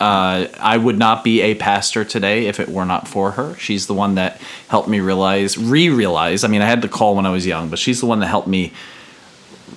Uh, 0.00 0.48
I 0.58 0.78
would 0.78 0.96
not 0.96 1.22
be 1.22 1.42
a 1.42 1.54
pastor 1.54 2.06
today 2.06 2.46
if 2.46 2.58
it 2.58 2.70
were 2.70 2.86
not 2.86 3.06
for 3.06 3.32
her. 3.32 3.54
She's 3.56 3.86
the 3.86 3.92
one 3.92 4.14
that 4.14 4.40
helped 4.68 4.88
me 4.88 5.00
realize, 5.00 5.58
re-realize. 5.58 6.42
I 6.42 6.48
mean, 6.48 6.62
I 6.62 6.66
had 6.66 6.80
the 6.80 6.88
call 6.88 7.16
when 7.16 7.26
I 7.26 7.30
was 7.30 7.46
young, 7.46 7.68
but 7.68 7.78
she's 7.78 8.00
the 8.00 8.06
one 8.06 8.20
that 8.20 8.28
helped 8.28 8.48
me 8.48 8.72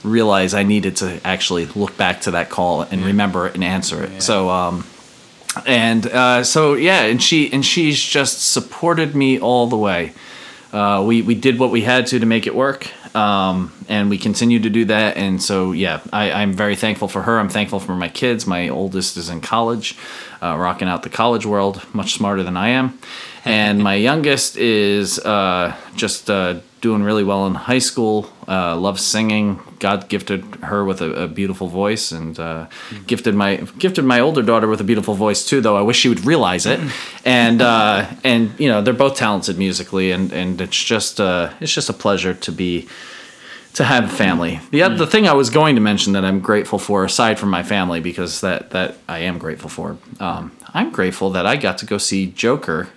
realize 0.01 0.53
I 0.53 0.63
needed 0.63 0.95
to 0.97 1.19
actually 1.25 1.65
look 1.65 1.97
back 1.97 2.21
to 2.21 2.31
that 2.31 2.49
call 2.49 2.83
and 2.83 3.03
remember 3.05 3.47
it 3.47 3.55
and 3.55 3.63
answer 3.65 4.01
it. 4.03 4.21
So, 4.21 4.49
um, 4.49 4.85
and 5.65 6.05
uh, 6.07 6.43
so 6.43 6.73
yeah, 6.73 7.01
and 7.03 7.21
she 7.21 7.51
and 7.51 7.65
she's 7.65 8.01
just 8.01 8.51
supported 8.51 9.15
me 9.15 9.39
all 9.39 9.67
the 9.67 9.77
way. 9.77 10.13
Uh, 10.71 11.03
we 11.05 11.21
we 11.21 11.35
did 11.35 11.59
what 11.59 11.69
we 11.69 11.81
had 11.81 12.07
to 12.07 12.19
to 12.19 12.25
make 12.25 12.47
it 12.47 12.55
work, 12.55 12.89
um, 13.15 13.71
and 13.87 14.09
we 14.09 14.17
continue 14.17 14.59
to 14.59 14.69
do 14.69 14.85
that. 14.85 15.17
And 15.17 15.41
so 15.41 15.71
yeah, 15.71 16.01
I, 16.11 16.31
I'm 16.31 16.53
very 16.53 16.75
thankful 16.75 17.07
for 17.07 17.21
her. 17.23 17.39
I'm 17.39 17.49
thankful 17.49 17.79
for 17.79 17.95
my 17.95 18.09
kids. 18.09 18.47
My 18.47 18.69
oldest 18.69 19.17
is 19.17 19.29
in 19.29 19.41
college, 19.41 19.97
uh, 20.41 20.57
rocking 20.57 20.87
out 20.87 21.03
the 21.03 21.09
college 21.09 21.45
world, 21.45 21.83
much 21.93 22.13
smarter 22.13 22.43
than 22.43 22.57
I 22.57 22.69
am, 22.69 22.99
and 23.45 23.83
my 23.89 23.95
youngest 23.95 24.57
is 24.57 25.19
uh, 25.19 25.75
just 25.95 26.29
uh, 26.29 26.59
doing 26.81 27.03
really 27.03 27.23
well 27.23 27.45
in 27.47 27.55
high 27.55 27.79
school. 27.79 28.32
Uh, 28.47 28.75
loves 28.75 29.01
singing. 29.01 29.59
God 29.79 30.09
gifted 30.09 30.43
her 30.63 30.83
with 30.83 31.01
a, 31.01 31.23
a 31.23 31.27
beautiful 31.27 31.67
voice, 31.67 32.11
and 32.11 32.39
uh, 32.39 32.67
gifted 33.07 33.35
my 33.35 33.57
gifted 33.77 34.05
my 34.05 34.19
older 34.19 34.41
daughter 34.41 34.67
with 34.67 34.81
a 34.81 34.83
beautiful 34.83 35.13
voice 35.13 35.45
too. 35.45 35.61
Though 35.61 35.77
I 35.77 35.81
wish 35.81 35.97
she 35.97 36.09
would 36.09 36.25
realize 36.25 36.65
it. 36.65 36.79
And 37.25 37.61
uh, 37.61 38.05
and 38.25 38.51
you 38.59 38.67
know 38.67 38.81
they're 38.81 38.93
both 38.93 39.15
talented 39.15 39.57
musically, 39.57 40.11
and 40.11 40.33
and 40.33 40.59
it's 40.59 40.83
just 40.83 41.21
uh, 41.21 41.53
it's 41.61 41.73
just 41.73 41.89
a 41.89 41.93
pleasure 41.93 42.33
to 42.33 42.51
be 42.51 42.89
to 43.73 43.83
have 43.83 44.11
family. 44.11 44.59
The 44.71 44.83
other 44.83 44.95
the 44.95 45.07
thing 45.07 45.27
I 45.27 45.33
was 45.33 45.49
going 45.49 45.75
to 45.75 45.81
mention 45.81 46.13
that 46.13 46.25
I'm 46.25 46.41
grateful 46.41 46.79
for, 46.79 47.05
aside 47.05 47.39
from 47.39 47.49
my 47.49 47.63
family, 47.63 48.01
because 48.01 48.41
that 48.41 48.71
that 48.71 48.97
I 49.07 49.19
am 49.19 49.37
grateful 49.37 49.69
for. 49.69 49.97
Um, 50.19 50.51
I'm 50.73 50.91
grateful 50.91 51.29
that 51.31 51.45
I 51.45 51.55
got 51.55 51.77
to 51.79 51.85
go 51.85 51.97
see 51.97 52.27
Joker 52.27 52.89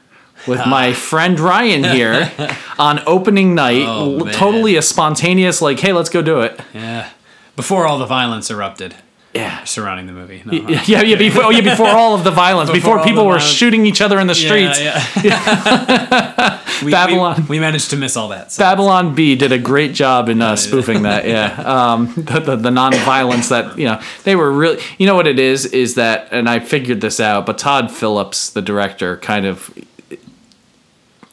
with 0.46 0.58
my 0.66 0.92
friend 0.92 1.38
Ryan 1.40 1.84
here 1.84 2.30
on 2.78 3.00
opening 3.06 3.54
night. 3.54 3.84
Oh, 3.86 4.20
totally 4.30 4.76
a 4.76 4.82
spontaneous, 4.82 5.60
like, 5.62 5.80
hey, 5.80 5.92
let's 5.92 6.10
go 6.10 6.22
do 6.22 6.40
it. 6.40 6.60
Yeah. 6.74 7.08
Before 7.56 7.86
all 7.86 7.98
the 7.98 8.06
violence 8.06 8.50
erupted 8.50 8.94
Yeah. 9.34 9.64
surrounding 9.64 10.06
the 10.06 10.12
movie. 10.12 10.42
No, 10.44 10.52
Yeah, 10.52 10.82
yeah, 10.86 11.02
yeah. 11.02 11.16
Before, 11.16 11.44
oh, 11.44 11.50
yeah, 11.50 11.62
before 11.62 11.88
all 11.88 12.14
of 12.14 12.22
the 12.24 12.30
violence, 12.30 12.70
Before 12.70 12.96
before, 12.96 13.04
people 13.06 13.24
were 13.26 13.38
violence. 13.38 13.50
shooting 13.50 13.86
each 13.86 14.00
other 14.00 14.18
in 14.20 14.26
the 14.26 14.34
Yeah, 14.34 14.72
streets. 14.72 14.80
yeah. 15.24 16.60
we, 16.84 16.90
Babylon. 16.90 17.42
We, 17.48 17.56
we 17.56 17.60
managed 17.60 17.90
to 17.90 17.96
miss 17.96 18.16
all 18.16 18.28
that. 18.28 18.52
So. 18.52 18.62
Babylon 18.62 19.14
Bee 19.14 19.36
did 19.36 19.52
a 19.52 19.58
great 19.58 19.94
job 19.94 20.28
in 20.28 20.42
uh, 20.42 20.56
spoofing 20.56 21.02
that. 21.02 21.26
Yeah, 21.26 21.54
um, 21.64 22.12
the, 22.16 22.40
the, 22.40 22.56
the 22.56 22.70
non-violence 22.70 23.48
that 23.48 23.78
you 23.78 23.86
know 23.86 24.00
they 24.24 24.36
were 24.36 24.50
really. 24.52 24.82
You 24.98 25.06
know 25.06 25.14
what 25.14 25.26
it 25.26 25.38
is 25.38 25.64
is 25.66 25.94
that, 25.94 26.28
and 26.30 26.48
I 26.48 26.60
figured 26.60 27.00
this 27.00 27.20
out. 27.20 27.46
But 27.46 27.58
Todd 27.58 27.90
Phillips, 27.90 28.50
the 28.50 28.62
director, 28.62 29.16
kind 29.18 29.46
of 29.46 29.70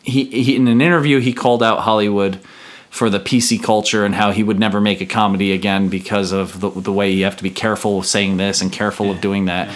he, 0.04 0.26
he 0.26 0.56
in 0.56 0.68
an 0.68 0.82
interview 0.82 1.20
he 1.20 1.34
called 1.34 1.64
out 1.64 1.80
Hollywood 1.80 2.40
for 2.90 3.10
the 3.10 3.20
PC 3.20 3.62
culture 3.62 4.06
and 4.06 4.14
how 4.14 4.32
he 4.32 4.44
would 4.44 4.60
never 4.60 4.80
make 4.80 5.02
a 5.02 5.06
comedy 5.06 5.52
again 5.52 5.90
because 5.90 6.32
of 6.32 6.60
the, 6.60 6.70
the 6.70 6.94
way 6.94 7.10
you 7.10 7.24
have 7.24 7.36
to 7.36 7.42
be 7.42 7.50
careful 7.50 7.98
of 7.98 8.06
saying 8.06 8.38
this 8.38 8.62
and 8.62 8.72
careful 8.72 9.10
of 9.10 9.20
doing 9.20 9.46
that. 9.46 9.76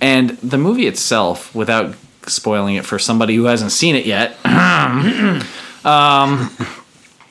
And 0.00 0.30
the 0.30 0.58
movie 0.58 0.86
itself, 0.86 1.54
without 1.54 1.94
spoiling 2.26 2.74
it 2.74 2.84
for 2.84 2.98
somebody 2.98 3.36
who 3.36 3.44
hasn't 3.44 3.70
seen 3.70 3.94
it 3.94 4.04
yet, 4.04 4.36
um, 4.44 5.42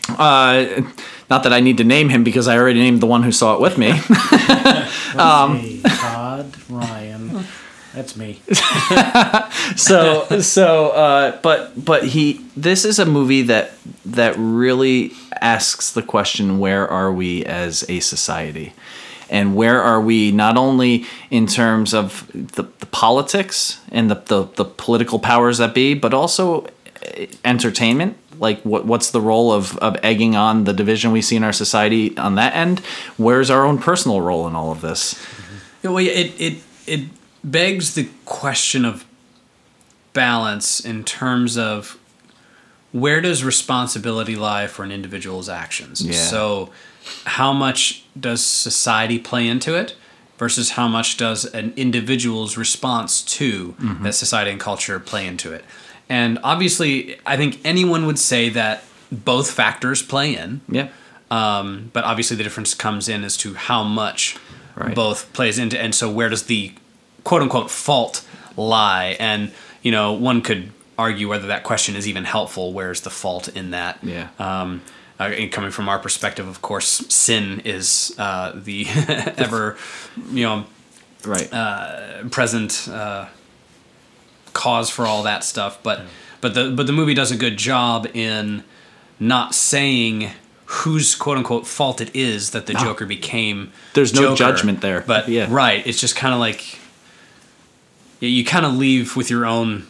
uh, 0.08 0.82
not 1.30 1.44
that 1.44 1.52
I 1.52 1.60
need 1.60 1.78
to 1.80 1.84
name 1.84 2.08
him 2.08 2.24
because 2.24 2.48
I 2.48 2.58
already 2.58 2.80
named 2.80 3.02
the 3.02 3.08
one 3.08 3.24
who 3.24 3.34
saw 3.34 3.56
it 3.56 3.62
with 3.62 3.78
me. 3.78 3.92
Um, 5.16 5.82
Todd 5.82 6.54
Ryan. 6.70 7.05
That's 7.96 8.18
me. 8.18 8.42
so 9.78 10.28
so 10.42 10.90
uh, 10.90 11.40
but 11.42 11.86
but 11.86 12.04
he 12.04 12.46
this 12.58 12.84
is 12.84 13.00
a 13.00 13.06
movie 13.06 13.44
that 13.44 13.72
that 14.06 14.36
really 14.38 15.14
asks 15.40 15.94
the 15.94 16.02
question 16.02 16.60
where 16.60 16.86
are 16.90 17.12
we 17.12 17.46
as 17.46 17.86
a 17.88 18.02
society? 18.02 18.74
And 19.30 19.56
where 19.56 19.82
are 19.82 20.02
we 20.02 20.32
not 20.32 20.58
only 20.58 21.06
in 21.32 21.48
terms 21.48 21.94
of 21.94 22.30
the, 22.34 22.64
the 22.80 22.86
politics 22.86 23.80
and 23.92 24.12
the, 24.12 24.16
the, 24.16 24.44
the 24.56 24.66
political 24.66 25.18
powers 25.18 25.58
that 25.58 25.74
be 25.74 25.94
but 25.94 26.14
also 26.14 26.68
eh, 27.02 27.28
entertainment? 27.46 28.18
Like 28.38 28.62
what 28.64 28.86
what's 28.86 29.12
the 29.12 29.22
role 29.22 29.54
of, 29.54 29.78
of 29.78 29.96
egging 30.04 30.36
on 30.36 30.66
the 30.66 30.74
division 30.74 31.14
we 31.14 31.22
see 31.22 31.38
in 31.38 31.46
our 31.46 31.54
society 31.54 32.18
on 32.18 32.36
that 32.36 32.54
end? 32.56 32.80
Where's 33.16 33.50
our 33.50 33.66
own 33.66 33.78
personal 33.78 34.20
role 34.20 34.48
in 34.50 34.54
all 34.54 34.74
of 34.74 34.82
this? 34.82 35.18
Yeah, 35.82 35.92
well, 35.92 36.06
it 36.06 36.34
it 36.38 36.64
it 36.86 37.02
begs 37.46 37.94
the 37.94 38.10
question 38.26 38.84
of 38.86 39.06
balance 40.14 40.80
in 40.80 41.04
terms 41.04 41.58
of 41.58 41.98
where 42.92 43.20
does 43.22 43.44
responsibility 43.44 44.36
lie 44.36 44.68
for 44.68 44.84
an 44.84 44.92
individual's 44.92 45.50
actions. 45.50 46.02
Yeah. 46.02 46.14
So, 46.14 46.70
how 47.26 47.54
much 47.54 48.04
does 48.20 48.44
society 48.44 49.20
play 49.20 49.48
into 49.48 49.76
it 49.76 49.96
versus 50.38 50.72
how 50.72 50.88
much 50.88 51.18
does 51.18 51.46
an 51.46 51.74
individual's 51.76 52.58
response 52.58 53.22
to 53.22 53.76
that 54.02 54.14
society 54.16 54.52
and 54.52 54.60
culture 54.60 55.00
play 55.00 55.28
into 55.28 55.52
it? 55.54 55.64
And 56.10 56.40
obviously, 56.44 57.18
I 57.26 57.36
think 57.38 57.60
anyone 57.66 58.06
would 58.06 58.18
say 58.20 58.50
that 58.50 58.84
both 59.12 59.52
factors 59.52 60.02
play 60.02 60.36
in. 60.36 60.62
yeah 60.70 60.88
Um, 61.30 61.90
but 61.94 62.04
obviously, 62.06 62.38
the 62.38 62.44
difference 62.44 62.74
comes 62.74 63.10
in 63.10 63.24
as 63.24 63.36
to 63.38 63.54
how 63.56 63.84
much 63.84 64.38
Right. 64.76 64.94
both 64.94 65.32
plays 65.32 65.58
into, 65.58 65.80
and 65.80 65.96
so 65.96 66.10
where 66.12 66.28
does 66.28 66.44
the 66.44 66.74
quote 67.26 67.42
unquote 67.42 67.70
fault 67.70 68.26
lie? 68.56 69.18
And 69.20 69.52
you 69.84 69.92
know, 69.92 70.14
one 70.14 70.42
could 70.42 70.72
argue 70.98 71.28
whether 71.28 71.48
that 71.48 71.64
question 71.66 71.98
is 71.98 72.08
even 72.08 72.24
helpful. 72.24 72.72
Where's 72.72 73.02
the 73.02 73.10
fault 73.10 73.50
in 73.50 73.72
that? 73.72 74.00
Yeah. 74.02 74.30
Um, 74.40 74.82
uh, 75.20 75.32
coming 75.52 75.72
from 75.72 75.88
our 75.90 76.00
perspective, 76.00 76.48
of 76.48 76.62
course, 76.62 76.88
sin 77.14 77.62
is 77.66 78.16
uh, 78.18 78.52
the 78.56 78.86
ever, 79.38 79.78
you 80.32 80.44
know, 80.44 80.66
right 81.26 81.50
present 82.32 82.88
uh, 82.90 83.26
cause 84.54 84.90
for 84.90 85.06
all 85.06 85.24
that 85.24 85.44
stuff. 85.44 85.82
But 85.84 86.02
but 86.42 86.54
the 86.54 86.72
but 86.72 86.88
the 86.88 86.94
movie 86.94 87.14
does 87.14 87.32
a 87.32 87.38
good 87.38 87.58
job 87.58 88.08
in 88.14 88.64
not 89.20 89.56
saying 89.56 90.32
whose 90.66 91.16
quote 91.16 91.38
unquote 91.38 91.66
fault 91.68 92.02
it 92.02 92.14
is 92.16 92.52
that 92.52 92.66
the 92.66 92.74
Joker 92.74 93.06
became. 93.06 93.72
There's 93.94 94.14
no 94.14 94.22
Joker. 94.22 94.36
judgment 94.36 94.82
there. 94.82 95.02
But 95.02 95.30
Yeah. 95.30 95.48
right, 95.50 95.86
it's 95.88 96.00
just 96.02 96.16
kind 96.16 96.34
of 96.34 96.40
like 96.40 96.80
you, 98.26 98.46
kind 98.46 98.66
of 98.66 98.74
leave 98.74 99.16
with 99.16 99.30
your 99.30 99.46
own 99.46 99.88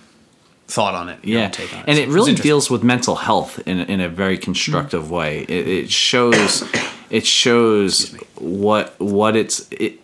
thought 0.68 0.96
on 0.96 1.10
it. 1.10 1.20
Yeah. 1.24 1.46
on 1.46 1.52
it. 1.52 1.84
and 1.88 1.98
it 2.00 2.10
really 2.10 2.34
deals 2.34 2.70
with 2.70 2.84
mental 2.84 3.16
health 3.16 3.60
in, 3.68 3.80
in 3.80 4.02
a 4.02 4.10
very 4.10 4.38
constructive 4.38 5.12
way. 5.12 5.42
It, 5.44 5.68
it 5.68 5.92
shows 5.92 6.64
it 7.10 7.26
shows 7.26 8.16
what 8.36 9.00
what 9.00 9.36
it's 9.36 9.68
it 9.72 10.00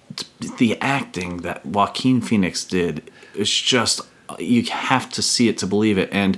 the 0.57 0.79
acting 0.81 1.37
that 1.37 1.65
joaquin 1.65 2.21
phoenix 2.21 2.63
did 2.63 3.09
is 3.35 3.49
just 3.49 4.01
you 4.39 4.63
have 4.63 5.09
to 5.11 5.21
see 5.21 5.47
it 5.49 5.57
to 5.59 5.67
believe 5.67 5.97
it. 5.97 6.09
And 6.11 6.37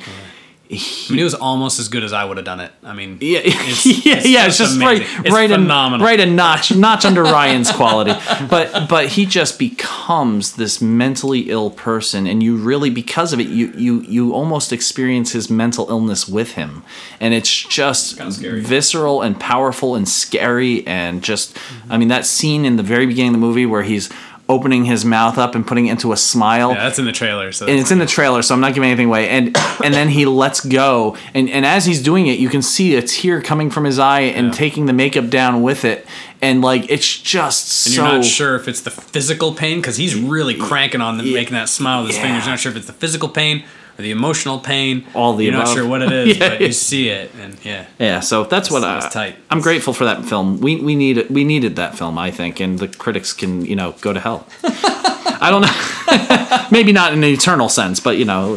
I 0.71 0.76
mean, 1.12 1.19
it 1.19 1.23
was 1.23 1.36
almost 1.36 1.80
as 1.80 1.88
good 1.89 2.04
as 2.04 2.13
I 2.13 2.23
would 2.26 2.38
have 2.38 2.45
done 2.45 2.60
it. 2.60 2.71
I 2.84 2.93
mean, 2.93 3.17
yeah, 3.21 3.39
it's- 3.39 3.86
yeah, 4.06 4.15
it's 4.15 4.28
yeah. 4.28 4.47
It's 4.47 4.58
just 4.58 4.80
right. 4.80 5.02
It's 5.02 5.30
right, 5.32 5.49
phenomenal. 5.49 6.06
a, 6.06 6.10
right 6.10 6.19
a 6.19 6.26
notch, 6.26 6.73
notch 6.76 7.06
under 7.06 7.21
Ryan's 7.21 7.71
quality. 7.71 8.13
But 8.49 8.88
but 8.89 9.08
he 9.10 9.26
just 9.26 9.60
becomes 9.60 10.56
this 10.56 10.82
mentally 10.82 11.49
ill 11.49 11.69
person, 11.69 12.26
and 12.26 12.41
you 12.41 12.56
really, 12.56 12.89
because 12.89 13.34
of 13.34 13.39
it, 13.39 13.47
you 13.47 13.67
you 13.76 14.02
you 14.02 14.34
almost 14.34 14.71
experience 14.73 15.34
his 15.34 15.49
mental 15.49 15.89
illness 15.89 16.28
with 16.28 16.54
him, 16.54 16.84
and 17.19 17.34
it's 17.34 17.52
just 17.52 18.19
visceral 18.19 19.21
and 19.21 19.39
powerful 19.39 19.95
and 19.95 20.08
scary, 20.08 20.88
and 20.88 21.21
just, 21.23 21.56
I 21.89 21.97
mean, 21.97 22.08
that 22.08 22.26
scene 22.26 22.65
in 22.65 22.77
the 22.77 22.83
very 22.83 23.06
beginning 23.06 23.35
of 23.35 23.42
the 23.42 23.46
movie 23.46 23.65
where 23.65 23.83
he's 23.83 24.10
opening 24.54 24.85
his 24.85 25.04
mouth 25.04 25.37
up 25.37 25.56
and 25.56 25.65
putting 25.65 25.87
it 25.87 25.91
into 25.91 26.12
a 26.13 26.17
smile 26.17 26.69
Yeah, 26.71 26.83
that's 26.83 26.99
in 26.99 27.06
the 27.06 27.12
trailer. 27.12 27.51
So 27.51 27.65
and 27.67 27.79
it's 27.79 27.91
in 27.91 27.99
the 27.99 28.06
trailer, 28.06 28.41
so 28.41 28.54
I'm 28.56 28.62
not 28.62 28.73
giving 28.73 28.89
anything 28.89 29.08
away. 29.08 29.29
And 29.29 29.56
and 29.83 29.93
then 29.93 30.10
he 30.10 30.25
lets 30.25 30.63
go, 30.65 31.17
and 31.33 31.49
and 31.49 31.65
as 31.65 31.85
he's 31.85 32.01
doing 32.01 32.27
it, 32.27 32.39
you 32.39 32.49
can 32.49 32.62
see 32.62 32.95
a 32.95 33.01
tear 33.01 33.41
coming 33.41 33.69
from 33.69 33.83
his 33.85 33.99
eye 33.99 34.21
and 34.21 34.47
Yeah. 34.47 34.54
taking 34.54 34.85
the 34.85 34.93
makeup 34.93 35.29
down 35.29 35.62
with 35.62 35.83
it, 35.85 36.06
and 36.41 36.62
like 36.62 36.85
it's 36.89 37.17
just 37.17 37.87
And 37.87 37.95
so. 37.95 38.04
you're 38.04 38.13
not 38.13 38.25
sure 38.25 38.56
if 38.56 38.67
it's 38.67 38.81
the 38.81 38.91
physical 38.91 39.54
pain 39.54 39.79
because 39.81 39.97
he's 39.97 40.15
really 40.15 40.56
cranking 40.56 41.01
on 41.01 41.17
the, 41.17 41.33
making 41.33 41.54
that 41.54 41.69
smile 41.69 42.01
with 42.01 42.10
his 42.12 42.17
Yeah. 42.17 42.23
fingers. 42.23 42.43
You're 42.45 42.51
not 42.54 42.60
sure 42.60 42.71
if 42.71 42.77
it's 42.77 42.87
the 42.87 42.93
physical 42.93 43.29
pain 43.29 43.63
the 43.98 44.12
emotional 44.12 44.60
pain. 44.60 45.06
All 45.13 45.35
the 45.35 45.46
You're 45.46 45.54
not 45.54 45.67
sure 45.67 45.87
what 45.87 46.02
it 46.02 46.12
is, 46.27 46.37
Yeah. 46.37 46.50
but 46.50 46.62
you 46.62 46.71
see 46.73 47.10
it, 47.10 47.31
and 47.39 47.56
yeah. 47.63 47.85
Yeah, 48.00 48.19
so 48.21 48.44
that's 48.44 48.69
what 48.71 48.83
I, 48.83 49.00
tight. 49.10 49.35
I'm 49.50 49.62
grateful 49.62 49.94
for 49.94 50.06
that 50.06 50.25
film. 50.25 50.60
We 50.60 50.77
we 50.81 50.96
need 50.96 51.29
we 51.29 51.44
needed 51.44 51.75
that 51.75 51.98
film, 51.98 52.17
I 52.17 52.31
think, 52.31 52.60
and 52.60 52.79
the 52.79 52.87
critics 52.87 53.33
can 53.33 53.65
you 53.65 53.75
know 53.75 53.94
go 54.02 54.13
to 54.13 54.19
hell. 54.19 54.48
I 54.65 55.50
don't 55.52 55.62
know, 55.62 56.67
maybe 56.71 56.94
not 56.94 57.12
in 57.12 57.19
an 57.21 57.29
eternal 57.29 57.67
sense, 57.67 58.00
but 58.00 58.17
you 58.17 58.23
know, 58.25 58.56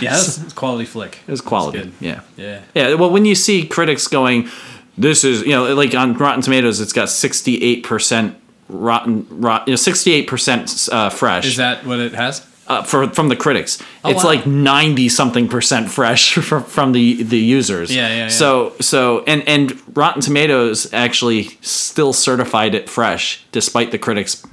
Yeah, 0.00 0.12
that's 0.12 0.38
it's 0.38 0.52
quality 0.52 0.84
flick. 0.84 1.18
was 1.26 1.40
quality. 1.40 1.90
Yeah, 2.00 2.20
Yeah. 2.36 2.60
yeah. 2.74 2.94
Well, 2.94 3.10
when 3.10 3.24
you 3.24 3.34
see 3.34 3.66
critics 3.66 4.06
going, 4.06 4.48
this 4.96 5.24
is 5.24 5.42
you 5.42 5.50
know 5.52 5.74
like 5.74 5.94
on 5.94 6.14
Rotten 6.14 6.40
Tomatoes, 6.42 6.80
it's 6.80 6.92
got 6.92 7.08
68 7.08 7.82
percent 7.82 8.36
rotten, 8.68 9.26
rot, 9.30 9.66
you 9.66 9.72
know, 9.72 9.76
68 9.76 10.26
percent 10.28 10.88
uh, 10.92 11.10
fresh. 11.10 11.46
Is 11.46 11.56
that 11.56 11.84
what 11.84 11.98
it 11.98 12.12
has? 12.14 12.46
Uh, 12.68 12.82
for 12.82 13.08
from 13.08 13.28
the 13.28 13.36
critics. 13.36 13.82
it's 14.04 14.22
wow. 14.22 14.30
like 14.30 14.46
ninety 14.46 15.08
something 15.08 15.48
percent 15.48 15.90
fresh 15.90 16.34
from, 16.34 16.62
from 16.64 16.92
the 16.92 17.22
the 17.22 17.38
users. 17.38 17.94
Yeah, 17.94 18.08
yeah, 18.08 18.16
yeah. 18.16 18.28
So 18.28 18.74
so 18.80 19.24
and 19.26 19.46
and 19.48 19.80
Rotten 19.96 20.20
Tomatoes 20.20 20.92
actually 20.92 21.44
still 21.62 22.12
certified 22.12 22.74
it 22.74 22.88
fresh 22.88 23.44
despite 23.52 23.90
the 23.90 23.98
critics. 23.98 24.46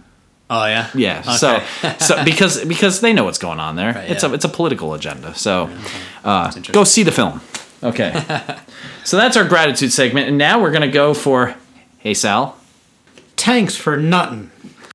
Oh 0.49 0.65
yeah. 0.65 0.89
Yeah. 0.95 1.19
Okay. 1.19 1.33
So 1.33 1.61
so 1.99 2.23
because 2.25 2.63
because 2.65 3.01
they 3.01 3.13
know 3.13 3.25
what's 3.25 3.39
going 3.39 3.59
on 3.59 3.75
there. 3.75 3.93
Right, 3.93 4.09
it's 4.09 4.23
yeah. 4.23 4.29
a 4.29 4.33
it's 4.33 4.45
a 4.45 4.49
political 4.49 4.93
agenda. 4.93 5.35
So 5.35 5.69
uh, 6.23 6.51
go 6.71 6.83
see 6.83 7.03
the 7.03 7.11
film. 7.11 7.41
Okay. 7.83 8.13
so 9.03 9.17
that's 9.17 9.37
our 9.37 9.45
gratitude 9.45 9.91
segment, 9.91 10.29
and 10.29 10.37
now 10.37 10.61
we're 10.61 10.71
gonna 10.71 10.87
go 10.87 11.13
for. 11.13 11.55
Hey 11.99 12.13
Sal. 12.13 12.57
Tanks 13.35 13.75
for 13.75 13.97
nuttin'. 13.97 14.51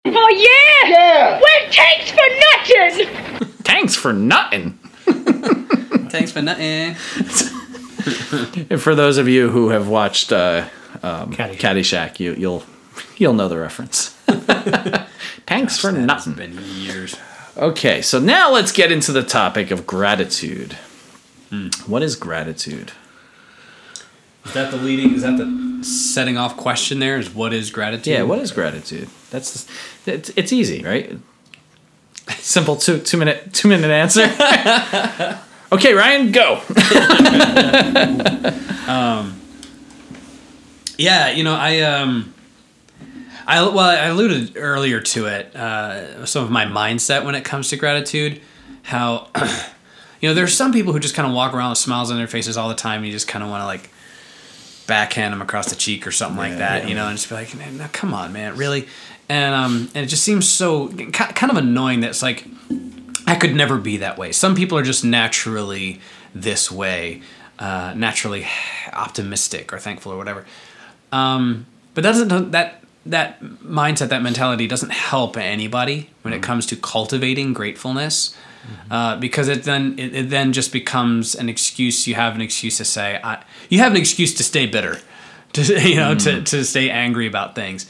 Oh 0.06 0.28
yeah! 0.30 0.90
Yeah! 0.90 1.40
Well, 1.40 1.70
thanks 1.70 2.10
for 2.10 2.26
nothing! 2.40 3.54
Thanks 3.64 3.94
for 3.94 4.12
nothing. 4.12 4.78
Thanks 6.10 6.32
for 6.32 6.42
nothing. 6.42 6.96
And 8.70 8.80
for 8.82 8.94
those 8.94 9.18
of 9.18 9.28
you 9.28 9.48
who 9.50 9.68
have 9.68 9.88
watched 9.88 10.32
uh, 10.32 10.68
Caddyshack. 11.02 11.56
Caddyshack, 11.56 12.20
you, 12.20 12.34
you'll 12.34 12.64
you'll 13.16 13.34
know 13.34 13.48
the 13.48 13.58
reference. 13.58 14.08
Thanks 15.46 15.78
for 15.78 15.92
nothing. 15.92 16.34
been 16.34 16.58
years. 16.58 17.16
Okay, 17.56 18.00
so 18.00 18.18
now 18.18 18.50
let's 18.50 18.72
get 18.72 18.90
into 18.90 19.12
the 19.12 19.22
topic 19.22 19.70
of 19.70 19.86
gratitude. 19.86 20.76
What 21.86 22.02
is 22.02 22.16
gratitude? 22.16 22.92
Is 24.46 24.54
that 24.54 24.70
the 24.70 24.76
leading? 24.78 25.14
Is 25.14 25.22
that 25.22 25.36
the 25.36 25.84
setting 25.84 26.38
off 26.38 26.56
question? 26.56 27.00
There 27.00 27.18
is 27.18 27.34
what 27.34 27.52
is 27.52 27.70
gratitude? 27.70 28.06
Yeah, 28.06 28.22
what 28.22 28.38
is 28.38 28.50
gratitude? 28.52 29.08
That's 29.30 29.66
it's, 30.06 30.30
it's 30.36 30.52
easy, 30.52 30.82
right? 30.82 31.18
Simple 32.38 32.76
two 32.76 32.98
two 33.00 33.16
minute 33.16 33.52
two 33.52 33.68
minute 33.68 33.90
answer. 33.90 34.22
okay, 35.72 35.94
Ryan, 35.94 36.32
go. 36.32 36.62
Yeah, 41.00 41.30
you 41.30 41.44
know, 41.44 41.54
I 41.54 41.80
um, 41.80 42.34
I 43.46 43.62
well, 43.62 43.80
I 43.80 44.06
alluded 44.06 44.52
earlier 44.56 45.00
to 45.00 45.26
it. 45.26 45.56
Uh, 45.56 46.26
some 46.26 46.44
of 46.44 46.50
my 46.50 46.66
mindset 46.66 47.24
when 47.24 47.34
it 47.34 47.42
comes 47.42 47.70
to 47.70 47.76
gratitude, 47.76 48.42
how 48.82 49.28
you 50.20 50.28
know, 50.28 50.34
there's 50.34 50.54
some 50.54 50.72
people 50.72 50.92
who 50.92 51.00
just 51.00 51.14
kind 51.14 51.26
of 51.26 51.34
walk 51.34 51.54
around 51.54 51.70
with 51.70 51.78
smiles 51.78 52.10
on 52.10 52.18
their 52.18 52.26
faces 52.26 52.58
all 52.58 52.68
the 52.68 52.74
time. 52.74 52.98
And 52.98 53.06
you 53.06 53.12
just 53.12 53.28
kind 53.28 53.42
of 53.42 53.48
want 53.48 53.62
to 53.62 53.66
like 53.66 53.88
backhand 54.86 55.32
them 55.32 55.40
across 55.40 55.70
the 55.70 55.76
cheek 55.76 56.06
or 56.06 56.12
something 56.12 56.36
like 56.36 56.58
that, 56.58 56.86
you 56.88 56.94
know, 56.94 57.06
and 57.06 57.16
just 57.16 57.30
be 57.30 57.34
like, 57.34 57.54
"Man, 57.56 57.78
now, 57.78 57.88
come 57.92 58.12
on, 58.12 58.32
man, 58.34 58.56
really? 58.56 58.86
And 59.30 59.54
um, 59.54 59.88
and 59.94 60.04
it 60.04 60.08
just 60.08 60.24
seems 60.24 60.48
so 60.48 60.88
kind 60.88 61.52
of 61.52 61.56
annoying 61.56 62.00
that 62.00 62.10
it's 62.10 62.22
like 62.22 62.48
I 63.28 63.36
could 63.36 63.54
never 63.54 63.78
be 63.78 63.98
that 63.98 64.18
way. 64.18 64.32
Some 64.32 64.56
people 64.56 64.76
are 64.76 64.82
just 64.82 65.04
naturally 65.04 66.00
this 66.34 66.68
way, 66.68 67.22
uh, 67.60 67.94
naturally 67.96 68.48
optimistic 68.92 69.72
or 69.72 69.78
thankful 69.78 70.12
or 70.12 70.16
whatever. 70.16 70.46
Um, 71.12 71.66
but 71.94 72.02
that 72.02 72.10
doesn't 72.10 72.50
that 72.50 72.82
that 73.06 73.40
mindset, 73.40 74.08
that 74.08 74.20
mentality 74.20 74.66
doesn't 74.66 74.90
help 74.90 75.36
anybody 75.36 76.10
when 76.22 76.34
it 76.34 76.42
comes 76.42 76.66
to 76.66 76.74
cultivating 76.74 77.52
gratefulness, 77.52 78.36
uh, 78.90 79.16
because 79.16 79.46
it 79.46 79.62
then 79.62 79.96
it, 79.96 80.12
it 80.12 80.30
then 80.30 80.52
just 80.52 80.72
becomes 80.72 81.36
an 81.36 81.48
excuse. 81.48 82.08
You 82.08 82.16
have 82.16 82.34
an 82.34 82.40
excuse 82.40 82.78
to 82.78 82.84
say, 82.84 83.20
I, 83.22 83.44
you 83.68 83.78
have 83.78 83.92
an 83.92 83.98
excuse 83.98 84.34
to 84.34 84.42
stay 84.42 84.66
bitter, 84.66 84.98
to 85.52 85.88
you 85.88 85.94
know, 85.94 86.16
to 86.16 86.42
to 86.42 86.64
stay 86.64 86.90
angry 86.90 87.28
about 87.28 87.54
things. 87.54 87.88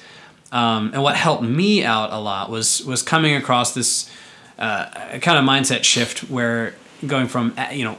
Um, 0.53 0.91
and 0.93 1.03
what 1.03 1.17
helped 1.17 1.43
me 1.43 1.85
out 1.85 2.13
a 2.13 2.19
lot 2.19 2.51
was 2.51 2.85
was 2.85 3.03
coming 3.03 3.37
across 3.37 3.73
this 3.75 4.11
uh, 4.59 5.19
kind 5.21 5.39
of 5.39 5.45
mindset 5.45 5.85
shift 5.85 6.21
where 6.31 6.75
going 7.07 7.29
from 7.29 7.55
uh, 7.57 7.69
you 7.73 7.85
know 7.85 7.97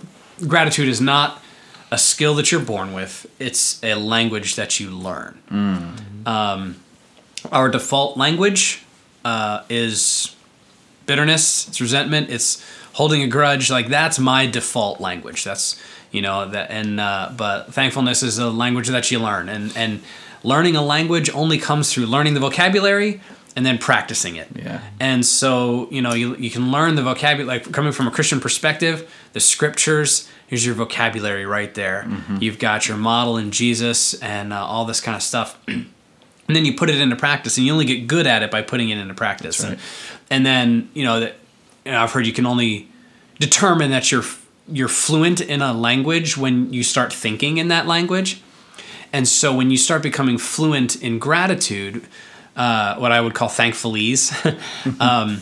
gratitude 0.48 0.88
is 0.88 1.00
not 1.00 1.42
a 1.92 1.98
skill 1.98 2.36
that 2.36 2.52
you're 2.52 2.62
born 2.62 2.94
with 2.94 3.26
it's 3.40 3.82
a 3.84 3.96
language 3.96 4.56
that 4.56 4.80
you 4.80 4.90
learn. 4.90 5.42
Um, 6.26 6.76
our 7.52 7.70
default 7.70 8.18
language 8.18 8.84
uh, 9.26 9.64
is 9.70 10.36
bitterness 11.08 11.68
it's 11.68 11.82
resentment 11.82 12.30
it's 12.30 12.64
holding 12.94 13.24
a 13.24 13.28
grudge 13.28 13.70
like 13.72 13.88
that's 13.88 14.20
my 14.20 14.46
default 14.46 15.00
language. 15.00 15.44
That's 15.44 15.82
you 16.12 16.22
know 16.22 16.50
that 16.50 16.72
and 16.72 17.00
uh, 17.00 17.32
but 17.36 17.74
thankfulness 17.74 18.24
is 18.24 18.38
a 18.38 18.50
language 18.50 18.88
that 18.90 19.12
you 19.12 19.20
learn. 19.20 19.50
And 19.50 19.76
and 19.76 20.02
learning 20.44 20.76
a 20.76 20.82
language 20.82 21.30
only 21.34 21.58
comes 21.58 21.92
through 21.94 22.06
learning 22.06 22.34
the 22.34 22.40
vocabulary 22.40 23.22
and 23.56 23.66
then 23.66 23.78
practicing 23.78 24.38
it. 24.38 24.48
Yeah. 24.56 24.82
and 25.00 25.26
so 25.26 25.88
you 25.92 26.02
know 26.02 26.14
you, 26.14 26.36
you 26.38 26.50
can 26.50 26.72
learn 26.72 26.96
the 26.96 27.04
vocabulary 27.04 27.60
like 27.60 27.72
coming 27.74 27.92
from 27.92 28.08
a 28.08 28.12
christian 28.12 28.40
perspective 28.40 29.14
the 29.34 29.40
scriptures 29.40 30.28
here's 30.48 30.66
your 30.66 30.76
vocabulary 30.76 31.46
right 31.46 31.74
there. 31.76 32.06
You've 32.42 32.60
got 32.60 32.88
your 32.88 32.98
model 32.98 33.38
in 33.38 33.52
jesus 33.52 34.14
and 34.22 34.52
uh, 34.54 34.66
all 34.66 34.86
this 34.86 35.00
kind 35.02 35.16
of 35.16 35.24
stuff. 35.24 35.58
And 36.48 36.56
then 36.58 36.66
you 36.66 36.76
put 36.76 36.90
it 36.90 37.00
into 37.00 37.16
practice 37.16 37.56
and 37.56 37.66
you 37.66 37.72
only 37.72 37.86
get 37.86 38.08
good 38.08 38.28
at 38.28 38.44
it 38.44 38.52
by 38.52 38.62
putting 38.62 38.90
it 38.90 38.98
into 38.98 39.14
practice. 39.14 39.64
And, 39.64 39.80
and 40.30 40.46
then 40.46 40.90
you 40.94 41.06
know 41.06 41.22
that 41.22 41.36
you 41.86 41.92
know, 41.94 42.02
i've 42.04 42.12
heard 42.12 42.28
you 42.28 42.34
can 42.34 42.46
only 42.46 42.90
determine 43.40 43.92
that 43.92 44.12
you're 44.12 44.26
you're 44.68 44.90
fluent 44.90 45.40
in 45.40 45.62
a 45.62 45.72
language 45.72 46.36
when 46.38 46.74
you 46.74 46.84
start 46.84 47.14
thinking 47.14 47.58
in 47.58 47.70
that 47.70 47.88
language 47.88 48.42
and 49.14 49.28
so 49.28 49.56
when 49.56 49.72
you 49.72 49.78
start 49.78 50.02
becoming 50.02 50.38
fluent 50.38 51.02
in 51.02 51.20
gratitude 51.20 52.06
uh, 52.56 52.96
what 52.96 53.12
i 53.12 53.22
would 53.22 53.34
call 53.34 53.50
thankfulese 53.50 54.32
um, 55.00 55.42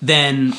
then 0.00 0.54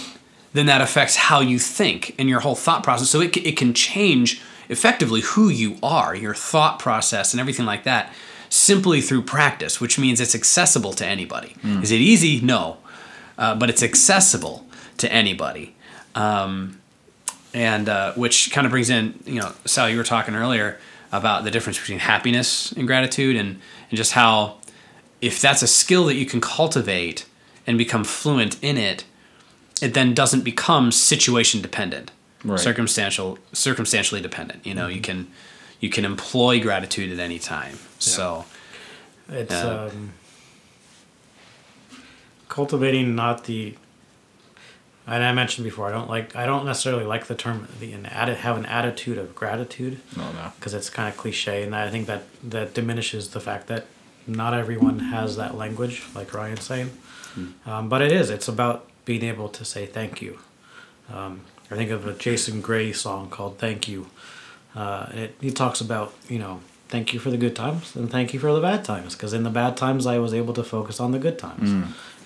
then 0.53 0.65
that 0.65 0.81
affects 0.81 1.15
how 1.15 1.39
you 1.39 1.59
think 1.59 2.15
and 2.17 2.27
your 2.27 2.39
whole 2.39 2.55
thought 2.55 2.83
process. 2.83 3.09
So 3.09 3.21
it, 3.21 3.35
it 3.37 3.57
can 3.57 3.73
change 3.73 4.41
effectively 4.67 5.21
who 5.21 5.49
you 5.49 5.77
are 5.81 6.15
your 6.15 6.33
thought 6.33 6.79
process 6.79 7.33
and 7.33 7.41
everything 7.41 7.65
like 7.65 7.83
that 7.83 8.13
simply 8.49 9.01
through 9.01 9.21
practice 9.21 9.79
which 9.79 9.97
means 9.97 10.19
it's 10.19 10.35
accessible 10.35 10.93
to 10.93 11.05
anybody. 11.05 11.55
Is 11.83 11.91
it 11.91 12.01
easy? 12.01 12.41
No. 12.41 12.77
Uh, 13.37 13.55
but 13.55 13.69
it's 13.69 13.83
accessible 13.83 14.65
to 14.97 15.11
anybody. 15.11 15.75
Um, 16.13 16.79
and 17.53 17.89
uh, 17.89 18.13
which 18.13 18.51
kind 18.51 18.65
of 18.65 18.71
brings 18.71 18.89
in 18.89 19.19
you 19.25 19.39
know 19.39 19.53
sal 19.65 19.89
you 19.89 19.97
were 19.97 20.03
talking 20.03 20.35
earlier 20.35 20.79
about 21.11 21.43
the 21.43 21.51
difference 21.51 21.79
between 21.79 21.99
happiness 21.99 22.71
and 22.73 22.85
gratitude 22.87 23.35
and, 23.35 23.59
and 23.89 23.97
just 23.97 24.13
how 24.13 24.57
if 25.21 25.41
that's 25.41 25.61
a 25.61 25.67
skill 25.67 26.05
that 26.05 26.15
you 26.15 26.25
can 26.25 26.39
cultivate 26.39 27.25
and 27.67 27.77
become 27.77 28.03
fluent 28.03 28.57
in 28.63 28.77
it 28.77 29.05
it 29.81 29.93
then 29.93 30.13
doesn't 30.13 30.43
become 30.43 30.91
situation 30.91 31.61
dependent 31.61 32.11
Right. 32.43 32.57
circumstantial 32.59 33.37
circumstantially 33.51 34.21
dependent 34.21 34.65
you 34.65 34.73
know 34.73 34.87
you 34.87 35.01
can 35.01 35.27
you 35.81 35.89
can 35.89 36.05
employ 36.05 36.61
gratitude 36.61 37.11
at 37.11 37.19
any 37.19 37.37
time 37.39 37.77
so 37.99 38.45
It's 39.29 39.51
Yeah. 39.51 39.85
um, 39.85 40.13
cultivating 42.47 43.15
not 43.15 43.43
the. 43.45 43.75
And 45.11 45.23
I 45.23 45.33
mentioned 45.33 45.65
before, 45.65 45.87
I 45.87 45.91
don't 45.91 46.09
like. 46.09 46.35
I 46.35 46.45
don't 46.45 46.65
necessarily 46.65 47.03
like 47.05 47.25
the 47.25 47.35
term 47.35 47.67
the 47.79 47.93
an 47.93 48.03
atti- 48.03 48.35
have 48.35 48.57
an 48.57 48.65
attitude 48.67 49.17
of 49.17 49.33
gratitude 49.33 49.99
No, 50.15 50.31
no. 50.33 50.51
because 50.55 50.73
it's 50.73 50.89
kind 50.89 51.09
of 51.09 51.17
cliche, 51.17 51.63
and 51.63 51.75
I 51.75 51.89
think 51.89 52.05
that 52.07 52.23
that 52.43 52.73
diminishes 52.75 53.29
the 53.29 53.39
fact 53.39 53.67
that 53.67 53.85
not 54.27 54.53
everyone 54.53 54.99
has 54.99 55.35
that 55.37 55.55
language, 55.57 56.03
like 56.13 56.33
Ryan's 56.33 56.63
saying. 56.63 56.91
Um, 57.65 57.89
but 57.89 58.01
it 58.01 58.11
is. 58.11 58.29
It's 58.29 58.47
about 58.47 58.85
being 59.05 59.23
able 59.23 59.49
to 59.49 59.63
say 59.65 59.85
thank 59.85 60.21
you. 60.21 60.39
Um, 61.11 61.41
I 61.71 61.75
think 61.75 61.89
of 61.91 62.05
a 62.05 62.13
Jason 62.13 62.61
Gray 62.61 62.91
song 62.93 63.29
called 63.29 63.57
"Thank 63.57 63.87
You." 63.87 64.07
Uh, 64.75 65.07
it, 65.13 65.35
he 65.41 65.49
talks 65.51 65.81
about 65.81 66.13
you 66.27 66.37
know 66.37 66.59
thank 66.89 67.13
you 67.13 67.19
for 67.19 67.29
the 67.31 67.37
good 67.37 67.55
times 67.55 67.95
and 67.95 68.09
thank 68.11 68.33
you 68.33 68.39
for 68.39 68.51
the 68.53 68.59
bad 68.61 68.83
times 68.83 69.15
because 69.15 69.31
in 69.33 69.43
the 69.43 69.49
bad 69.49 69.77
times 69.77 70.05
I 70.05 70.17
was 70.19 70.33
able 70.33 70.53
to 70.55 70.63
focus 70.63 70.99
on 70.99 71.11
the 71.11 71.19
good 71.19 71.37
times 71.39 71.71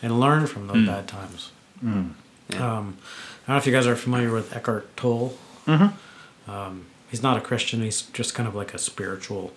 and 0.02 0.20
learn 0.20 0.48
from 0.48 0.68
those 0.68 0.86
bad 0.86 1.08
times. 1.08 1.52
Um, 2.52 2.98
I 3.46 3.48
don't 3.48 3.56
know 3.56 3.58
if 3.58 3.66
you 3.68 3.74
guys 3.74 3.88
are 3.88 3.96
familiar 3.96 4.32
with 4.32 4.56
Eckhart 4.56 4.96
Tolle. 4.96 5.38
Um, 5.68 6.86
he's 7.10 7.24
not 7.24 7.38
a 7.38 7.42
Christian. 7.42 7.82
He's 7.82 8.02
just 8.04 8.36
kind 8.36 8.48
of 8.48 8.56
like 8.56 8.74
a 8.74 8.78
spiritual 8.78 9.54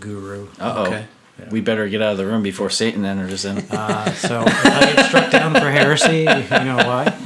guru. 0.00 0.48
Uh 0.58 0.74
oh. 0.76 0.84
Okay. 0.86 1.06
We 1.50 1.60
better 1.60 1.88
get 1.88 2.02
out 2.02 2.12
of 2.12 2.18
the 2.18 2.26
room 2.26 2.42
before 2.42 2.68
Satan 2.70 3.04
enters 3.04 3.44
in. 3.44 3.58
Uh, 3.70 4.12
so 4.12 4.42
if 4.46 4.66
I 4.66 4.92
get 4.94 5.06
struck 5.06 5.30
down 5.30 5.54
for 5.54 5.70
heresy, 5.70 6.18
you 6.20 6.24
know 6.64 6.76
why. 6.76 7.16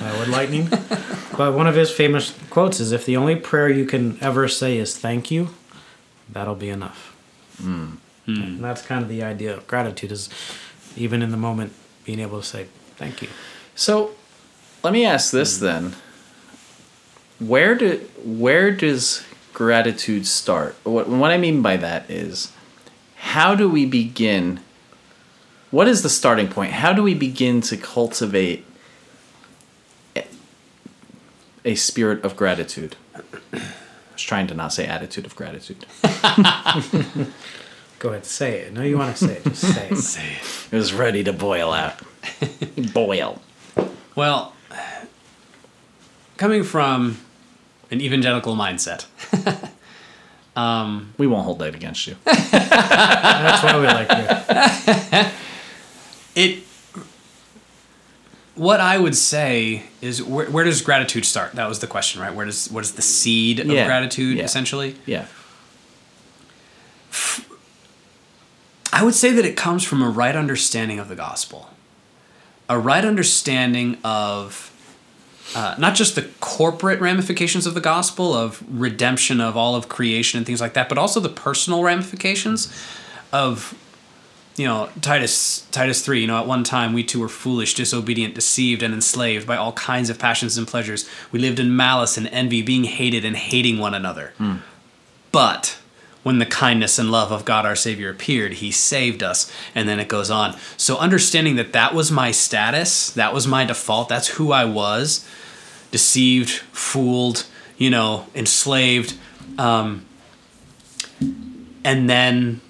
Uh, 0.00 0.12
Lord 0.16 0.28
Lightning. 0.28 0.68
but 1.36 1.54
one 1.54 1.66
of 1.66 1.74
his 1.74 1.90
famous 1.90 2.34
quotes 2.50 2.78
is 2.78 2.92
if 2.92 3.06
the 3.06 3.16
only 3.16 3.36
prayer 3.36 3.68
you 3.70 3.86
can 3.86 4.18
ever 4.22 4.48
say 4.48 4.76
is 4.76 4.96
thank 4.98 5.30
you, 5.30 5.48
that'll 6.28 6.54
be 6.54 6.68
enough. 6.68 7.16
And 7.58 7.98
that's 8.62 8.82
kind 8.82 9.02
of 9.02 9.08
the 9.08 9.22
idea 9.22 9.54
of 9.56 9.66
gratitude 9.66 10.12
is 10.12 10.28
even 10.96 11.22
in 11.22 11.30
the 11.30 11.36
moment 11.36 11.72
being 12.04 12.20
able 12.20 12.40
to 12.40 12.46
say 12.46 12.66
thank 12.96 13.22
you. 13.22 13.28
So, 13.74 14.12
let 14.84 14.92
me 14.92 15.04
ask 15.04 15.32
this 15.32 15.58
hmm. 15.58 15.64
then: 15.64 15.94
Where 17.40 17.74
do 17.74 18.06
where 18.22 18.70
does 18.70 19.24
gratitude 19.52 20.26
start? 20.26 20.76
What 20.84 21.08
what 21.08 21.32
I 21.32 21.38
mean 21.38 21.62
by 21.62 21.76
that 21.78 22.08
is, 22.08 22.52
how 23.16 23.54
do 23.56 23.68
we 23.68 23.86
begin? 23.86 24.60
What 25.70 25.88
is 25.88 26.02
the 26.02 26.08
starting 26.08 26.46
point? 26.48 26.72
How 26.72 26.92
do 26.92 27.02
we 27.02 27.14
begin 27.14 27.60
to 27.62 27.76
cultivate 27.76 28.64
a- 30.14 30.26
a 31.64 31.74
spirit 31.74 32.24
of 32.24 32.36
gratitude? 32.36 32.94
I 33.12 33.22
was 34.12 34.22
trying 34.22 34.46
to 34.46 34.54
not 34.54 34.72
say 34.72 34.86
attitude 34.86 35.26
of 35.26 35.34
gratitude. 35.34 35.84
Go 37.98 38.10
ahead, 38.10 38.24
say 38.24 38.60
it. 38.60 38.72
No, 38.72 38.82
you 38.82 38.98
want 38.98 39.16
to 39.16 39.26
say 39.26 39.36
it. 39.38 39.44
Just 39.44 39.62
say 39.74 39.88
it. 39.88 40.68
It 40.70 40.76
was 40.76 40.92
ready 40.92 41.24
to 41.24 41.32
boil 41.32 41.72
out. 41.72 41.94
boil. 42.92 43.42
Well, 44.14 44.53
coming 46.36 46.64
from 46.64 47.18
an 47.90 48.00
evangelical 48.00 48.56
mindset, 48.56 49.06
um, 50.56 51.12
We 51.18 51.26
won't 51.26 51.44
hold 51.44 51.58
that 51.60 51.74
against 51.74 52.06
you. 52.06 52.16
That's 52.24 53.62
why 53.62 53.78
we 53.78 53.86
like 53.86 54.08
you. 56.36 56.42
it. 56.42 56.62
What 58.56 58.78
I 58.80 58.98
would 58.98 59.16
say 59.16 59.82
is, 60.00 60.22
where, 60.22 60.46
where 60.48 60.64
does 60.64 60.80
gratitude 60.80 61.24
start? 61.24 61.54
That 61.54 61.68
was 61.68 61.80
the 61.80 61.88
question, 61.88 62.20
right? 62.20 62.32
Where 62.32 62.46
does 62.46 62.70
what 62.70 62.84
is 62.84 62.92
the 62.92 63.02
seed 63.02 63.58
of 63.58 63.66
Yeah, 63.66 63.84
gratitude 63.86 64.36
yeah. 64.38 64.44
essentially? 64.44 64.94
Yeah. 65.06 65.26
I 68.92 69.02
would 69.02 69.14
say 69.14 69.32
that 69.32 69.44
it 69.44 69.56
comes 69.56 69.82
from 69.84 70.02
a 70.02 70.08
right 70.08 70.36
understanding 70.36 71.00
of 71.00 71.08
the 71.08 71.16
gospel, 71.16 71.70
a 72.68 72.78
right 72.78 73.04
understanding 73.04 73.98
of 74.04 74.70
uh, 75.54 75.74
not 75.78 75.94
just 75.94 76.14
the 76.14 76.22
corporate 76.40 77.00
ramifications 77.00 77.66
of 77.66 77.74
the 77.74 77.80
gospel 77.80 78.32
of 78.32 78.62
redemption 78.68 79.40
of 79.40 79.56
all 79.56 79.74
of 79.74 79.88
creation 79.88 80.38
and 80.38 80.46
things 80.46 80.60
like 80.60 80.74
that, 80.74 80.88
but 80.88 80.98
also 80.98 81.20
the 81.20 81.28
personal 81.28 81.82
ramifications 81.82 82.72
of 83.32 83.78
you 84.56 84.64
know 84.64 84.88
Titus 85.00 85.66
Titus 85.70 86.04
three. 86.04 86.20
You 86.20 86.26
know, 86.26 86.38
at 86.38 86.46
one 86.46 86.64
time 86.64 86.92
we 86.92 87.04
too 87.04 87.20
were 87.20 87.28
foolish, 87.28 87.74
disobedient, 87.74 88.34
deceived, 88.34 88.82
and 88.82 88.94
enslaved 88.94 89.46
by 89.46 89.56
all 89.56 89.72
kinds 89.72 90.08
of 90.10 90.18
passions 90.18 90.56
and 90.56 90.66
pleasures. 90.66 91.08
We 91.30 91.38
lived 91.40 91.58
in 91.58 91.76
malice 91.76 92.16
and 92.16 92.26
envy, 92.28 92.62
being 92.62 92.84
hated 92.84 93.24
and 93.24 93.36
hating 93.36 93.78
one 93.78 93.94
another. 93.94 94.32
But 95.32 95.78
when 96.24 96.38
the 96.40 96.46
kindness 96.46 96.98
and 96.98 97.12
love 97.12 97.30
of 97.30 97.44
God 97.44 97.64
our 97.64 97.76
Savior 97.76 98.10
appeared, 98.10 98.54
He 98.54 98.72
saved 98.72 99.22
us. 99.22 99.52
And 99.74 99.88
then 99.88 100.00
it 100.00 100.08
goes 100.08 100.30
on. 100.30 100.56
So 100.76 100.96
understanding 100.96 101.54
that 101.56 101.72
that 101.72 101.94
was 101.94 102.10
my 102.10 102.32
status, 102.32 103.10
that 103.10 103.32
was 103.32 103.46
my 103.46 103.64
default, 103.64 104.08
that's 104.08 104.28
who 104.28 104.50
I 104.50 104.64
was 104.64 105.28
deceived, 105.92 106.50
fooled, 106.50 107.46
you 107.78 107.88
know, 107.88 108.26
enslaved. 108.34 109.16
Um, 109.58 110.04
and 111.84 112.10
then 112.10 112.60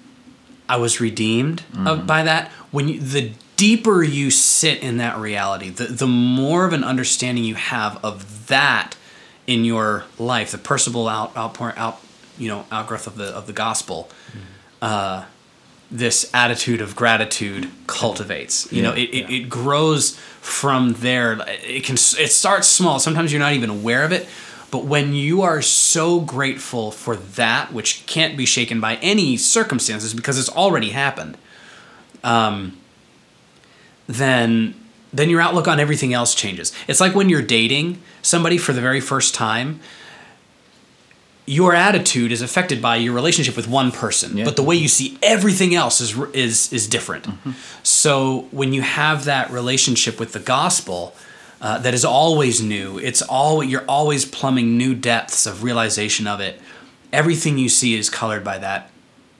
I 0.69 0.77
was 0.77 1.01
redeemed 1.01 1.63
of, 1.87 2.05
by 2.05 2.21
that. 2.21 2.51
When 2.69 2.87
you, 2.87 2.99
the 2.99 3.31
deeper 3.55 4.03
you 4.03 4.29
sit 4.29 4.83
in 4.83 4.97
that 4.97 5.17
reality, 5.17 5.69
the, 5.69 5.85
the 5.85 6.05
more 6.05 6.65
of 6.65 6.73
an 6.73 6.83
understanding 6.83 7.43
you 7.45 7.55
have 7.55 8.03
of 8.03 8.47
that 8.47 8.95
in 9.47 9.65
your 9.65 10.03
life, 10.19 10.51
the 10.51 10.57
personal 10.57 11.07
out 11.07 11.35
outpouring 11.35 11.77
out 11.77 12.01
you 12.37 12.47
know 12.47 12.65
outgrowth 12.71 13.07
of 13.07 13.15
the 13.17 13.25
of 13.25 13.47
the 13.47 13.53
gospel. 13.53 14.09
Uh, 14.81 15.25
this 15.91 16.29
attitude 16.33 16.81
of 16.81 16.95
gratitude 16.95 17.69
cultivates. 17.85 18.71
You 18.71 18.81
know, 18.81 18.93
it, 18.93 19.09
it, 19.11 19.29
it 19.29 19.49
grows 19.49 20.17
from 20.41 20.93
there. 20.93 21.39
It 21.63 21.83
can 21.83 21.95
it 21.95 22.31
starts 22.31 22.67
small. 22.67 22.99
Sometimes 22.99 23.31
you're 23.31 23.39
not 23.39 23.53
even 23.53 23.69
aware 23.69 24.03
of 24.03 24.11
it. 24.11 24.27
But 24.71 24.85
when 24.85 25.13
you 25.13 25.41
are 25.41 25.61
so 25.61 26.19
grateful 26.19 26.91
for 26.91 27.15
that, 27.15 27.71
which 27.71 28.05
can't 28.07 28.35
be 28.35 28.45
shaken 28.45 28.81
by 28.81 28.95
any 28.97 29.37
circumstances 29.37 30.13
because 30.13 30.37
it's 30.37 30.49
already 30.49 30.89
happened, 30.89 31.37
um, 32.23 32.77
then 34.07 34.75
then 35.13 35.29
your 35.29 35.39
outlook 35.39 35.67
on 35.67 35.79
everything 35.79 36.13
else 36.13 36.35
changes. 36.35 36.73
It's 36.87 36.99
like 36.99 37.15
when 37.15 37.29
you're 37.29 37.41
dating 37.41 38.01
somebody 38.21 38.57
for 38.57 38.73
the 38.73 38.81
very 38.81 38.99
first 38.99 39.33
time. 39.33 39.79
Your 41.47 41.75
attitude 41.75 42.31
is 42.31 42.41
affected 42.41 42.81
by 42.81 42.95
your 42.95 43.13
relationship 43.13 43.55
with 43.55 43.67
one 43.67 43.91
person, 43.91 44.35
Yeah. 44.37 44.45
but 44.45 44.55
the 44.55 44.63
way 44.63 44.75
you 44.75 44.87
see 44.87 45.17
everything 45.21 45.75
else 45.75 46.01
is 46.01 46.17
is 46.33 46.73
is 46.73 46.87
different. 46.87 47.25
Mm-hmm. 47.25 47.51
So 47.83 48.47
when 48.51 48.73
you 48.73 48.81
have 48.81 49.25
that 49.25 49.51
relationship 49.51 50.19
with 50.19 50.31
the 50.33 50.39
gospel, 50.39 51.15
uh, 51.61 51.77
that 51.79 51.93
is 51.93 52.03
always 52.03 52.61
new. 52.61 52.97
It's 52.97 53.21
all 53.21 53.63
you're 53.63 53.85
always 53.87 54.25
plumbing 54.25 54.75
new 54.77 54.95
depths 54.95 55.45
of 55.45 55.63
realization 55.63 56.25
of 56.27 56.39
it. 56.39 56.59
Everything 57.13 57.57
you 57.59 57.69
see 57.69 57.95
is 57.95 58.09
colored 58.09 58.43
by 58.43 58.57
that 58.57 58.89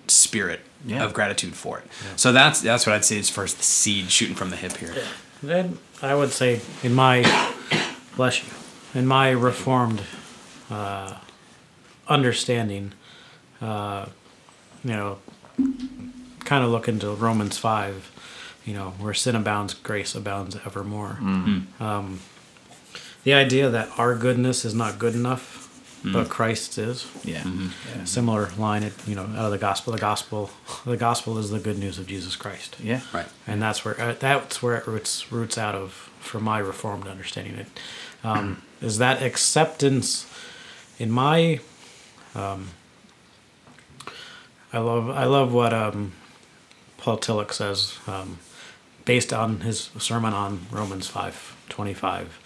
spirit 0.08 0.60
Yeah. 0.86 1.04
of 1.04 1.14
gratitude 1.14 1.56
for 1.56 1.80
it. 1.80 1.86
So 2.16 2.32
that's 2.32 2.62
that's 2.62 2.86
what 2.86 2.94
I'd 2.96 3.06
say 3.06 3.18
as 3.18 3.30
far 3.32 3.44
as 3.46 3.54
the 3.56 3.64
seed 3.64 4.12
shooting 4.12 4.36
from 4.36 4.52
the 4.52 4.56
hip 4.58 4.78
here. 4.78 4.94
Then 5.42 5.80
I 6.04 6.14
would 6.14 6.32
say, 6.32 6.62
in 6.84 6.94
my 6.94 7.24
bless 8.16 8.44
you, 8.44 8.50
in 8.94 9.08
my 9.08 9.32
reformed 9.32 10.02
uh, 10.70 11.16
understanding, 12.08 12.94
uh, 13.62 14.06
you 14.84 14.92
know, 14.92 15.18
kind 16.44 16.64
of 16.64 16.70
look 16.72 16.88
into 16.88 17.10
Romans 17.12 17.58
five, 17.58 18.12
you 18.66 18.74
know, 18.74 18.92
where 19.00 19.14
sin 19.14 19.36
abounds, 19.36 19.74
grace 19.74 20.16
abounds 20.16 20.56
evermore. 20.66 21.18
Um, 21.80 22.20
the 23.24 23.34
idea 23.34 23.70
that 23.70 23.90
our 23.98 24.16
goodness 24.16 24.66
is 24.66 24.74
not 24.76 25.00
good 25.00 25.16
enough, 25.16 25.64
but 26.04 26.30
Christ 26.30 26.78
is. 26.78 27.08
Yeah. 27.24 27.44
Similar 28.04 28.50
line, 28.60 28.84
it 28.84 28.94
you 29.08 29.16
know, 29.16 29.24
out 29.24 29.46
of 29.46 29.52
the 29.52 29.58
gospel. 29.58 29.92
The 29.94 30.00
gospel, 30.00 30.52
the 30.86 30.98
gospel 30.98 31.40
is 31.40 31.50
the 31.50 31.58
good 31.60 31.80
news 31.80 31.98
of 31.98 32.06
Jesus 32.06 32.36
Christ 32.36 32.76
Yeah. 32.80 33.02
Right. 33.12 33.26
and 33.48 33.60
that's 33.62 33.84
where 33.84 34.00
uh, 34.00 34.14
that's 34.20 34.62
where 34.62 34.76
it 34.76 34.86
roots 34.86 35.32
roots 35.32 35.58
out 35.58 35.74
of 35.74 35.92
from 36.20 36.44
my 36.44 36.60
reformed 36.60 37.08
understanding 37.08 37.56
it 37.56 37.68
um, 38.24 38.62
is 38.82 38.98
that 39.00 39.22
acceptance 39.24 40.28
in 41.00 41.10
my 41.12 41.60
um, 42.36 42.70
I 44.74 44.80
love 44.80 45.10
I 45.10 45.24
love 45.26 45.54
what 45.54 45.74
um, 45.74 46.14
Paul 46.98 47.18
Tillich 47.18 47.54
says 47.54 47.98
um, 48.08 48.40
based 49.06 49.32
on 49.32 49.62
his 49.62 49.90
sermon 49.98 50.34
on 50.34 50.68
Romans 50.72 51.08
five 51.08 51.56
twenty 51.70 51.94
five. 51.94 52.40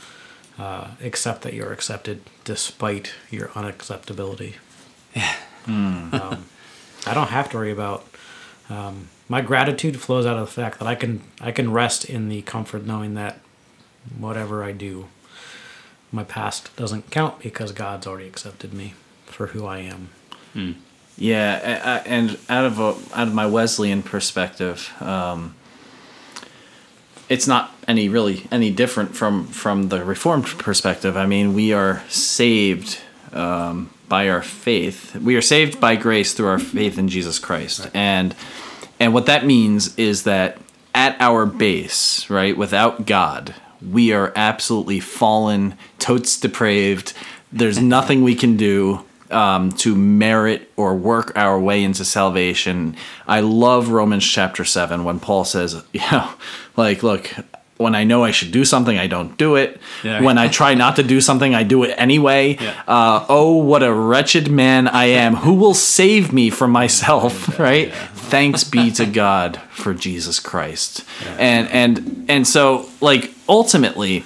Uh, 0.57 0.89
accept 1.01 1.43
that 1.43 1.53
you're 1.53 1.71
accepted 1.71 2.21
despite 2.43 3.13
your 3.31 3.47
unacceptability. 3.49 4.55
Um, 5.65 6.45
I 7.05 7.13
don't 7.13 7.29
have 7.29 7.49
to 7.51 7.57
worry 7.57 7.71
about 7.71 8.05
um, 8.69 9.07
my 9.29 9.41
gratitude 9.41 9.99
flows 10.01 10.25
out 10.25 10.37
of 10.37 10.47
the 10.47 10.51
fact 10.51 10.79
that 10.79 10.87
I 10.87 10.95
can 10.95 11.21
I 11.39 11.51
can 11.51 11.71
rest 11.71 12.05
in 12.05 12.29
the 12.29 12.41
comfort 12.41 12.85
knowing 12.85 13.13
that 13.15 13.39
whatever 14.17 14.63
I 14.63 14.71
do, 14.71 15.07
my 16.11 16.23
past 16.23 16.75
doesn't 16.75 17.09
count 17.09 17.39
because 17.39 17.71
God's 17.71 18.05
already 18.05 18.27
accepted 18.27 18.73
me 18.73 18.93
for 19.29 19.47
who 19.47 19.65
I 19.65 19.79
am. 19.79 20.09
Yeah, 21.17 21.59
a- 21.59 21.97
a- 21.99 22.07
and 22.07 22.37
out 22.49 22.65
of 22.65 22.79
a, 22.79 22.95
out 23.17 23.27
of 23.27 23.33
my 23.33 23.45
Wesleyan 23.45 24.03
perspective, 24.03 24.89
um, 25.01 25.55
it's 27.27 27.45
not 27.47 27.75
any 27.87 28.09
really 28.09 28.47
any 28.51 28.71
different 28.71 29.15
from 29.15 29.45
from 29.47 29.89
the 29.89 30.03
Reformed 30.03 30.45
perspective. 30.45 31.15
I 31.17 31.25
mean, 31.25 31.53
we 31.53 31.73
are 31.73 32.03
saved 32.09 32.99
um, 33.33 33.89
by 34.07 34.29
our 34.29 34.41
faith. 34.41 35.15
We 35.15 35.35
are 35.35 35.41
saved 35.41 35.79
by 35.79 35.95
grace 35.95 36.33
through 36.33 36.47
our 36.47 36.59
faith 36.59 36.97
in 36.97 37.07
Jesus 37.09 37.37
Christ, 37.37 37.89
and 37.93 38.33
and 38.99 39.13
what 39.13 39.25
that 39.27 39.45
means 39.45 39.95
is 39.97 40.23
that 40.23 40.57
at 40.95 41.15
our 41.21 41.45
base, 41.45 42.29
right, 42.29 42.57
without 42.57 43.05
God, 43.05 43.53
we 43.87 44.11
are 44.11 44.33
absolutely 44.35 44.99
fallen, 44.99 45.77
totes 45.99 46.39
depraved. 46.39 47.13
There's 47.51 47.79
nothing 47.79 48.23
we 48.23 48.35
can 48.35 48.57
do 48.57 49.03
um, 49.31 49.71
to 49.73 49.95
merit 49.95 50.71
or 50.75 50.95
work 50.95 51.31
our 51.35 51.59
way 51.59 51.83
into 51.83 52.05
salvation. 52.05 52.95
I 53.27 53.41
love 53.41 53.89
Romans 53.89 54.25
chapter 54.25 54.65
7 54.65 55.03
when 55.03 55.19
Paul 55.19 55.45
says, 55.45 55.83
you 55.93 56.01
know, 56.11 56.29
like, 56.75 57.03
look, 57.03 57.33
when 57.79 57.95
I 57.95 58.03
know 58.03 58.25
I 58.25 58.31
should 58.31 58.51
do 58.51 58.65
something, 58.65 58.97
I 58.97 59.07
don't 59.07 59.37
do 59.37 59.55
it. 59.55 59.79
Yeah. 60.03 60.21
When 60.21 60.37
I 60.37 60.49
try 60.49 60.73
not 60.73 60.97
to 60.97 61.03
do 61.03 61.21
something, 61.21 61.55
I 61.55 61.63
do 61.63 61.83
it 61.83 61.95
anyway. 61.97 62.57
Yeah. 62.59 62.83
Uh, 62.85 63.25
oh, 63.29 63.55
what 63.55 63.83
a 63.83 63.93
wretched 63.93 64.51
man 64.51 64.89
I 64.89 65.05
am. 65.05 65.35
Who 65.35 65.53
will 65.53 65.73
save 65.73 66.33
me 66.33 66.49
from 66.49 66.71
myself? 66.71 67.47
Right? 67.59 67.93
Thanks 67.93 68.63
be 68.63 68.89
to 68.91 69.05
God 69.05 69.57
for 69.71 69.93
Jesus 69.93 70.39
Christ. 70.39 71.03
And 71.37 71.67
and 71.69 72.25
and 72.29 72.47
so 72.47 72.89
like 73.01 73.33
ultimately 73.49 74.23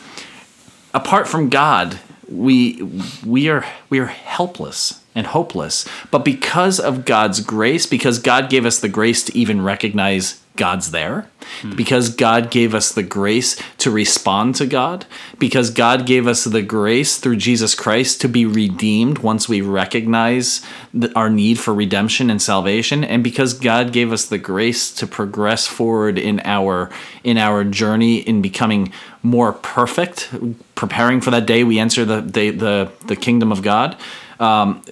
apart 0.93 1.27
from 1.27 1.49
God, 1.49 1.99
we 2.33 2.81
we 3.25 3.49
are 3.49 3.65
we 3.89 3.99
are 3.99 4.07
helpless 4.07 5.01
and 5.15 5.27
hopeless. 5.27 5.87
But 6.11 6.25
because 6.25 6.79
of 6.79 7.05
God's 7.05 7.39
grace, 7.39 7.85
because 7.85 8.19
God 8.19 8.49
gave 8.49 8.65
us 8.65 8.79
the 8.79 8.89
grace 8.89 9.23
to 9.25 9.37
even 9.37 9.61
recognize 9.61 10.41
God's 10.55 10.91
there, 10.91 11.27
hmm. 11.61 11.75
because 11.75 12.09
God 12.09 12.51
gave 12.51 12.75
us 12.75 12.91
the 12.91 13.01
grace 13.01 13.59
to 13.79 13.89
respond 13.89 14.53
to 14.55 14.67
God, 14.67 15.05
because 15.39 15.71
God 15.71 16.05
gave 16.05 16.27
us 16.27 16.43
the 16.43 16.61
grace 16.61 17.17
through 17.17 17.37
Jesus 17.37 17.73
Christ 17.73 18.21
to 18.21 18.29
be 18.29 18.45
redeemed 18.45 19.19
once 19.19 19.49
we 19.49 19.61
recognize 19.61 20.63
the, 20.93 21.11
our 21.15 21.29
need 21.29 21.57
for 21.57 21.73
redemption 21.73 22.29
and 22.29 22.39
salvation, 22.39 23.03
and 23.03 23.23
because 23.23 23.55
God 23.55 23.91
gave 23.91 24.11
us 24.11 24.25
the 24.25 24.37
grace 24.37 24.91
to 24.93 25.07
progress 25.07 25.65
forward 25.65 26.19
in 26.19 26.39
our 26.43 26.91
in 27.23 27.37
our 27.37 27.63
journey 27.63 28.17
in 28.17 28.41
becoming 28.41 28.93
more 29.23 29.53
perfect, 29.53 30.29
preparing 30.75 31.21
for 31.21 31.31
that 31.31 31.45
day 31.45 31.63
we 31.63 31.79
enter 31.79 32.05
the 32.05 32.21
the 32.21 32.49
the, 32.51 32.91
the 33.07 33.15
kingdom 33.15 33.51
of 33.51 33.61
God. 33.61 33.97
Um, 34.39 34.83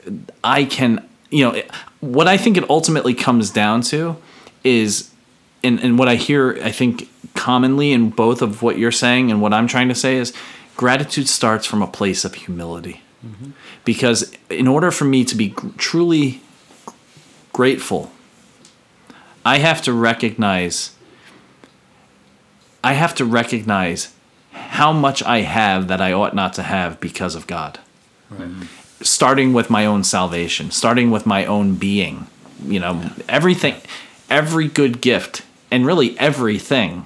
I 0.44 0.64
can, 0.64 1.08
you 1.30 1.46
know, 1.46 1.62
what 2.00 2.28
I 2.28 2.38
think 2.38 2.58
it 2.58 2.70
ultimately 2.70 3.14
comes 3.14 3.50
down 3.50 3.82
to 3.84 4.16
is 4.64 5.12
and, 5.64 5.80
and 5.80 6.00
what 6.00 6.08
I 6.08 6.16
hear, 6.16 6.58
I 6.64 6.72
think, 6.72 7.10
commonly 7.36 7.92
in 7.92 8.10
both 8.10 8.42
of 8.42 8.62
what 8.62 8.78
you're 8.78 8.92
saying 8.92 9.32
and 9.32 9.42
what 9.42 9.54
I'm 9.54 9.68
trying 9.68 9.90
to 9.90 9.96
say 9.96 10.18
is 10.18 10.34
gratitude 10.76 11.28
starts 11.28 11.66
from 11.66 11.82
a 11.82 11.88
place 11.88 12.26
of 12.26 12.34
humility. 12.34 13.02
Because 13.86 14.36
in 14.50 14.68
order 14.68 14.90
for 14.90 15.06
me 15.06 15.24
to 15.26 15.36
be 15.36 15.54
truly 15.78 16.42
grateful, 17.54 18.12
I 19.46 19.60
have 19.60 19.82
to 19.84 19.94
recognize 19.94 20.96
I 22.84 22.94
have 22.94 23.14
to 23.16 23.26
recognize 23.26 24.14
how 24.72 24.94
much 24.94 25.22
I 25.24 25.42
have 25.42 25.88
that 25.90 26.00
I 26.02 26.14
ought 26.14 26.34
not 26.34 26.54
to 26.54 26.64
have 26.64 27.00
because 27.00 27.36
of 27.36 27.46
God. 27.46 27.80
Starting 29.02 29.52
with 29.52 29.70
my 29.70 29.86
own 29.86 30.04
salvation, 30.04 30.72
starting 30.72 31.12
with 31.12 31.26
my 31.26 31.46
own 31.46 31.76
being, 31.76 32.28
you 32.64 32.80
know, 32.80 33.12
everything 33.28 33.76
every 34.32 34.68
good 34.70 35.02
gift 35.02 35.44
and 35.70 35.86
really 35.86 36.18
everything 36.18 37.06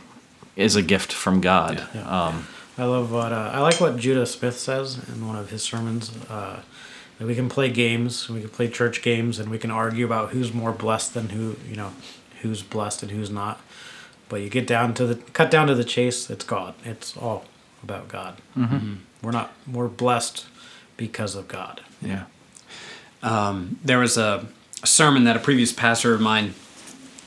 is 0.56 0.76
a 0.76 0.82
gift 0.82 1.12
from 1.12 1.42
God. 1.42 1.80
Um, 2.06 2.48
I 2.78 2.86
love 2.86 3.12
what 3.12 3.34
uh, 3.34 3.50
I 3.52 3.60
like 3.62 3.82
what 3.82 3.98
Judah 3.98 4.26
Smith 4.26 4.58
says 4.58 5.00
in 5.10 5.28
one 5.28 5.36
of 5.36 5.50
his 5.50 5.64
sermons. 5.64 6.12
Uh, 6.30 6.62
that 7.18 7.26
we 7.26 7.34
can 7.34 7.48
play 7.48 7.70
games, 7.70 8.30
we 8.30 8.42
can 8.42 8.50
play 8.50 8.68
church 8.68 9.02
games, 9.02 9.40
and 9.40 9.50
we 9.50 9.58
can 9.58 9.72
argue 9.72 10.06
about 10.06 10.32
who's 10.32 10.54
more 10.54 10.74
blessed 10.74 11.14
than 11.14 11.30
who, 11.30 11.56
you 11.68 11.78
know, 11.78 11.94
who's 12.42 12.62
blessed 12.62 13.04
and 13.04 13.12
who's 13.12 13.30
not. 13.30 13.62
But 14.28 14.42
you 14.42 14.50
get 14.50 14.68
down 14.68 14.94
to 14.96 15.08
the 15.08 15.16
cut 15.32 15.50
down 15.50 15.68
to 15.68 15.76
the 15.76 15.86
chase. 15.86 16.30
It's 16.30 16.44
God. 16.44 16.76
It's 16.84 17.16
all 17.18 17.46
about 17.86 18.08
God. 18.08 18.42
Mm-hmm. 18.58 18.96
We're 19.22 19.32
not. 19.32 19.54
We're 19.72 19.88
blessed 19.88 20.46
because 20.98 21.36
of 21.36 21.48
God. 21.48 21.82
yeah. 22.02 22.26
there 23.84 24.00
was 24.00 24.18
a, 24.18 24.46
a 24.84 24.88
sermon 24.88 25.24
that 25.24 25.36
a 25.36 25.40
previous 25.40 25.72
pastor 25.72 26.14
of 26.14 26.22
mine 26.22 26.54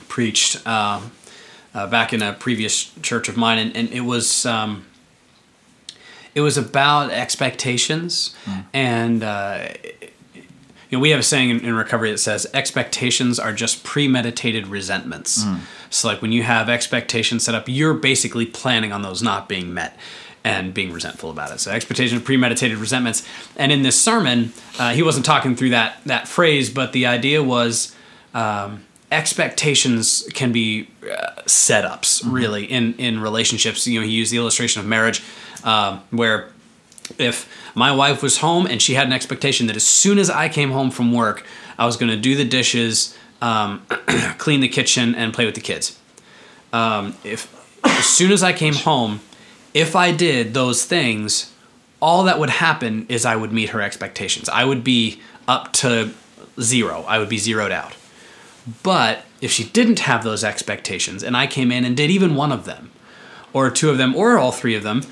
preached 0.08 0.60
uh, 0.66 1.00
uh, 1.74 1.86
back 1.86 2.12
in 2.12 2.22
a 2.22 2.32
previous 2.32 2.92
church 3.02 3.28
of 3.28 3.36
mine, 3.36 3.58
and, 3.58 3.76
and 3.76 3.88
it 3.90 4.00
was 4.00 4.44
um, 4.46 4.86
it 6.34 6.40
was 6.40 6.56
about 6.56 7.10
expectations, 7.10 8.34
and 8.72 9.22
uh, 9.22 9.68
you 10.02 10.96
know 10.96 10.98
we 11.00 11.10
have 11.10 11.20
a 11.20 11.24
saying 11.24 11.50
in, 11.50 11.60
in 11.64 11.74
recovery 11.74 12.10
that 12.10 12.18
says 12.18 12.46
expectations 12.54 13.38
are 13.38 13.52
just 13.52 13.84
premeditated 13.84 14.66
resentments. 14.66 15.44
So 15.90 16.08
like 16.08 16.20
when 16.22 16.32
you 16.32 16.42
have 16.42 16.68
expectations 16.68 17.44
set 17.44 17.54
up, 17.54 17.64
you're 17.68 17.94
basically 17.94 18.46
planning 18.46 18.92
on 18.92 19.02
those 19.02 19.22
not 19.22 19.48
being 19.48 19.72
met. 19.74 19.96
And 20.48 20.72
being 20.72 20.92
resentful 20.92 21.30
about 21.30 21.52
it. 21.52 21.60
So 21.60 21.70
expectations, 21.70 22.22
premeditated 22.22 22.78
resentments. 22.78 23.26
And 23.56 23.70
in 23.70 23.82
this 23.82 24.00
sermon, 24.00 24.52
uh, 24.78 24.92
he 24.92 25.02
wasn't 25.02 25.26
talking 25.26 25.54
through 25.56 25.70
that 25.70 25.98
that 26.06 26.26
phrase, 26.26 26.70
but 26.70 26.92
the 26.92 27.06
idea 27.06 27.42
was 27.42 27.94
um, 28.34 28.84
expectations 29.10 30.28
can 30.34 30.52
be 30.52 30.88
uh, 31.02 31.42
setups 31.46 32.22
really 32.30 32.64
in 32.64 32.94
in 32.94 33.20
relationships 33.20 33.86
you 33.86 33.98
know 33.98 34.06
he 34.06 34.12
used 34.12 34.30
the 34.30 34.36
illustration 34.36 34.80
of 34.80 34.86
marriage 34.86 35.22
um, 35.64 36.02
where 36.10 36.50
if 37.18 37.48
my 37.74 37.90
wife 37.90 38.22
was 38.22 38.38
home 38.38 38.66
and 38.66 38.82
she 38.82 38.94
had 38.94 39.06
an 39.06 39.12
expectation 39.12 39.66
that 39.66 39.76
as 39.76 39.84
soon 39.84 40.18
as 40.18 40.28
i 40.28 40.46
came 40.46 40.70
home 40.72 40.90
from 40.90 41.10
work 41.10 41.46
i 41.78 41.86
was 41.86 41.96
going 41.96 42.10
to 42.10 42.18
do 42.18 42.36
the 42.36 42.44
dishes 42.44 43.16
um, 43.40 43.80
clean 44.38 44.60
the 44.60 44.68
kitchen 44.68 45.14
and 45.14 45.32
play 45.32 45.46
with 45.46 45.54
the 45.54 45.60
kids 45.60 45.98
um, 46.74 47.14
if 47.24 47.54
as 47.84 48.04
soon 48.04 48.30
as 48.30 48.42
i 48.42 48.52
came 48.52 48.74
home 48.74 49.20
if 49.74 49.94
i 49.96 50.12
did 50.12 50.54
those 50.54 50.84
things 50.84 51.52
all 52.00 52.24
that 52.24 52.38
would 52.38 52.50
happen 52.50 53.06
is 53.08 53.24
i 53.24 53.34
would 53.34 53.52
meet 53.52 53.70
her 53.70 53.82
expectations. 53.82 54.48
I 54.48 54.64
would 54.64 54.84
be 54.84 55.20
up 55.48 55.72
to 55.74 56.12
zero. 56.60 57.04
I 57.08 57.18
would 57.18 57.28
be 57.28 57.38
zeroed 57.38 57.72
out. 57.72 57.94
But 58.82 59.24
if 59.40 59.50
she 59.50 59.64
didn't 59.64 60.00
have 60.00 60.22
those 60.22 60.44
expectations 60.44 61.22
and 61.22 61.36
I 61.36 61.46
came 61.46 61.72
in 61.72 61.84
and 61.84 61.96
did 61.96 62.10
even 62.10 62.34
one 62.34 62.52
of 62.52 62.64
them, 62.64 62.90
or 63.52 63.70
two 63.70 63.88
of 63.90 63.98
them, 63.98 64.14
or 64.14 64.36
all 64.38 64.52
three 64.52 64.74
of 64.74 64.82
them, 64.82 65.02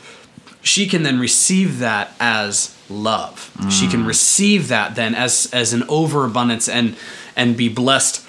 she 0.63 0.87
can 0.87 1.03
then 1.05 1.19
receive 1.19 1.79
that 1.79 2.13
as 2.21 2.77
love. 2.91 3.51
She 3.71 3.89
can 3.89 4.05
receive 4.05 4.69
that 4.69 4.95
then 4.95 5.15
as 5.15 5.49
as 5.53 5.73
an 5.73 5.85
overabundance 5.89 6.69
and 6.69 6.97
and 7.35 7.57
be 7.57 7.69
blessed 7.69 8.25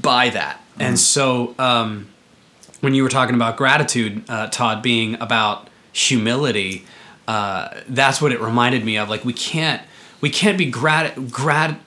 by 0.00 0.30
that. 0.30 0.60
And 0.78 0.98
so 0.98 1.54
um, 1.58 2.08
when 2.80 2.94
you 2.94 3.02
were 3.02 3.08
talking 3.08 3.34
about 3.34 3.56
gratitude, 3.56 4.24
uh, 4.28 4.48
Todd, 4.48 4.82
being 4.82 5.20
about 5.20 5.68
humility, 5.92 6.84
uh, 7.28 7.68
that's 7.88 8.20
what 8.20 8.32
it 8.32 8.40
reminded 8.40 8.84
me 8.84 8.96
of. 8.98 9.08
Like 9.08 9.24
we 9.24 9.32
can't 9.32 9.82
we 10.20 10.30
can't 10.30 10.58
be 10.58 10.66
grat 10.66 11.30
grat 11.30 11.78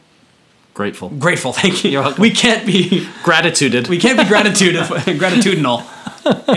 Grateful. 0.73 1.09
grateful. 1.09 1.53
Thank 1.63 1.83
you. 1.85 2.03
We 2.19 2.31
can't 2.31 2.65
be 2.65 3.07
Gratituded. 3.23 3.87
we 3.87 3.97
can't 3.97 4.17
be 4.19 4.25
gratitude 4.25 4.75
if, 4.75 4.87
gratitudinal 5.19 5.83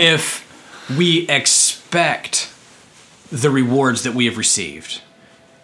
if 0.01 0.45
we 0.97 1.27
expect 1.29 2.53
the 3.31 3.49
rewards 3.49 4.03
that 4.03 4.13
we 4.13 4.25
have 4.25 4.37
received. 4.37 5.01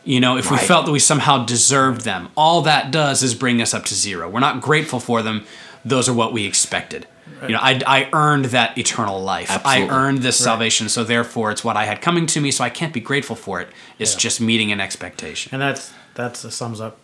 You 0.05 0.19
know, 0.19 0.37
if 0.37 0.51
we 0.51 0.57
felt 0.57 0.85
that 0.85 0.91
we 0.91 0.99
somehow 0.99 1.43
deserved 1.45 2.01
them, 2.01 2.29
all 2.37 2.61
that 2.61 2.91
does 2.91 3.23
is 3.23 3.33
bring 3.35 3.61
us 3.61 3.73
up 3.73 3.85
to 3.85 3.95
zero. 3.95 4.29
We're 4.29 4.39
not 4.39 4.61
grateful 4.61 4.99
for 4.99 5.21
them. 5.23 5.45
Those 5.83 6.07
are 6.07 6.13
what 6.13 6.31
we 6.31 6.45
expected. 6.45 7.07
You 7.41 7.49
know, 7.49 7.59
I, 7.61 7.81
I 7.85 8.09
earned 8.13 8.45
that 8.45 8.77
eternal 8.77 9.21
life. 9.21 9.51
Absolutely. 9.51 9.89
I 9.89 9.93
earned 9.95 10.19
this 10.19 10.37
salvation, 10.37 10.89
so 10.89 11.03
therefore 11.03 11.51
it's 11.51 11.63
what 11.63 11.75
I 11.75 11.85
had 11.85 12.01
coming 12.01 12.25
to 12.27 12.39
me. 12.39 12.49
So 12.51 12.63
I 12.63 12.69
can't 12.69 12.93
be 12.93 12.99
grateful 13.01 13.35
for 13.35 13.59
it. 13.61 13.67
It's 13.99 14.13
Yeah. 14.13 14.19
just 14.19 14.39
meeting 14.41 14.71
an 14.71 14.79
expectation. 14.79 15.49
And 15.53 15.61
that's 15.61 15.91
that's 16.13 16.53
sums 16.55 16.79
up, 16.79 16.97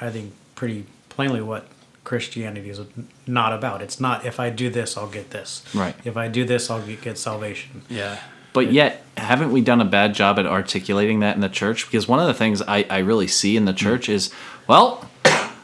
I 0.00 0.10
think, 0.10 0.32
pretty 0.54 0.86
plainly 1.08 1.40
what 1.42 1.66
Christianity 2.04 2.70
is 2.70 2.80
not 3.26 3.52
about. 3.52 3.82
It's 3.82 3.98
not 3.98 4.24
if 4.24 4.38
I 4.38 4.48
do 4.50 4.70
this, 4.70 4.96
I'll 4.96 5.08
get 5.08 5.30
this. 5.30 5.62
Right. 5.74 5.94
If 6.04 6.16
I 6.16 6.28
do 6.28 6.44
this, 6.44 6.70
I'll 6.70 6.80
get, 6.82 7.00
get 7.02 7.18
salvation. 7.18 7.82
Yeah. 7.88 8.18
But 8.54 8.72
yet, 8.72 9.04
haven't 9.18 9.52
we 9.52 9.60
done 9.60 9.82
a 9.82 9.84
bad 9.84 10.14
job 10.14 10.38
at 10.38 10.46
articulating 10.46 11.20
that 11.20 11.34
in 11.34 11.42
the 11.42 11.48
church? 11.50 11.86
Because 11.86 12.08
one 12.08 12.20
of 12.20 12.26
the 12.26 12.32
things 12.32 12.62
I, 12.62 12.86
I 12.88 12.98
really 12.98 13.26
see 13.26 13.56
in 13.56 13.66
the 13.66 13.72
church 13.74 14.08
is, 14.08 14.32
well, 14.66 15.10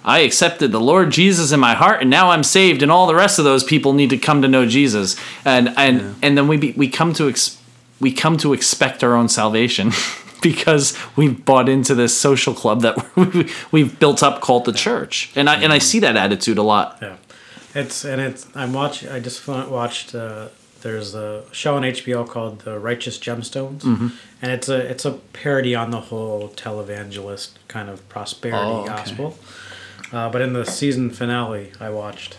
I 0.04 0.20
accepted 0.20 0.72
the 0.72 0.80
Lord 0.80 1.10
Jesus 1.10 1.52
in 1.52 1.60
my 1.60 1.74
heart, 1.74 2.00
and 2.00 2.10
now 2.10 2.30
I'm 2.30 2.42
saved, 2.42 2.82
and 2.82 2.90
all 2.90 3.06
the 3.06 3.14
rest 3.14 3.38
of 3.38 3.44
those 3.44 3.62
people 3.62 3.92
need 3.92 4.10
to 4.10 4.18
come 4.18 4.42
to 4.42 4.48
know 4.48 4.66
Jesus, 4.66 5.16
and 5.44 5.72
and 5.76 6.16
and 6.20 6.36
then 6.36 6.48
we 6.48 6.56
be, 6.56 6.72
we 6.72 6.88
come 6.88 7.12
to 7.14 7.28
ex, 7.28 7.60
we 8.00 8.12
come 8.12 8.36
to 8.38 8.52
expect 8.52 9.04
our 9.04 9.14
own 9.14 9.28
salvation 9.28 9.92
because 10.42 10.98
we've 11.16 11.44
bought 11.44 11.68
into 11.68 11.94
this 11.94 12.18
social 12.18 12.54
club 12.54 12.80
that 12.80 13.54
we've 13.70 14.00
built 14.00 14.22
up 14.22 14.40
called 14.40 14.64
the 14.64 14.72
church, 14.72 15.30
and 15.36 15.48
I 15.48 15.62
and 15.62 15.72
I 15.72 15.78
see 15.78 16.00
that 16.00 16.16
attitude 16.16 16.58
a 16.58 16.62
lot. 16.62 16.98
Yeah, 17.00 17.16
it's 17.74 18.04
and 18.04 18.20
it's 18.20 18.48
I'm 18.54 18.72
watching. 18.72 19.10
I 19.10 19.20
just 19.20 19.46
watched. 19.46 20.14
Uh, 20.14 20.48
there's 20.82 21.14
a 21.14 21.44
show 21.52 21.76
on 21.76 21.82
HBO 21.82 22.26
called 22.28 22.60
The 22.60 22.78
Righteous 22.78 23.18
Gemstones, 23.18 23.84
and 23.84 24.50
it's 24.52 24.68
a 24.68 24.76
it's 24.76 25.04
a 25.04 25.12
parody 25.32 25.74
on 25.74 25.90
the 25.90 26.00
whole 26.00 26.48
televangelist 26.50 27.50
kind 27.68 27.88
of 27.88 28.06
prosperity 28.08 28.66
Oh, 28.70 28.80
okay. 28.80 28.88
gospel. 28.88 29.38
Uh, 30.12 30.28
but 30.28 30.40
in 30.42 30.52
the 30.54 30.64
season 30.64 31.10
finale, 31.10 31.72
I 31.78 31.90
watched 31.90 32.36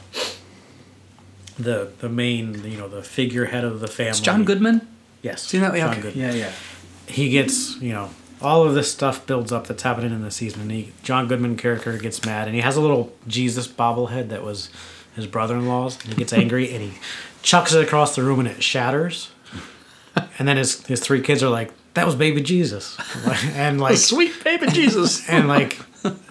the 1.58 1.92
the 2.00 2.10
main 2.10 2.64
you 2.64 2.78
know 2.78 2.88
the 2.88 3.04
figurehead 3.04 3.64
of 3.64 3.80
the 3.80 3.88
family. 3.88 4.10
It's 4.12 4.20
John 4.20 4.46
Goodman? 4.46 4.88
Yes, 5.22 5.44
See 5.44 5.60
that? 5.60 5.74
Yeah, 5.76 5.82
John 5.82 5.92
okay. 5.92 6.02
Goodman 6.02 6.26
yeah, 6.26 6.34
yeah. 6.34 6.52
he 7.08 7.30
gets 7.30 7.80
you 7.82 7.94
know 7.94 8.10
all 8.42 8.64
of 8.64 8.74
this 8.74 8.92
stuff 8.92 9.26
builds 9.28 9.52
up 9.52 9.68
that's 9.68 9.84
happening 9.84 10.12
in 10.12 10.24
the 10.24 10.32
season 10.32 10.62
and 10.62 10.72
he 10.72 10.92
john 11.04 11.28
goodman 11.28 11.56
character 11.56 11.96
gets 12.00 12.26
mad 12.26 12.48
and 12.48 12.56
he 12.56 12.62
has 12.62 12.76
a 12.76 12.82
little 12.82 13.14
jesus 13.28 13.68
bobblehead 13.68 14.30
that 14.30 14.42
was 14.44 14.72
his 15.16 15.28
brother-in-law's 15.28 16.00
and 16.04 16.14
he 16.14 16.18
gets 16.18 16.34
angry 16.34 16.74
and 16.74 16.82
he 16.82 16.92
chucks 17.42 17.74
it 17.74 17.84
across 17.84 18.16
the 18.16 18.24
room 18.24 18.40
and 18.40 18.48
it 18.48 18.64
shatters. 18.64 19.32
And 20.38 20.48
then 20.48 20.58
his, 20.58 20.86
his 20.88 21.00
three 21.00 21.22
kids 21.22 21.42
are 21.44 21.50
like 21.50 21.72
that 21.94 22.06
was 22.06 22.16
baby 22.16 22.42
jesus. 22.42 22.98
And 23.54 23.80
like 23.80 23.98
Sweet 24.14 24.44
baby 24.44 24.68
Jesus. 24.68 25.28
and 25.30 25.48
like 25.48 25.80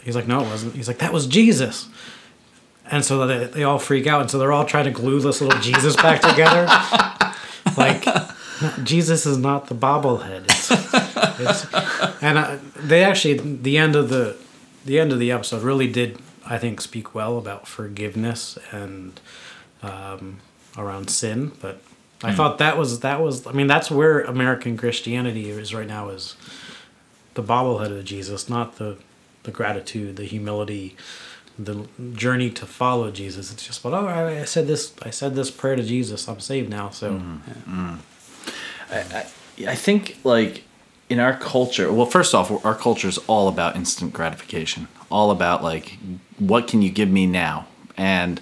he's 0.02 0.16
like 0.16 0.26
no 0.26 0.40
it 0.40 0.48
wasn't. 0.48 0.74
He's 0.74 0.88
like 0.88 0.98
that 0.98 1.12
was 1.12 1.26
jesus. 1.26 1.88
And 2.90 3.04
so 3.04 3.24
they, 3.26 3.44
they 3.46 3.62
all 3.62 3.78
freak 3.78 4.06
out. 4.08 4.20
And 4.20 4.30
so 4.30 4.38
they're 4.38 4.52
all 4.52 4.64
trying 4.64 4.86
to 4.86 4.90
glue 4.90 5.20
this 5.20 5.40
little 5.40 5.60
jesus 5.60 5.96
back 5.96 6.20
together. 6.20 6.66
Like 7.76 8.04
jesus 8.84 9.26
is 9.26 9.38
not 9.38 9.68
the 9.68 9.74
bobblehead. 9.74 10.44
It's, 10.44 10.70
It's, 11.40 12.22
and 12.22 12.36
uh, 12.36 12.58
they 12.76 13.02
actually 13.04 13.34
the 13.34 13.78
end 13.78 13.96
of 13.96 14.08
the 14.08 14.36
the 14.84 14.98
end 14.98 15.12
of 15.12 15.18
the 15.18 15.30
episode 15.30 15.62
really 15.62 15.86
did 15.86 16.18
I 16.46 16.58
think 16.58 16.80
speak 16.80 17.14
well 17.14 17.38
about 17.38 17.68
forgiveness 17.68 18.58
and 18.72 19.20
um, 19.82 20.38
around 20.76 21.10
sin. 21.10 21.52
But 21.60 21.82
I 22.22 22.30
hmm. 22.30 22.36
thought 22.36 22.58
that 22.58 22.76
was 22.76 23.00
that 23.00 23.20
was 23.20 23.46
I 23.46 23.52
mean 23.52 23.66
that's 23.66 23.90
where 23.90 24.20
American 24.22 24.76
Christianity 24.76 25.50
is 25.50 25.74
right 25.74 25.86
now 25.86 26.08
is 26.08 26.36
the 27.34 27.42
bobblehead 27.42 27.96
of 27.96 28.04
Jesus, 28.04 28.48
not 28.48 28.76
the 28.76 28.98
the 29.42 29.50
gratitude, 29.50 30.16
the 30.16 30.24
humility, 30.24 30.96
the 31.58 31.86
journey 32.14 32.50
to 32.50 32.66
follow 32.66 33.10
Jesus. 33.10 33.52
It's 33.52 33.66
just, 33.66 33.82
well, 33.82 33.94
oh, 33.94 34.06
I 34.06 34.40
I 34.40 34.44
said 34.44 34.66
this, 34.66 34.92
I 35.02 35.10
said 35.10 35.34
this 35.34 35.50
prayer 35.50 35.76
to 35.76 35.82
Jesus. 35.82 36.28
I'm 36.28 36.40
saved 36.40 36.70
now. 36.70 36.90
So 36.90 37.18
hmm. 37.18 37.36
Hmm. 37.70 37.94
I 38.90 39.26
I 39.66 39.74
think 39.74 40.18
like 40.24 40.64
in 41.08 41.18
our 41.18 41.36
culture, 41.36 41.92
well, 41.92 42.06
first 42.06 42.34
off, 42.34 42.64
our 42.64 42.74
culture 42.74 43.08
is 43.08 43.18
all 43.26 43.48
about 43.48 43.76
instant 43.76 44.12
gratification, 44.12 44.88
all 45.10 45.30
about 45.30 45.62
like 45.62 45.98
what 46.38 46.68
can 46.68 46.82
you 46.82 46.90
give 46.90 47.10
me 47.10 47.26
now, 47.26 47.66
and 47.96 48.40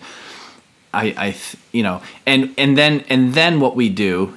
I, 0.93 1.15
I, 1.17 1.37
you 1.73 1.83
know, 1.83 2.03
and 2.27 2.55
and 2.57 2.77
then 2.77 3.05
and 3.09 3.35
then 3.35 3.61
what 3.61 3.77
we 3.77 3.89
do, 3.89 4.37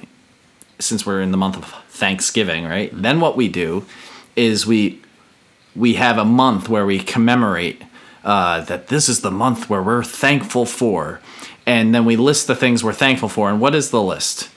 since 0.78 1.06
we're 1.06 1.22
in 1.22 1.30
the 1.30 1.36
month 1.36 1.56
of 1.56 1.64
Thanksgiving, 1.88 2.64
right? 2.64 2.90
Then 2.92 3.20
what 3.20 3.36
we 3.36 3.48
do 3.48 3.86
is 4.36 4.66
we 4.66 5.00
we 5.74 5.94
have 5.94 6.18
a 6.18 6.24
month 6.24 6.68
where 6.68 6.84
we 6.84 6.98
commemorate 6.98 7.82
uh, 8.24 8.60
that 8.62 8.88
this 8.88 9.08
is 9.08 9.20
the 9.20 9.30
month 9.30 9.70
where 9.70 9.82
we're 9.82 10.04
thankful 10.04 10.66
for, 10.66 11.20
and 11.66 11.94
then 11.94 12.04
we 12.04 12.16
list 12.16 12.46
the 12.46 12.56
things 12.56 12.84
we're 12.84 12.92
thankful 12.92 13.28
for. 13.28 13.48
And 13.48 13.60
what 13.60 13.74
is 13.74 13.90
the 13.90 14.02
list? 14.02 14.50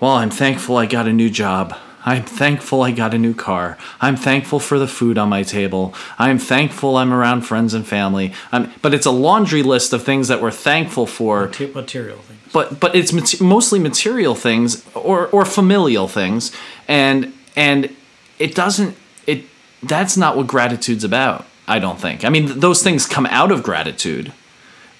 Well, 0.00 0.12
I'm 0.12 0.30
thankful 0.30 0.76
I 0.76 0.86
got 0.86 1.08
a 1.08 1.12
new 1.12 1.30
job. 1.30 1.76
I'm 2.08 2.22
thankful 2.24 2.82
I 2.82 2.90
got 2.90 3.12
a 3.12 3.18
new 3.18 3.34
car. 3.34 3.76
I'm 4.00 4.16
thankful 4.16 4.60
for 4.60 4.78
the 4.78 4.86
food 4.88 5.18
on 5.18 5.28
my 5.28 5.42
table. 5.42 5.92
I'm 6.18 6.38
thankful 6.38 6.96
I'm 6.96 7.12
around 7.12 7.42
friends 7.42 7.74
and 7.74 7.86
family. 7.86 8.32
I'm, 8.50 8.72
but 8.80 8.94
it's 8.94 9.04
a 9.06 9.10
laundry 9.10 9.62
list 9.62 9.92
of 9.92 10.02
things 10.04 10.28
that 10.28 10.40
we're 10.40 10.50
thankful 10.50 11.06
for 11.06 11.48
material 11.74 12.18
things. 12.18 12.40
but 12.52 12.80
but 12.80 12.94
it's 12.96 13.12
mat- 13.12 13.40
mostly 13.40 13.78
material 13.78 14.34
things 14.34 14.84
or 14.94 15.26
or 15.28 15.44
familial 15.44 16.08
things 16.08 16.50
and 16.88 17.32
and 17.56 17.94
it 18.38 18.54
doesn't 18.54 18.96
it 19.26 19.44
that's 19.82 20.16
not 20.16 20.34
what 20.36 20.46
gratitude's 20.46 21.04
about 21.04 21.44
i 21.66 21.78
don't 21.78 22.00
think 22.00 22.24
i 22.24 22.28
mean 22.30 22.46
th- 22.46 22.58
those 22.58 22.82
things 22.82 23.04
come 23.06 23.26
out 23.26 23.52
of 23.52 23.62
gratitude 23.62 24.32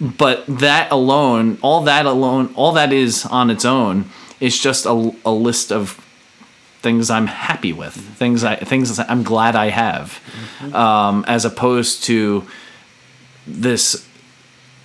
but 0.01 0.45
that 0.47 0.91
alone 0.93 1.57
all 1.63 1.83
that 1.85 2.05
alone 2.05 2.53
all 2.55 2.73
that 2.73 2.93
is 2.93 3.25
on 3.27 3.49
its 3.51 3.65
own 3.65 4.05
is 4.41 4.59
just 4.61 4.85
a, 4.85 5.13
a 5.25 5.33
list 5.33 5.73
of 5.73 6.05
things 6.81 7.11
i'm 7.11 7.27
happy 7.27 7.73
with 7.73 7.95
things 7.95 8.45
I 8.45 8.57
things 8.57 8.99
I'm 8.99 9.23
glad 9.23 9.57
i 9.57 9.71
have 9.71 10.21
um, 10.75 11.25
as 11.27 11.45
opposed 11.45 12.05
to 12.05 12.47
this 13.47 14.07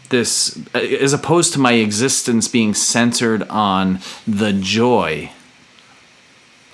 this 0.09 0.59
as 0.73 1.13
opposed 1.13 1.53
to 1.53 1.59
my 1.59 1.73
existence 1.73 2.47
being 2.47 2.73
centered 2.73 3.43
on 3.49 3.99
the 4.27 4.53
joy 4.53 5.31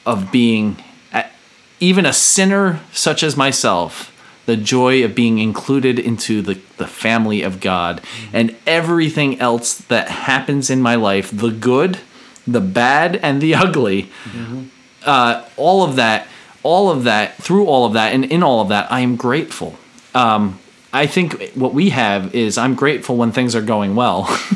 of 0.06 0.32
being 0.32 0.78
even 1.80 2.06
a 2.06 2.14
sinner 2.14 2.82
such 2.92 3.24
as 3.24 3.36
myself 3.38 4.16
the 4.46 4.58
joy 4.58 5.04
of 5.04 5.14
being 5.14 5.38
included 5.38 6.00
into 6.00 6.42
the, 6.42 6.60
the 6.78 6.88
family 6.88 7.42
of 7.42 7.60
god 7.60 8.02
and 8.34 8.56
everything 8.66 9.40
else 9.40 9.78
that 9.78 10.10
happens 10.10 10.70
in 10.70 10.82
my 10.82 10.96
life 10.96 11.30
the 11.32 11.52
good 11.52 12.00
the 12.48 12.62
bad 12.62 13.18
and 13.18 13.42
the 13.42 13.54
ugly 13.54 14.10
uh, 15.06 15.46
all 15.58 15.84
of 15.84 15.96
that 15.96 16.28
all 16.64 16.90
of 16.90 17.06
that 17.06 17.36
through 17.38 17.66
all 17.66 17.86
of 17.86 17.94
that 17.94 18.14
and 18.14 18.26
in 18.26 18.44
all 18.44 18.60
of 18.62 18.68
that 18.70 18.92
i 18.92 19.00
am 19.00 19.16
grateful. 19.16 19.78
Um, 20.14 20.60
i 20.92 21.06
think 21.08 21.52
what 21.54 21.74
we 21.74 21.90
have 21.92 22.34
is 22.36 22.58
i'm 22.58 22.76
grateful 22.76 23.16
when 23.16 23.32
things 23.32 23.56
are 23.56 23.62
going 23.62 23.96
well. 23.96 24.28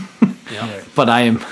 Yeah. 0.52 0.84
but 0.94 1.10
i 1.10 1.22
am 1.22 1.44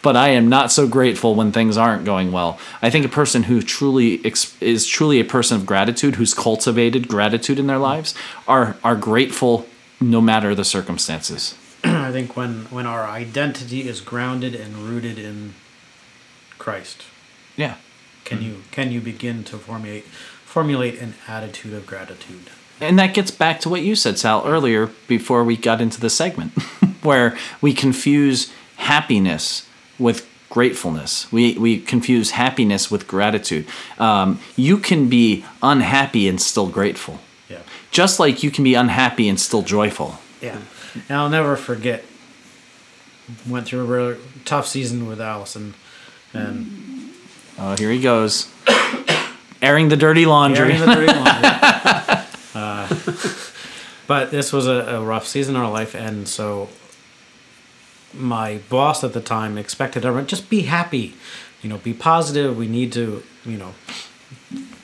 but 0.00 0.16
i 0.16 0.28
am 0.28 0.48
not 0.48 0.72
so 0.72 0.88
grateful 0.88 1.34
when 1.34 1.52
things 1.52 1.76
aren't 1.76 2.04
going 2.06 2.32
well. 2.32 2.58
I 2.80 2.88
think 2.88 3.04
a 3.04 3.08
person 3.10 3.42
who 3.44 3.60
truly 3.60 4.24
ex- 4.24 4.56
is 4.62 4.86
truly 4.86 5.20
a 5.20 5.24
person 5.24 5.58
of 5.58 5.66
gratitude 5.66 6.14
who's 6.14 6.32
cultivated 6.32 7.06
gratitude 7.08 7.58
in 7.58 7.66
their 7.66 7.78
lives 7.78 8.14
are 8.48 8.76
are 8.82 8.96
grateful 8.96 9.66
no 10.00 10.20
matter 10.22 10.54
the 10.54 10.64
circumstances. 10.64 11.54
I 11.84 12.10
think 12.12 12.34
when 12.36 12.64
when 12.70 12.86
our 12.86 13.04
identity 13.04 13.86
is 13.88 14.00
grounded 14.00 14.54
and 14.54 14.76
rooted 14.76 15.18
in 15.18 15.52
Christ, 16.58 17.02
yeah 17.56 17.76
can 18.24 18.42
you 18.42 18.62
can 18.70 18.90
you 18.92 19.00
begin 19.00 19.44
to 19.44 19.56
formulate 19.58 20.04
formulate 20.44 20.98
an 21.00 21.14
attitude 21.28 21.72
of 21.74 21.86
gratitude? 21.86 22.50
And 22.80 22.98
that 22.98 23.14
gets 23.14 23.30
back 23.30 23.60
to 23.60 23.68
what 23.68 23.82
you 23.82 23.94
said, 23.94 24.18
Sal, 24.18 24.42
earlier 24.46 24.90
before 25.06 25.44
we 25.44 25.56
got 25.56 25.80
into 25.80 26.00
the 26.00 26.10
segment, 26.10 26.52
where 27.02 27.36
we 27.60 27.72
confuse 27.72 28.52
happiness 28.76 29.68
with 29.98 30.26
gratefulness. 30.50 31.30
We, 31.32 31.56
we 31.56 31.78
confuse 31.80 32.32
happiness 32.32 32.90
with 32.90 33.06
gratitude. 33.06 33.66
Um, 33.98 34.40
you 34.56 34.78
can 34.78 35.08
be 35.08 35.44
unhappy 35.62 36.26
and 36.28 36.40
still 36.40 36.68
grateful, 36.68 37.20
Yeah, 37.48 37.60
just 37.92 38.18
like 38.20 38.42
you 38.42 38.50
can 38.50 38.64
be 38.64 38.74
unhappy 38.74 39.28
and 39.28 39.38
still 39.38 39.62
joyful. 39.62 40.18
yeah. 40.40 40.58
And 41.08 41.16
I'll 41.18 41.28
never 41.30 41.56
forget. 41.56 42.04
Went 43.48 43.66
through 43.66 43.80
a 43.80 43.84
really 43.84 44.16
tough 44.44 44.66
season 44.66 45.06
with 45.08 45.20
Allison, 45.20 45.74
and 46.32 46.83
Oh, 47.58 47.76
here 47.76 47.90
he 47.90 48.00
goes. 48.00 48.52
Airing 49.62 49.88
the 49.88 49.96
dirty 49.96 50.26
laundry. 50.26 50.72
airing 50.72 50.80
the 50.80 50.86
dirty 50.94 51.06
laundry. 51.06 51.50
Uh, 52.54 52.86
but 54.06 54.30
this 54.30 54.52
was 54.52 54.68
a, 54.68 54.70
a 54.70 55.02
rough 55.02 55.26
season 55.26 55.56
in 55.56 55.60
our 55.60 55.68
life, 55.68 55.92
and 55.96 56.28
so 56.28 56.68
my 58.12 58.58
boss 58.68 59.02
at 59.02 59.12
the 59.12 59.20
time 59.20 59.58
expected 59.58 60.04
everyone 60.04 60.28
just 60.28 60.48
be 60.48 60.62
happy, 60.62 61.14
you 61.62 61.68
know, 61.68 61.78
be 61.78 61.92
positive. 61.92 62.56
We 62.56 62.68
need 62.68 62.92
to, 62.92 63.24
you 63.44 63.56
know, 63.56 63.74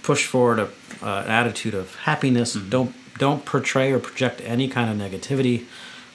push 0.03 0.27
forward 0.27 0.59
a, 0.59 0.65
uh, 1.01 1.23
an 1.25 1.31
attitude 1.31 1.75
of 1.75 1.95
happiness. 1.95 2.55
Don't 2.55 2.93
don't 3.19 3.45
portray 3.45 3.93
or 3.93 4.01
project 4.01 4.41
any 4.45 4.67
kind 4.67 4.91
of 4.91 5.11
negativity. 5.11 5.67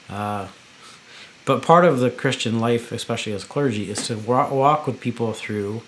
Uh, 0.10 0.48
but 1.46 1.62
part 1.62 1.86
of 1.86 2.00
the 2.00 2.10
Christian 2.10 2.60
life, 2.60 2.92
especially 2.92 3.32
as 3.32 3.46
clergy, 3.46 3.90
is 3.90 4.08
to 4.08 4.18
wa- 4.18 4.52
walk 4.52 4.88
with 4.88 5.00
people 5.00 5.32
through 5.32 5.84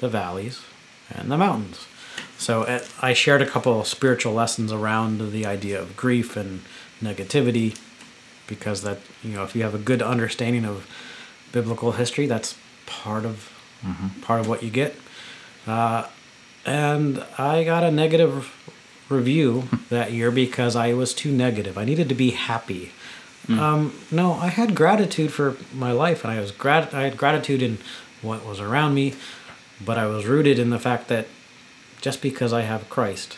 the 0.00 0.08
valleys 0.08 0.62
and 1.10 1.30
the 1.30 1.38
mountains. 1.38 1.86
So 2.38 2.62
uh, 2.62 2.80
I 3.00 3.12
shared 3.12 3.42
a 3.42 3.46
couple 3.46 3.80
of 3.80 3.86
spiritual 3.86 4.32
lessons 4.32 4.72
around 4.72 5.32
the 5.32 5.46
idea 5.46 5.80
of 5.80 5.96
grief 5.96 6.36
and 6.36 6.62
negativity, 7.02 7.78
because 8.46 8.82
that 8.82 8.98
you 9.22 9.34
know 9.34 9.44
if 9.44 9.54
you 9.54 9.62
have 9.62 9.74
a 9.74 9.78
good 9.78 10.02
understanding 10.02 10.64
of 10.64 10.86
biblical 11.52 11.92
history, 11.92 12.26
that's 12.26 12.56
part 12.86 13.24
of 13.24 13.52
part 14.22 14.40
of 14.40 14.48
what 14.48 14.62
you 14.62 14.70
get. 14.70 14.96
Uh, 15.66 16.06
and 16.66 17.24
I 17.38 17.64
got 17.64 17.82
a 17.84 17.90
negative 17.90 18.54
review 19.08 19.64
that 19.90 20.12
year 20.12 20.30
because 20.30 20.76
I 20.76 20.92
was 20.94 21.14
too 21.14 21.32
negative. 21.32 21.78
I 21.78 21.84
needed 21.84 22.08
to 22.08 22.14
be 22.14 22.30
happy. 22.30 22.92
Um, 23.48 23.98
no, 24.12 24.34
I 24.34 24.46
had 24.46 24.76
gratitude 24.76 25.32
for 25.32 25.56
my 25.74 25.90
life, 25.90 26.22
and 26.22 26.32
I 26.32 26.38
was 26.38 26.52
grat- 26.52 26.94
I 26.94 27.02
had 27.02 27.16
gratitude 27.16 27.62
in 27.62 27.78
what 28.22 28.46
was 28.46 28.60
around 28.60 28.94
me, 28.94 29.14
but 29.84 29.98
I 29.98 30.06
was 30.06 30.26
rooted 30.26 30.58
in 30.58 30.70
the 30.70 30.78
fact 30.78 31.08
that 31.08 31.26
just 32.00 32.22
because 32.22 32.52
I 32.52 32.62
have 32.62 32.88
Christ 32.90 33.36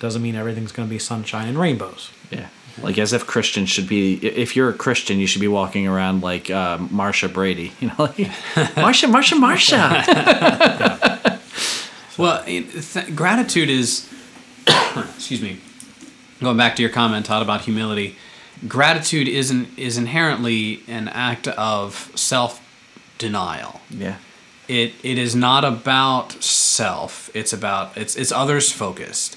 doesn't 0.00 0.22
mean 0.22 0.34
everything's 0.34 0.72
going 0.72 0.88
to 0.88 0.90
be 0.90 0.98
sunshine 0.98 1.48
and 1.48 1.58
rainbows. 1.58 2.10
Yeah. 2.30 2.48
Like 2.82 2.98
as 2.98 3.12
if 3.12 3.26
Christians 3.26 3.68
should 3.68 3.86
be. 3.88 4.14
If 4.26 4.56
you're 4.56 4.70
a 4.70 4.74
Christian, 4.74 5.18
you 5.18 5.26
should 5.26 5.40
be 5.42 5.48
walking 5.48 5.86
around 5.86 6.22
like 6.22 6.50
uh, 6.50 6.78
Marcia 6.90 7.28
Brady. 7.28 7.72
You 7.80 7.88
know, 7.88 7.94
like 7.98 8.76
Marcia, 8.76 9.08
Marcia, 9.08 9.36
Marcia. 9.36 11.38
Well, 12.18 12.44
th- 12.44 13.16
gratitude 13.16 13.70
is, 13.70 14.06
excuse 14.66 15.40
me, 15.40 15.60
going 16.42 16.58
back 16.58 16.76
to 16.76 16.82
your 16.82 16.90
comment, 16.90 17.24
Todd, 17.24 17.40
about 17.42 17.62
humility. 17.62 18.16
Gratitude 18.68 19.28
isn't 19.28 19.76
is 19.78 19.96
inherently 19.96 20.82
an 20.86 21.08
act 21.08 21.48
of 21.48 22.12
self 22.14 22.60
denial. 23.18 23.80
yeah. 23.90 24.16
It 24.68 24.94
it 25.02 25.18
is 25.18 25.34
not 25.34 25.64
about 25.64 26.32
self. 26.42 27.30
It's 27.34 27.52
about 27.52 27.96
it's 27.96 28.14
it's 28.16 28.32
others 28.32 28.70
focused. 28.72 29.36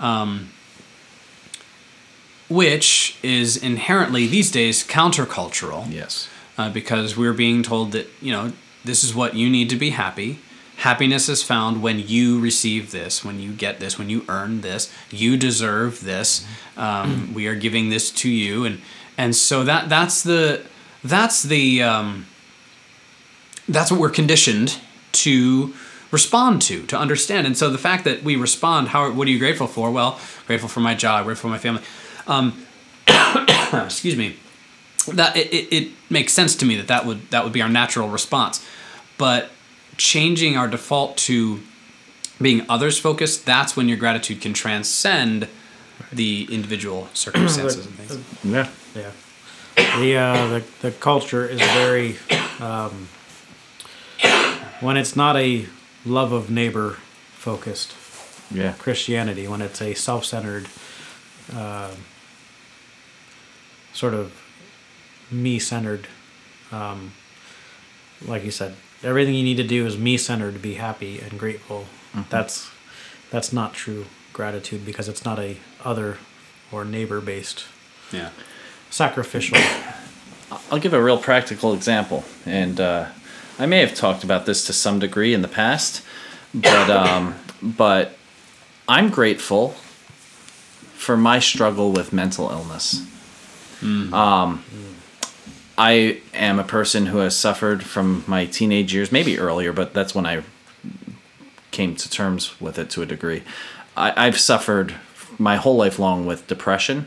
Um, 0.00 0.50
which 2.48 3.16
is 3.22 3.56
inherently 3.56 4.26
these 4.26 4.50
days 4.50 4.86
countercultural 4.86 5.86
Yes. 5.92 6.28
uh, 6.56 6.70
because 6.70 7.16
we're 7.16 7.32
being 7.32 7.62
told 7.62 7.92
that 7.92 8.08
you 8.20 8.32
know 8.32 8.52
this 8.84 9.02
is 9.02 9.14
what 9.14 9.34
you 9.34 9.50
need 9.50 9.68
to 9.70 9.76
be 9.76 9.90
happy. 9.90 10.38
Happiness 10.76 11.28
is 11.28 11.42
found 11.42 11.82
when 11.82 11.98
you 11.98 12.38
receive 12.38 12.90
this, 12.92 13.24
when 13.24 13.40
you 13.40 13.50
get 13.50 13.80
this, 13.80 13.98
when 13.98 14.10
you 14.10 14.24
earn 14.28 14.60
this. 14.60 14.92
You 15.10 15.36
deserve 15.38 16.04
this. 16.04 16.46
Um, 16.76 17.32
we 17.34 17.46
are 17.48 17.54
giving 17.54 17.88
this 17.88 18.10
to 18.12 18.28
you, 18.28 18.64
and 18.64 18.80
and 19.18 19.34
so 19.34 19.64
that 19.64 19.88
that's 19.88 20.22
the 20.22 20.62
that's 21.02 21.42
the 21.42 21.82
um, 21.82 22.26
that's 23.68 23.90
what 23.90 24.00
we're 24.00 24.10
conditioned 24.10 24.78
to 25.12 25.74
respond 26.10 26.62
to, 26.62 26.86
to 26.86 26.98
understand. 26.98 27.46
And 27.46 27.56
so 27.56 27.70
the 27.70 27.78
fact 27.78 28.04
that 28.04 28.22
we 28.22 28.36
respond, 28.36 28.88
how 28.88 29.10
what 29.12 29.26
are 29.26 29.30
you 29.30 29.38
grateful 29.38 29.66
for? 29.66 29.90
Well, 29.90 30.20
grateful 30.46 30.68
for 30.68 30.80
my 30.80 30.94
job, 30.94 31.24
grateful 31.24 31.48
for 31.48 31.52
my 31.52 31.58
family. 31.58 31.82
Um, 32.26 32.66
excuse 33.84 34.16
me. 34.16 34.36
That 35.12 35.36
it, 35.36 35.52
it, 35.52 35.72
it 35.72 35.92
makes 36.10 36.32
sense 36.32 36.56
to 36.56 36.66
me 36.66 36.76
that 36.76 36.88
that 36.88 37.06
would 37.06 37.30
that 37.30 37.44
would 37.44 37.52
be 37.52 37.62
our 37.62 37.68
natural 37.68 38.08
response, 38.08 38.64
but 39.18 39.50
changing 39.96 40.56
our 40.56 40.66
default 40.66 41.16
to 41.16 41.60
being 42.40 42.66
others 42.68 42.98
focused, 42.98 43.46
that's 43.46 43.76
when 43.76 43.88
your 43.88 43.96
gratitude 43.96 44.40
can 44.40 44.52
transcend 44.52 45.48
the 46.12 46.48
individual 46.50 47.08
circumstances 47.14 47.86
and 47.86 47.94
things. 47.94 48.44
Yeah. 48.44 48.68
Yeah. 48.94 49.12
The, 49.98 50.16
uh, 50.16 50.46
the 50.48 50.64
the 50.82 50.90
culture 50.90 51.46
is 51.46 51.60
very 51.60 52.16
um, 52.60 53.08
when 54.80 54.96
it's 54.96 55.16
not 55.16 55.36
a 55.36 55.66
love 56.04 56.32
of 56.32 56.50
neighbor 56.50 56.96
focused 57.32 57.94
Yeah. 58.52 58.72
Christianity, 58.78 59.48
when 59.48 59.60
it's 59.60 59.80
a 59.82 59.94
self 59.94 60.24
centered 60.24 60.68
uh, 61.54 61.90
sort 63.92 64.14
of 64.14 64.32
me 65.30 65.58
centered, 65.58 66.06
um, 66.70 67.12
like 68.24 68.44
you 68.44 68.50
said, 68.50 68.74
everything 69.02 69.34
you 69.34 69.42
need 69.42 69.56
to 69.56 69.64
do 69.66 69.86
is 69.86 69.96
me 69.98 70.16
centered 70.16 70.52
to 70.54 70.58
be 70.60 70.74
happy 70.74 71.18
and 71.20 71.38
grateful. 71.38 71.86
That's 72.30 72.70
that's 73.30 73.52
not 73.52 73.74
true 73.74 74.06
gratitude 74.32 74.86
because 74.86 75.08
it's 75.08 75.24
not 75.24 75.38
a 75.38 75.56
other 75.84 76.18
or 76.72 76.84
neighbor 76.84 77.20
based 77.20 77.64
Yeah. 78.12 78.30
sacrificial. 78.90 79.58
I'll 80.70 80.78
give 80.78 80.94
a 80.94 81.02
real 81.02 81.18
practical 81.18 81.74
example, 81.74 82.24
and 82.46 82.80
uh, 82.80 83.06
I 83.58 83.66
may 83.66 83.80
have 83.80 83.94
talked 83.94 84.24
about 84.24 84.46
this 84.46 84.66
to 84.66 84.72
some 84.72 84.98
degree 84.98 85.32
in 85.34 85.42
the 85.42 85.48
past, 85.48 86.02
but 86.54 86.90
um, 86.90 87.34
but 87.62 88.16
I'm 88.88 89.10
grateful 89.10 89.70
for 90.94 91.16
my 91.16 91.38
struggle 91.38 91.92
with 91.92 92.12
mental 92.12 92.50
illness. 92.50 93.06
Um, 94.14 94.64
I 95.78 96.20
am 96.34 96.58
a 96.58 96.64
person 96.64 97.06
who 97.06 97.18
has 97.18 97.36
suffered 97.36 97.82
from 97.82 98.24
my 98.26 98.46
teenage 98.46 98.94
years, 98.94 99.12
maybe 99.12 99.38
earlier, 99.38 99.72
but 99.72 99.92
that's 99.92 100.14
when 100.14 100.26
I 100.26 100.42
came 101.70 101.94
to 101.96 102.10
terms 102.10 102.58
with 102.60 102.78
it 102.78 102.88
to 102.90 103.02
a 103.02 103.06
degree. 103.06 103.42
I, 103.96 104.26
I've 104.26 104.38
suffered 104.38 104.94
my 105.38 105.56
whole 105.56 105.76
life 105.76 105.98
long 105.98 106.24
with 106.24 106.46
depression 106.46 107.06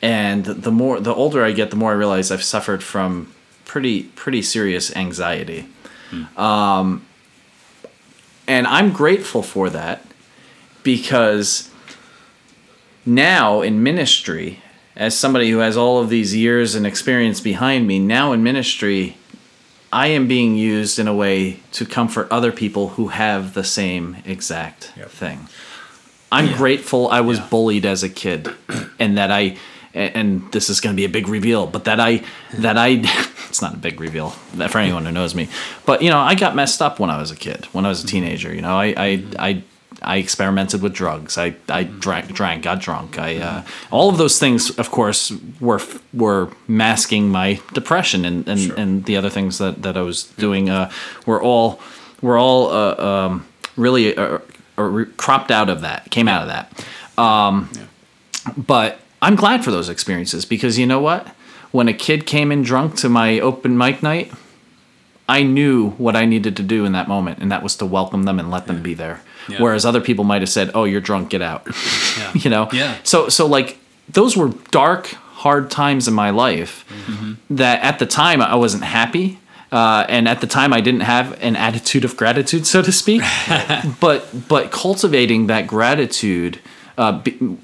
and 0.00 0.44
the 0.44 0.70
more 0.72 1.00
the 1.00 1.14
older 1.14 1.44
I 1.44 1.52
get, 1.52 1.70
the 1.70 1.76
more 1.76 1.92
I 1.92 1.94
realize 1.94 2.30
I've 2.30 2.42
suffered 2.42 2.82
from 2.82 3.32
pretty 3.72 4.02
pretty 4.02 4.42
serious 4.42 4.94
anxiety. 4.94 5.64
Um, 6.36 7.06
and 8.46 8.66
I'm 8.66 8.92
grateful 8.92 9.42
for 9.42 9.70
that 9.70 10.04
because 10.82 11.70
now 13.06 13.62
in 13.62 13.82
ministry, 13.82 14.58
as 14.94 15.16
somebody 15.16 15.48
who 15.50 15.58
has 15.58 15.74
all 15.74 15.98
of 16.02 16.10
these 16.10 16.36
years 16.36 16.74
and 16.74 16.86
experience 16.86 17.40
behind 17.40 17.86
me, 17.86 17.98
now 17.98 18.32
in 18.32 18.42
ministry, 18.42 19.16
I 19.90 20.08
am 20.08 20.28
being 20.28 20.54
used 20.54 20.98
in 20.98 21.08
a 21.08 21.14
way 21.14 21.60
to 21.72 21.86
comfort 21.86 22.28
other 22.30 22.52
people 22.52 22.88
who 22.90 23.08
have 23.08 23.54
the 23.54 23.64
same 23.64 24.18
exact 24.26 24.92
Yep. 24.98 25.10
thing. 25.10 25.48
I'm 26.30 26.52
grateful 26.54 27.08
I 27.08 27.22
was 27.22 27.38
Yeah. 27.38 27.46
bullied 27.48 27.86
as 27.86 28.02
a 28.02 28.08
kid 28.10 28.50
and 28.98 29.16
that 29.16 29.30
I 29.30 29.56
and 29.94 30.50
this 30.52 30.70
is 30.70 30.80
going 30.80 30.94
to 30.94 30.96
be 30.96 31.04
a 31.04 31.08
big 31.08 31.28
reveal, 31.28 31.66
but 31.66 31.84
that 31.84 32.00
I 32.00 32.22
that 32.54 32.78
I 32.78 32.88
it's 33.48 33.62
not 33.62 33.74
a 33.74 33.78
big 33.78 34.00
reveal 34.00 34.30
for 34.30 34.78
anyone 34.78 35.04
who 35.04 35.12
knows 35.12 35.34
me. 35.34 35.48
But 35.86 36.02
you 36.02 36.10
know, 36.10 36.18
I 36.18 36.34
got 36.34 36.54
messed 36.54 36.80
up 36.80 36.98
when 36.98 37.10
I 37.10 37.18
was 37.18 37.30
a 37.30 37.36
kid, 37.36 37.66
when 37.66 37.84
I 37.84 37.88
was 37.88 38.02
a 38.02 38.06
teenager, 38.06 38.54
you 38.54 38.62
know. 38.62 38.78
I 38.78 38.94
I 38.96 39.24
I 39.38 39.62
I 40.04 40.16
experimented 40.16 40.82
with 40.82 40.92
drugs. 40.92 41.38
I, 41.38 41.54
I 41.68 41.84
drank, 41.84 42.32
drank, 42.32 42.64
got 42.64 42.80
drunk. 42.80 43.18
I 43.18 43.36
uh, 43.36 43.64
all 43.90 44.08
of 44.08 44.18
those 44.18 44.38
things, 44.38 44.70
of 44.78 44.90
course, 44.90 45.32
were 45.60 45.80
were 46.12 46.50
masking 46.66 47.28
my 47.28 47.60
depression 47.72 48.24
and 48.24 48.48
and, 48.48 48.70
and 48.72 49.04
the 49.04 49.16
other 49.16 49.30
things 49.30 49.58
that, 49.58 49.82
that 49.82 49.96
I 49.96 50.02
was 50.02 50.24
doing. 50.24 50.70
Uh, 50.70 50.90
were 51.26 51.42
all 51.42 51.80
were 52.20 52.38
all 52.38 52.70
uh, 52.70 52.96
um, 52.96 53.46
really 53.76 54.16
uh, 54.16 54.38
uh, 54.78 55.04
cropped 55.16 55.50
out 55.50 55.68
of 55.68 55.82
that. 55.82 56.10
Came 56.10 56.28
out 56.28 56.42
of 56.42 56.48
that. 56.48 57.22
Um, 57.22 57.70
yeah. 57.72 58.52
But 58.56 58.98
I'm 59.22 59.36
glad 59.36 59.64
for 59.64 59.70
those 59.70 59.88
experiences 59.88 60.44
because 60.44 60.78
you 60.78 60.84
know 60.84 61.00
what? 61.00 61.28
When 61.70 61.88
a 61.88 61.94
kid 61.94 62.26
came 62.26 62.52
in 62.52 62.62
drunk 62.62 62.96
to 62.96 63.08
my 63.08 63.40
open 63.40 63.78
mic 63.78 64.02
night, 64.02 64.32
I 65.28 65.44
knew 65.44 65.90
what 65.90 66.16
I 66.16 66.26
needed 66.26 66.56
to 66.56 66.62
do 66.62 66.84
in 66.84 66.92
that 66.92 67.08
moment, 67.08 67.38
and 67.38 67.50
that 67.50 67.62
was 67.62 67.76
to 67.76 67.86
welcome 67.86 68.24
them 68.24 68.38
and 68.38 68.50
let 68.50 68.66
them 68.66 68.82
be 68.82 68.94
there. 68.94 69.22
Yeah. 69.48 69.62
Whereas 69.62 69.86
other 69.86 70.00
people 70.00 70.24
might 70.24 70.42
have 70.42 70.50
said, 70.50 70.72
"Oh, 70.74 70.84
you're 70.84 71.00
drunk, 71.00 71.30
get 71.30 71.40
out," 71.40 71.66
Yeah. 72.18 72.32
you 72.34 72.50
know. 72.50 72.68
Yeah. 72.72 72.96
So, 73.04 73.28
so 73.28 73.46
like 73.46 73.78
those 74.08 74.36
were 74.36 74.50
dark, 74.70 75.06
hard 75.06 75.70
times 75.70 76.08
in 76.08 76.14
my 76.14 76.30
life. 76.30 76.84
That 77.48 77.82
at 77.82 77.98
the 78.00 78.06
time 78.06 78.42
I 78.42 78.56
wasn't 78.56 78.82
happy, 78.82 79.38
uh, 79.70 80.04
and 80.08 80.28
at 80.28 80.40
the 80.40 80.46
time 80.46 80.72
I 80.72 80.80
didn't 80.80 81.00
have 81.02 81.40
an 81.42 81.56
attitude 81.56 82.04
of 82.04 82.16
gratitude, 82.16 82.66
so 82.66 82.82
to 82.82 82.92
speak. 82.92 83.22
but 84.00 84.48
but 84.48 84.72
cultivating 84.72 85.46
that 85.46 85.66
gratitude. 85.66 86.58
Uh, 86.98 87.12
be, 87.20 87.56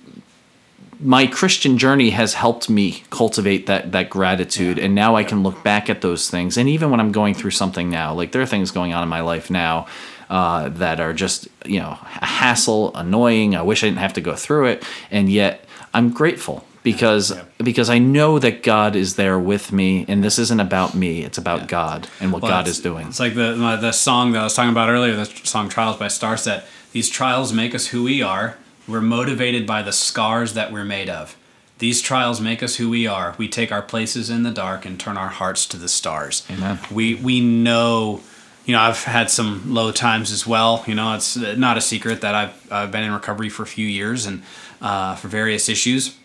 my 1.00 1.26
Christian 1.26 1.78
journey 1.78 2.10
has 2.10 2.34
helped 2.34 2.68
me 2.68 3.02
cultivate 3.10 3.66
that 3.66 3.92
that 3.92 4.10
gratitude, 4.10 4.78
and 4.78 4.94
now 4.94 5.16
I 5.16 5.24
can 5.24 5.42
look 5.42 5.62
back 5.62 5.88
at 5.88 6.00
those 6.00 6.28
things. 6.28 6.56
And 6.56 6.68
even 6.68 6.90
when 6.90 7.00
I'm 7.00 7.12
going 7.12 7.34
through 7.34 7.52
something 7.52 7.90
now, 7.90 8.14
like 8.14 8.32
there 8.32 8.42
are 8.42 8.46
things 8.46 8.70
going 8.70 8.92
on 8.92 9.02
in 9.02 9.08
my 9.08 9.20
life 9.20 9.50
now 9.50 9.86
uh, 10.28 10.68
that 10.70 11.00
are 11.00 11.12
just 11.12 11.48
you 11.64 11.80
know 11.80 11.98
a 12.20 12.26
hassle, 12.26 12.94
annoying. 12.96 13.54
I 13.54 13.62
wish 13.62 13.82
I 13.82 13.86
didn't 13.86 13.98
have 13.98 14.14
to 14.14 14.20
go 14.20 14.34
through 14.34 14.66
it, 14.66 14.84
and 15.10 15.30
yet 15.30 15.64
I'm 15.94 16.10
grateful 16.10 16.64
because 16.82 17.32
because 17.58 17.90
I 17.90 17.98
know 17.98 18.38
that 18.38 18.62
God 18.62 18.96
is 18.96 19.16
there 19.16 19.38
with 19.38 19.72
me, 19.72 20.04
and 20.08 20.24
this 20.24 20.38
isn't 20.38 20.60
about 20.60 20.94
me; 20.94 21.22
it's 21.22 21.38
about 21.38 21.68
God 21.68 22.08
and 22.20 22.32
what 22.32 22.42
Well, 22.42 22.50
God 22.50 22.68
is 22.68 22.80
doing. 22.80 23.08
It's 23.08 23.20
like 23.20 23.34
the 23.34 23.54
the 23.80 23.92
song 23.92 24.32
that 24.32 24.40
I 24.40 24.44
was 24.44 24.54
talking 24.54 24.70
about 24.70 24.88
earlier, 24.88 25.14
the 25.14 25.26
song 25.26 25.68
"Trials" 25.68 25.96
by 25.96 26.06
Starset. 26.06 26.64
These 26.92 27.10
trials 27.10 27.52
make 27.52 27.74
us 27.74 27.88
who 27.88 28.04
we 28.04 28.22
are. 28.22 28.56
We're 28.88 29.00
motivated 29.02 29.66
by 29.66 29.82
the 29.82 29.92
scars 29.92 30.54
that 30.54 30.72
we're 30.72 30.84
made 30.84 31.08
of. 31.10 31.36
These 31.78 32.00
trials 32.02 32.40
make 32.40 32.62
us 32.62 32.76
who 32.76 32.90
we 32.90 33.06
are. 33.06 33.34
We 33.38 33.48
take 33.48 33.70
our 33.70 33.82
places 33.82 34.30
in 34.30 34.42
the 34.42 34.50
dark 34.50 34.84
and 34.84 34.98
turn 34.98 35.16
our 35.16 35.28
hearts 35.28 35.66
to 35.66 35.76
the 35.76 35.88
stars. 35.88 36.44
Amen. 36.50 36.78
We 36.90 37.14
we 37.14 37.40
know. 37.40 38.20
You 38.64 38.72
know, 38.74 38.80
I've 38.80 39.04
had 39.04 39.30
some 39.30 39.72
low 39.72 39.92
times 39.92 40.30
as 40.32 40.46
well. 40.46 40.84
You 40.86 40.94
know, 40.94 41.14
it's 41.14 41.36
not 41.36 41.76
a 41.78 41.80
secret 41.80 42.20
that 42.22 42.34
I've 42.34 42.72
I've 42.72 42.90
been 42.90 43.04
in 43.04 43.12
recovery 43.12 43.48
for 43.48 43.62
a 43.62 43.66
few 43.66 43.86
years 43.86 44.26
and 44.26 44.42
uh, 44.82 45.14
for 45.14 45.28
various 45.28 45.68
issues. 45.68 46.16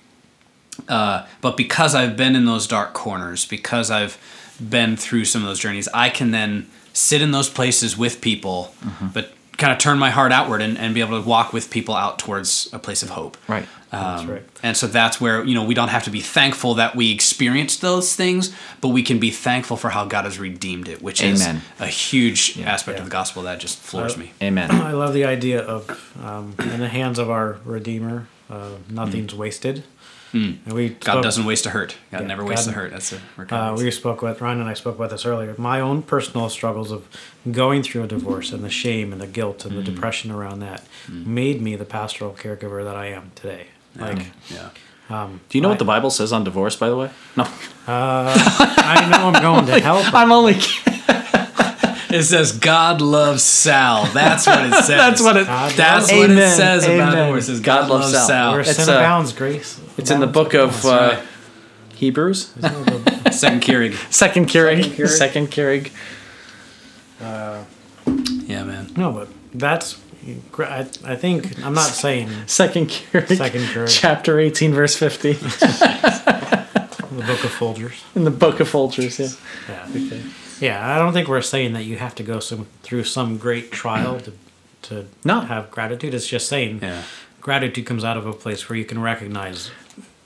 Uh, 0.90 1.26
but 1.42 1.56
because 1.56 1.94
I've 1.96 2.18
been 2.18 2.36
in 2.36 2.46
those 2.46 2.66
dark 2.68 2.94
corners, 2.94 3.46
because 3.46 3.92
I've 3.92 4.18
been 4.60 4.98
through 4.98 5.26
some 5.26 5.42
of 5.44 5.48
those 5.48 5.60
journeys, 5.60 5.88
I 5.94 6.10
can 6.10 6.32
then 6.32 6.68
sit 6.94 7.22
in 7.22 7.32
those 7.32 7.50
places 7.50 7.96
with 7.98 8.22
people, 8.22 8.74
Mm-hmm. 8.84 9.08
but 9.14 9.34
kind 9.58 9.72
of 9.72 9.78
turn 9.80 9.98
my 10.00 10.10
heart 10.10 10.32
outward 10.32 10.62
and, 10.62 10.78
and 10.78 10.94
be 10.94 11.02
able 11.02 11.22
to 11.22 11.28
walk 11.28 11.54
with 11.54 11.70
people 11.70 11.96
out 11.96 12.20
towards 12.20 12.70
a 12.74 12.80
place 12.80 13.04
of 13.04 13.10
hope. 13.12 13.38
Right. 13.48 13.68
Um, 13.92 14.28
right. 14.30 14.44
And 14.64 14.76
so 14.76 14.88
that's 14.88 15.22
where, 15.22 15.44
you 15.44 15.54
know, 15.54 15.64
we 15.64 15.76
don't 15.76 15.90
have 15.90 16.04
to 16.06 16.10
be 16.10 16.20
thankful 16.22 16.74
that 16.76 16.96
we 16.96 17.12
experienced 17.12 17.82
those 17.82 18.16
things, 18.16 18.52
but 18.82 18.88
we 18.90 19.04
can 19.04 19.20
be 19.20 19.30
thankful 19.30 19.78
for 19.78 19.92
how 19.92 20.06
God 20.06 20.26
has 20.26 20.40
redeemed 20.40 20.88
it, 20.88 21.02
which 21.04 21.22
Amen. 21.22 21.58
is 21.58 21.62
a 21.80 21.86
huge 21.88 22.60
aspect 22.62 22.98
Yeah. 22.98 23.04
of 23.04 23.10
the 23.10 23.12
gospel 23.12 23.44
that 23.44 23.60
just 23.60 23.78
floors 23.80 24.16
Uh, 24.16 24.20
me. 24.20 24.32
Amen. 24.42 24.72
I 24.72 24.94
love 24.94 25.14
the 25.14 25.26
idea 25.26 25.62
of 25.62 26.12
um, 26.24 26.56
in 26.60 26.80
the 26.80 26.90
hands 26.90 27.20
of 27.20 27.30
our 27.30 27.58
Redeemer, 27.66 28.28
uh, 28.50 28.70
nothing's 28.90 29.36
wasted. 29.36 29.84
And 30.34 30.60
we 30.74 30.88
Hmm. 30.88 30.94
God 31.00 31.12
spoke- 31.12 31.24
doesn't 31.24 31.46
waste 31.46 31.66
a 31.68 31.70
hurt. 31.70 31.96
God 32.12 32.22
Yeah, 32.22 32.28
never 32.28 32.44
wastes 32.44 32.66
God- 32.66 32.72
a 32.74 32.76
hurt. 32.76 32.92
That's 32.92 33.14
a 33.14 33.56
Uh, 33.56 33.76
we 33.78 33.92
spoke 33.92 34.22
with 34.24 34.42
Ryan 34.42 34.62
and 34.62 34.70
I 34.70 34.74
spoke 34.74 34.96
about 34.96 35.12
this 35.12 35.26
earlier. 35.26 35.54
My 35.60 35.80
own 35.80 36.02
personal 36.02 36.50
struggles 36.50 36.92
of 36.92 37.04
going 37.52 37.84
through 37.84 38.04
a 38.04 38.08
divorce 38.08 38.52
and 38.52 38.64
the 38.64 38.70
shame 38.70 39.12
and 39.14 39.22
the 39.22 39.28
guilt 39.28 39.64
and 39.66 39.78
the 39.78 39.82
Mm. 39.82 39.86
depression 39.96 40.32
around 40.32 40.60
that 40.62 40.84
made 41.08 41.62
me 41.62 41.76
the 41.76 41.86
pastoral 41.86 42.36
caregiver 42.38 42.84
that 42.84 42.96
I 42.96 43.08
am 43.08 43.32
today. 43.36 43.68
Like 44.00 44.32
yeah. 44.50 44.70
Do 45.10 45.58
you 45.58 45.62
know 45.62 45.68
I- 45.68 45.72
what 45.74 45.80
the 45.80 45.86
Bible 45.86 46.10
says 46.10 46.34
on 46.34 46.44
divorce? 46.44 46.76
By 46.76 46.90
the 46.90 46.96
way, 46.98 47.10
no. 47.38 47.46
I 47.88 49.08
know 49.12 49.28
I'm 49.32 49.42
going 49.42 49.66
to 49.68 49.80
hell. 49.88 50.02
I'm 50.14 50.32
only. 50.32 50.58
It 52.14 52.24
says 52.24 52.52
God 52.52 53.02
loves 53.02 53.42
Sal. 53.44 54.06
That's 54.14 54.46
what 54.46 54.66
it 54.66 54.74
says. 54.84 54.88
That's 54.88 55.22
what 55.22 55.36
it. 55.38 55.48
God 55.48 55.72
That's 55.72 56.10
loves- 56.10 56.20
what 56.20 56.30
it 56.30 56.34
Amen. 56.34 56.56
says 56.58 56.84
about 56.86 56.94
Amen. 57.14 57.16
divorce. 57.26 57.44
It 57.44 57.48
says 57.48 57.60
God 57.62 57.82
God, 57.82 57.90
loves 57.90 58.14
loves 58.14 58.14
Sal. 58.14 58.28
Sal. 58.28 58.52
Where 58.52 58.60
It's, 58.62 58.76
sin 58.76 58.90
uh, 58.90 58.98
abounds, 58.98 59.34
grace. 59.34 59.82
It's 59.98 60.12
in 60.12 60.20
the 60.20 60.28
book 60.28 60.54
of 60.54 60.86
uh, 60.86 60.90
right. 60.90 61.24
Hebrews. 61.96 62.46
Second 63.32 63.62
Keurig. 63.64 63.96
Second 64.14 64.48
Keurig. 64.48 64.84
Keurig. 64.84 65.08
Second 65.10 65.48
Keurig. 65.52 65.92
Yeah, 67.20 68.64
man. 68.64 68.92
No, 68.96 69.12
but 69.12 69.30
that's. 69.54 70.00
I, 70.60 70.88
I 71.04 71.16
think 71.16 71.60
I'm 71.66 71.74
not 71.74 71.90
saying 71.92 72.30
Second 72.46 72.88
Keurig. 72.90 73.38
Second 73.38 73.62
Keurig. 73.62 73.88
Chapter 73.90 74.40
18, 74.40 74.72
verse 74.74 74.96
50. 74.96 75.34
the 75.34 77.24
book 77.28 77.44
of 77.44 77.52
Folgers. 77.52 78.02
in 78.16 78.24
the 78.24 78.32
book 78.32 78.60
of 78.60 78.70
Folgers. 78.72 79.20
Yeah. 79.68 79.88
Yeah. 79.90 80.20
Yeah, 80.64 80.96
I 80.96 80.98
don't 80.98 81.12
think 81.14 81.28
we're 81.28 81.42
saying 81.42 81.74
that 81.74 81.84
you 81.84 81.98
have 81.98 82.16
to 82.16 82.24
go 82.24 82.40
some 82.40 82.68
through 82.84 83.04
some 83.04 83.38
great 83.38 83.72
trial 83.72 84.20
to 84.22 84.32
to 84.84 85.06
No. 85.24 85.42
have 85.42 85.72
gratitude. 85.72 86.14
It's 86.14 86.28
just 86.28 86.48
saying 86.48 86.80
Yeah. 86.82 87.02
gratitude 87.42 87.86
comes 87.86 88.04
out 88.04 88.18
of 88.18 88.26
a 88.26 88.34
place 88.34 88.70
where 88.70 88.78
you 88.78 88.86
can 88.86 89.02
recognize. 89.02 89.72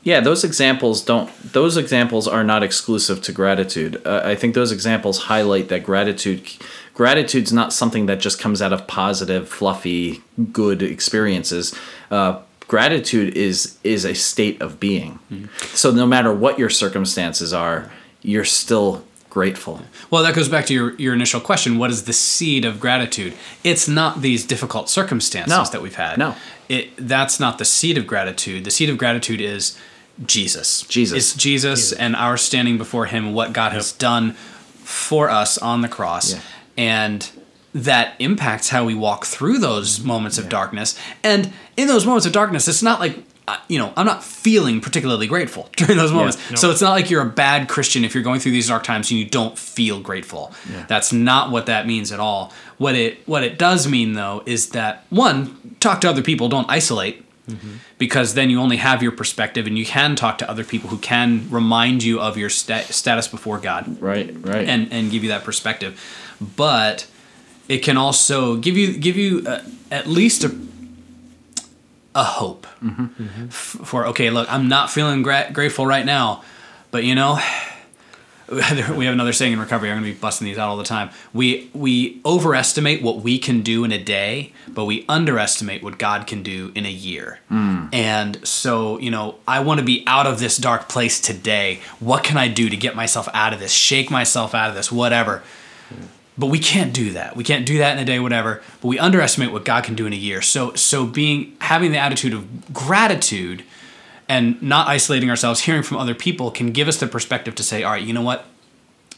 Yeah, 0.04 0.20
those 0.22 0.44
examples 0.44 1.02
don't. 1.02 1.30
Those 1.54 1.76
examples 1.76 2.28
are 2.28 2.44
not 2.44 2.64
exclusive 2.64 3.22
to 3.24 3.32
gratitude. 3.32 4.00
Uh, 4.06 4.22
I 4.24 4.36
think 4.36 4.54
those 4.54 4.72
examples 4.72 5.24
highlight 5.24 5.68
that 5.70 5.84
gratitude, 5.84 6.42
gratitude's 6.94 7.52
not 7.52 7.74
something 7.74 8.06
that 8.06 8.20
just 8.20 8.40
comes 8.40 8.62
out 8.62 8.72
of 8.74 8.88
positive, 8.88 9.50
fluffy, 9.50 10.22
good 10.54 10.82
experiences. 10.82 11.74
Uh, 12.12 12.38
gratitude 12.68 13.36
is 13.36 13.78
is 13.84 14.06
a 14.06 14.14
state 14.14 14.62
of 14.62 14.80
being. 14.80 15.20
So 15.74 15.92
no 15.92 16.06
matter 16.06 16.32
what 16.34 16.58
your 16.60 16.70
circumstances 16.70 17.54
are, 17.54 17.92
you're 18.22 18.46
still 18.46 19.04
grateful. 19.30 19.82
Well, 20.10 20.24
that 20.24 20.34
goes 20.36 20.50
back 20.50 20.66
to 20.68 20.74
your, 20.74 20.96
your 20.96 21.14
initial 21.14 21.40
question. 21.40 21.78
What 21.78 21.90
is 21.90 22.06
the 22.06 22.14
seed 22.14 22.66
of 22.66 22.80
gratitude? 22.80 23.34
It's 23.64 23.88
not 23.88 24.22
these 24.22 24.46
difficult 24.46 24.90
circumstances 24.90 25.56
No. 25.56 25.64
that 25.66 25.82
we've 25.82 25.96
had. 25.96 26.18
No. 26.18 26.36
It 26.70 26.90
that's 26.98 27.40
not 27.40 27.58
the 27.58 27.66
seed 27.66 27.98
of 27.98 28.08
gratitude. 28.08 28.64
The 28.66 28.72
seed 28.72 28.90
of 28.90 28.98
gratitude 28.98 29.40
is 29.42 29.78
Jesus. 30.26 30.82
Jesus. 30.84 31.18
It's 31.18 31.34
Jesus, 31.36 31.92
and 31.94 32.16
our 32.16 32.38
standing 32.38 32.78
before 32.78 33.06
him, 33.06 33.34
what 33.34 33.54
God 33.54 33.72
has 33.74 33.92
done 33.92 34.34
for 34.34 35.30
us 35.30 35.58
on 35.58 35.82
the 35.82 35.88
cross. 35.88 36.34
Yeah. 36.34 36.40
And 36.78 37.30
that 37.74 38.16
impacts 38.20 38.70
how 38.70 38.86
we 38.86 38.96
walk 38.96 39.26
through 39.26 39.60
those 39.60 40.00
moments 40.00 40.38
of 40.40 40.50
darkness. 40.50 40.98
And 41.24 41.54
in 41.76 41.88
those 41.88 42.06
moments 42.06 42.26
of 42.26 42.32
darkness, 42.34 42.68
it's 42.68 42.82
not 42.82 43.00
like 43.00 43.27
you 43.70 43.80
know, 43.80 43.94
I'm 43.96 44.06
not 44.06 44.24
feeling 44.24 44.82
particularly 44.82 45.26
grateful 45.28 45.70
during 45.78 45.98
those 45.98 46.12
moments. 46.12 46.38
So 46.60 46.70
it's 46.70 46.82
not 46.82 46.92
like 46.92 47.10
you're 47.10 47.22
a 47.22 47.30
bad 47.30 47.70
Christian 47.70 48.04
if 48.04 48.14
you're 48.14 48.24
going 48.24 48.40
through 48.42 48.52
these 48.52 48.68
dark 48.68 48.84
times 48.84 49.10
and 49.10 49.20
you 49.20 49.26
don't 49.26 49.58
feel 49.58 50.00
grateful. 50.02 50.52
That's 50.88 51.14
not 51.14 51.50
what 51.52 51.66
that 51.68 51.88
means 51.88 52.12
at 52.12 52.20
all. 52.20 52.52
What 52.78 52.96
it 52.96 53.26
what 53.28 53.44
it 53.44 53.58
does 53.58 53.88
mean 53.88 54.14
though 54.14 54.44
is 54.46 54.70
that 54.72 55.06
one, 55.10 55.76
talk 55.80 56.02
to 56.02 56.10
other 56.10 56.22
people, 56.22 56.50
don't 56.50 56.70
isolate. 56.70 57.24
Because 57.98 58.34
then 58.34 58.50
you 58.50 58.60
only 58.60 58.76
have 58.76 59.02
your 59.02 59.14
perspective, 59.14 59.66
and 59.68 59.78
you 59.78 59.86
can 59.86 60.18
talk 60.18 60.38
to 60.40 60.50
other 60.50 60.66
people 60.66 60.90
who 60.90 60.98
can 60.98 61.48
remind 61.50 62.04
you 62.04 62.20
of 62.20 62.36
your 62.38 62.50
sta- 62.50 62.84
status 62.92 63.28
before 63.30 63.58
God 63.58 64.02
Right. 64.02 64.36
Right. 64.46 64.68
and 64.68 64.92
and 64.92 65.10
give 65.10 65.24
you 65.24 65.30
that 65.30 65.46
perspective. 65.46 65.98
But 66.58 67.08
it 67.70 67.80
can 67.80 67.96
also 67.96 68.58
give 68.58 68.76
you 68.76 68.98
give 68.98 69.16
you 69.16 69.44
uh, 69.48 69.62
at 69.90 70.08
least 70.08 70.44
a 70.44 70.50
a 72.18 72.24
hope 72.24 72.68
f- 73.48 73.78
for 73.84 74.08
okay. 74.08 74.30
Look, 74.30 74.52
I'm 74.52 74.68
not 74.68 74.90
feeling 74.90 75.22
gra- 75.22 75.50
grateful 75.54 75.86
right 75.86 76.06
now, 76.06 76.44
but 76.92 77.04
you 77.06 77.16
know. 77.16 77.40
We 78.50 79.04
have 79.04 79.14
another 79.14 79.34
saying 79.34 79.52
in 79.52 79.60
recovery. 79.60 79.90
I'm 79.92 79.98
going 79.98 80.10
to 80.10 80.14
be 80.16 80.22
busting 80.22 80.46
these 80.46 80.58
out 80.58 80.70
all 80.70 80.78
the 80.78 80.86
time. 80.86 81.10
We 81.34 81.70
we 81.74 82.22
overestimate 82.26 83.02
what 83.02 83.18
we 83.18 83.40
can 83.40 83.62
do 83.62 83.84
in 83.84 83.92
a 83.92 84.02
day, 84.02 84.54
but 84.70 84.86
we 84.86 85.04
underestimate 85.10 85.84
what 85.84 85.98
God 85.98 86.28
can 86.28 86.44
do 86.44 86.72
in 86.74 86.86
a 86.86 86.90
year. 86.90 87.40
Hmm. 87.50 87.88
And 87.92 88.48
so, 88.48 89.00
you 89.00 89.12
know, 89.12 89.36
I 89.46 89.60
want 89.60 89.82
to 89.82 89.86
be 89.86 90.02
out 90.08 90.28
of 90.28 90.40
this 90.40 90.56
dark 90.56 90.88
place 90.88 91.20
today. 91.20 91.82
What 92.00 92.24
can 92.24 92.38
I 92.38 92.48
do 92.48 92.70
to 92.70 92.78
get 92.78 92.96
myself 92.96 93.28
out 93.34 93.52
of 93.52 93.60
this? 93.60 93.74
Shake 93.74 94.10
myself 94.10 94.56
out 94.56 94.70
of 94.70 94.76
this, 94.78 94.94
whatever. 94.94 95.44
But 96.38 96.48
we 96.48 96.60
can't 96.60 96.94
do 96.94 97.14
that. 97.14 97.36
We 97.36 97.44
can't 97.44 97.66
do 97.66 97.80
that 97.80 97.98
in 97.98 98.04
a 98.04 98.06
day, 98.06 98.20
whatever. 98.20 98.62
But 98.82 98.88
we 98.90 99.00
underestimate 99.00 99.52
what 99.52 99.66
God 99.66 99.84
can 99.84 99.96
do 99.96 100.06
in 100.06 100.14
a 100.14 100.18
year. 100.18 100.42
So, 100.42 100.74
so 100.76 101.06
being 101.06 101.58
having 101.62 101.92
the 101.92 101.98
attitude 101.98 102.34
of 102.34 102.74
gratitude 102.74 103.64
and 104.30 104.62
not 104.62 104.88
isolating 104.88 105.30
ourselves, 105.30 105.62
hearing 105.62 105.84
from 105.84 105.98
other 105.98 106.14
people, 106.14 106.52
can 106.52 106.72
give 106.72 106.88
us 106.88 106.98
the 106.98 107.08
perspective 107.08 107.56
to 107.56 107.64
say, 107.64 107.84
all 107.84 107.92
right, 107.92 108.04
you 108.04 108.14
know 108.14 108.22
what? 108.22 108.46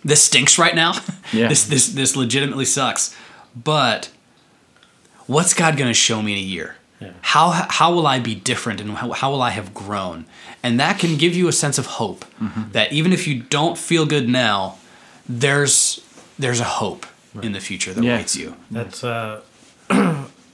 This 0.04 0.22
stinks 0.22 0.58
right 0.58 0.76
now. 0.76 0.94
Yeah. 1.32 1.48
this 1.48 1.66
this 1.66 1.90
this 1.90 2.16
legitimately 2.16 2.66
sucks. 2.66 3.16
But 3.56 4.10
what's 5.28 5.54
God 5.54 5.78
going 5.78 5.92
to 5.92 5.94
show 5.94 6.24
me 6.24 6.32
in 6.32 6.40
a 6.40 6.42
year? 6.42 6.76
How 7.22 7.52
how 7.70 7.94
will 7.94 8.08
I 8.08 8.18
be 8.18 8.34
different 8.34 8.82
and 8.82 8.90
how, 8.92 9.12
how 9.12 9.30
will 9.30 9.44
I 9.44 9.52
have 9.52 9.74
grown? 9.76 10.26
And 10.64 10.80
that 10.80 10.98
can 10.98 11.18
give 11.18 11.36
you 11.36 11.48
a 11.48 11.54
sense 11.54 11.78
of 11.78 11.86
hope 11.86 12.26
mm-hmm. 12.42 12.72
that 12.72 12.92
even 12.92 13.14
if 13.14 13.28
you 13.28 13.44
don't 13.44 13.78
feel 13.78 14.08
good 14.08 14.28
now, 14.28 14.78
there's 15.28 16.02
there's 16.40 16.60
a 16.60 16.66
hope 16.66 17.06
in 17.42 17.52
the 17.52 17.60
future 17.60 17.94
that 17.94 18.04
Yeah. 18.04 18.16
awaits 18.16 18.36
you. 18.36 18.56
That's 18.72 19.04
uh, 19.04 19.42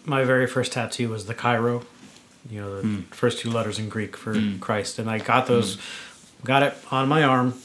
my 0.06 0.24
very 0.24 0.48
first 0.48 0.74
tattoo 0.74 1.10
was 1.10 1.26
the 1.26 1.34
Chi 1.34 1.58
Rho, 1.58 1.84
you 2.50 2.62
know, 2.62 2.76
the 2.76 2.88
hmm. 2.88 3.02
first 3.12 3.40
two 3.40 3.50
letters 3.50 3.80
in 3.80 3.90
Greek 3.90 4.16
for 4.16 4.34
hmm. 4.34 4.60
Christ, 4.60 5.00
and 5.00 5.10
I 5.10 5.20
got 5.20 5.48
those, 5.48 5.76
hmm. 5.76 6.46
got 6.46 6.64
it 6.64 6.76
on 6.92 7.08
my 7.08 7.24
arm 7.24 7.56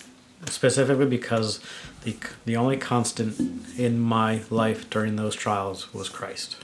specifically 0.47 1.07
because 1.07 1.61
the 2.05 2.17
the 2.45 2.57
only 2.57 2.77
constant 2.77 3.39
in 3.79 4.01
my 4.01 4.43
life 4.51 4.89
during 4.91 5.17
those 5.17 5.35
trials 5.35 5.93
was 5.93 6.09
Christ. 6.09 6.57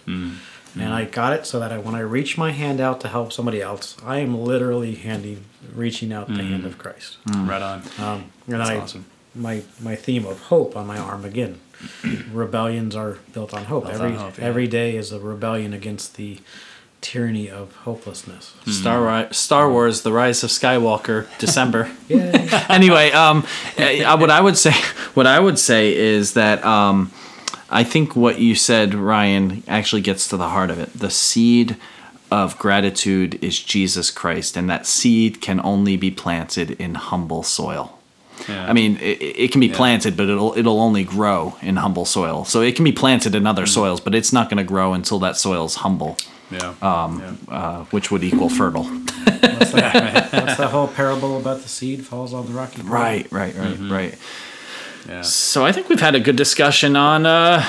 And 0.79 0.93
I 0.93 1.05
got 1.07 1.33
it 1.33 1.47
so 1.47 1.59
that 1.61 1.73
I, 1.73 1.79
when 1.79 1.95
I 1.95 2.01
reach 2.01 2.37
my 2.37 2.51
hand 2.53 2.81
out 2.81 3.01
to 3.01 3.09
help 3.09 3.33
somebody 3.33 3.63
else, 3.63 3.97
I 4.05 4.19
am 4.19 4.39
literally 4.39 4.95
handing, 4.95 5.45
reaching 5.75 6.13
out 6.13 6.29
the 6.29 6.43
hand 6.43 6.67
of 6.67 6.77
Christ. 6.77 7.17
Right 7.27 7.63
on. 7.63 7.83
Um, 7.99 8.31
and 8.47 8.61
That's 8.61 8.71
I, 8.71 8.77
awesome. 8.77 9.07
My 9.35 9.63
my 9.81 9.97
theme 9.97 10.27
of 10.27 10.41
hope 10.41 10.77
on 10.77 10.87
my 10.87 10.99
arm 10.99 11.25
again. 11.25 11.61
Rebellions 12.33 12.97
are 12.97 13.19
built 13.33 13.53
on 13.55 13.65
hope. 13.65 13.85
Built 13.85 13.95
every 13.95 14.13
on 14.13 14.17
hope, 14.17 14.39
yeah. 14.39 14.45
every 14.45 14.67
day 14.67 14.97
is 14.97 15.13
a 15.13 15.21
rebellion 15.21 15.73
against 15.73 16.17
the 16.17 16.39
tyranny 17.01 17.49
of 17.49 17.75
hopelessness. 17.77 18.55
Star 18.67 19.03
Ri- 19.03 19.33
Star 19.33 19.71
Wars: 19.71 20.03
The 20.03 20.13
Rise 20.13 20.43
of 20.43 20.51
Skywalker, 20.51 21.27
December. 21.39 21.91
Anyway, 22.69 23.11
um, 23.13 23.47
uh, 23.79 24.17
what 24.17 24.31
I 24.31 24.41
would 24.41 24.57
say, 24.57 24.73
what 25.15 25.27
I 25.27 25.39
would 25.41 25.59
say 25.59 25.95
is 25.95 26.35
that 26.35 26.65
um, 26.65 27.13
I 27.71 27.85
think 27.85 28.17
what 28.17 28.39
you 28.39 28.55
said, 28.55 28.95
Ryan, 28.95 29.63
actually 29.67 30.03
gets 30.03 30.29
to 30.29 30.37
the 30.37 30.49
heart 30.49 30.71
of 30.71 30.79
it. 30.79 30.93
The 30.93 31.11
seed 31.11 31.77
of 32.31 32.59
gratitude 32.59 33.43
is 33.43 33.63
Jesus 33.63 34.11
Christ, 34.11 34.57
and 34.57 34.69
that 34.69 34.87
seed 34.87 35.41
can 35.41 35.61
only 35.65 35.97
be 35.97 36.11
planted 36.11 36.73
in 36.73 36.95
humble 36.95 37.43
soil. 37.43 37.96
Yeah. 38.49 38.69
I 38.69 38.73
mean, 38.73 38.97
it, 38.99 39.21
it 39.21 39.53
can 39.53 39.61
be 39.61 39.69
planted, 39.69 40.17
but 40.17 40.29
it'll 40.29 40.57
it'll 40.57 40.81
only 40.81 41.05
grow 41.05 41.57
in 41.63 41.77
humble 41.77 42.05
soil. 42.05 42.45
So 42.45 42.61
it 42.61 42.77
can 42.77 42.85
be 42.85 42.93
planted 42.93 43.35
in 43.35 43.47
other 43.47 43.67
soils, 43.67 44.01
but 44.01 44.15
it's 44.15 44.33
not 44.33 44.49
going 44.49 44.59
to 44.59 44.65
grow 44.65 44.93
until 44.93 45.19
that 45.21 45.37
soil's 45.37 45.77
humble, 45.77 46.17
yeah. 46.51 46.75
um, 46.83 47.39
uh, 47.49 47.85
which 47.87 48.11
would 48.11 48.23
equal 48.23 48.49
fertile. 48.49 48.85
What's 48.85 49.73
that? 49.73 50.33
What's 50.33 50.57
the 50.57 50.69
whole 50.69 50.89
parable 50.89 51.39
about 51.39 51.63
the 51.63 51.69
seed 51.69 52.07
falls 52.07 52.33
on 52.33 52.47
the 52.47 52.53
rocky 52.53 52.83
ground? 52.83 52.91
Right, 52.91 53.33
right, 53.33 53.55
right, 53.57 53.79
right. 53.79 54.19
yeah. 55.09 55.23
So 55.23 55.65
I 55.65 55.73
think 55.73 55.89
we've 55.89 56.01
had 56.01 56.15
a 56.15 56.21
good 56.21 56.37
discussion 56.37 56.97
on 56.97 57.27
uh, 57.27 57.65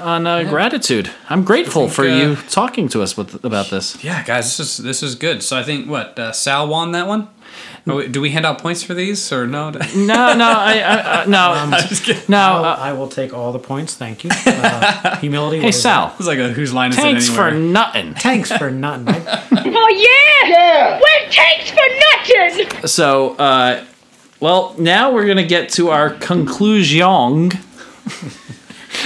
on 0.00 0.26
uh, 0.26 0.42
gratitude. 0.44 1.10
I'm 1.28 1.44
grateful 1.44 1.82
think, 1.82 1.94
for 1.94 2.02
uh, 2.06 2.16
you 2.16 2.36
talking 2.48 2.88
to 2.90 3.02
us 3.02 3.16
with 3.16 3.44
about 3.44 3.70
this. 3.70 4.02
Yeah, 4.02 4.22
guys, 4.24 4.56
this 4.56 4.60
is 4.60 4.76
this 4.84 5.02
is 5.02 5.14
good. 5.14 5.42
So 5.42 5.56
I 5.56 5.62
think 5.62 5.88
what 5.88 6.18
uh, 6.18 6.32
Sal 6.32 6.68
won 6.68 6.92
that 6.92 7.06
one. 7.06 7.28
Oh, 7.86 8.06
do 8.06 8.20
we 8.20 8.30
hand 8.30 8.44
out 8.46 8.58
points 8.60 8.82
for 8.82 8.94
these 8.94 9.32
or 9.32 9.46
no? 9.46 9.70
No, 9.70 10.34
no, 10.34 10.44
I, 10.44 10.78
I, 10.84 11.22
I 11.22 11.24
no, 11.70 11.76
just 11.88 12.04
kidding. 12.04 12.22
no. 12.28 12.38
I 12.38 12.58
will, 12.60 12.64
Uh, 12.66 12.76
I 12.76 12.92
will 12.92 13.08
take 13.08 13.32
all 13.32 13.52
the 13.52 13.58
points. 13.58 13.94
Thank 13.96 14.22
you. 14.22 14.30
Uh, 14.46 15.16
humility. 15.20 15.58
hey, 15.60 15.72
Sal. 15.72 16.14
It's 16.18 16.28
like 16.28 16.38
a 16.38 16.50
whose 16.50 16.72
line 16.72 16.90
is 16.90 16.96
Thanks 16.96 17.28
it 17.28 17.32
for 17.32 17.50
nothing. 17.50 18.12
that? 18.12 18.22
Thanks 18.22 18.52
for 18.52 18.70
nothing. 18.70 19.06
Oh 19.08 19.88
yeah? 19.88 20.48
Yeah. 20.56 21.00
Well, 21.00 21.30
thanks 21.30 21.70
for 21.70 22.66
nothing. 22.68 22.86
So, 22.86 23.34
uh, 23.36 23.84
well, 24.38 24.74
now 24.78 25.12
we're 25.12 25.26
gonna 25.26 25.46
get 25.46 25.70
to 25.70 25.90
our 25.90 26.10
conclusion. 26.10 27.50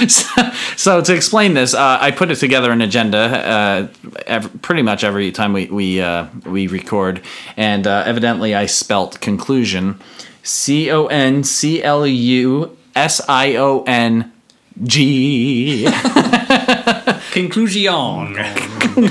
so, 0.07 0.51
so 0.75 1.01
to 1.01 1.13
explain 1.13 1.53
this, 1.53 1.73
uh, 1.73 1.97
I 2.01 2.11
put 2.11 2.31
it 2.31 2.35
together 2.35 2.71
an 2.71 2.81
agenda 2.81 3.17
uh, 3.17 3.87
ev- 4.27 4.61
pretty 4.61 4.81
much 4.81 5.03
every 5.03 5.31
time 5.31 5.53
we 5.53 5.65
we 5.67 6.01
uh, 6.01 6.27
we 6.45 6.67
record, 6.67 7.21
and 7.57 7.87
uh, 7.87 8.03
evidently 8.05 8.55
I 8.55 8.65
spelt 8.65 9.19
conclusion, 9.21 9.99
C 10.43 10.91
O 10.91 11.07
N 11.07 11.43
C 11.43 11.83
L 11.83 12.05
U 12.07 12.77
S 12.95 13.21
I 13.27 13.55
O 13.55 13.83
N 13.87 14.31
G 14.83 15.87
Conclusion. 17.31 18.33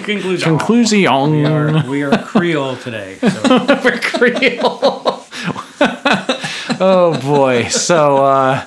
Conclusion. 0.03 0.59
conclusion. 0.59 1.31
we 1.33 1.45
are 1.45 1.87
we 1.89 2.03
are 2.03 2.17
Creole 2.19 2.77
today. 2.77 3.17
So 3.21 3.29
for 3.83 3.99
Creole. 3.99 5.25
oh 6.81 7.19
boy. 7.23 7.69
So 7.69 8.25
uh 8.25 8.67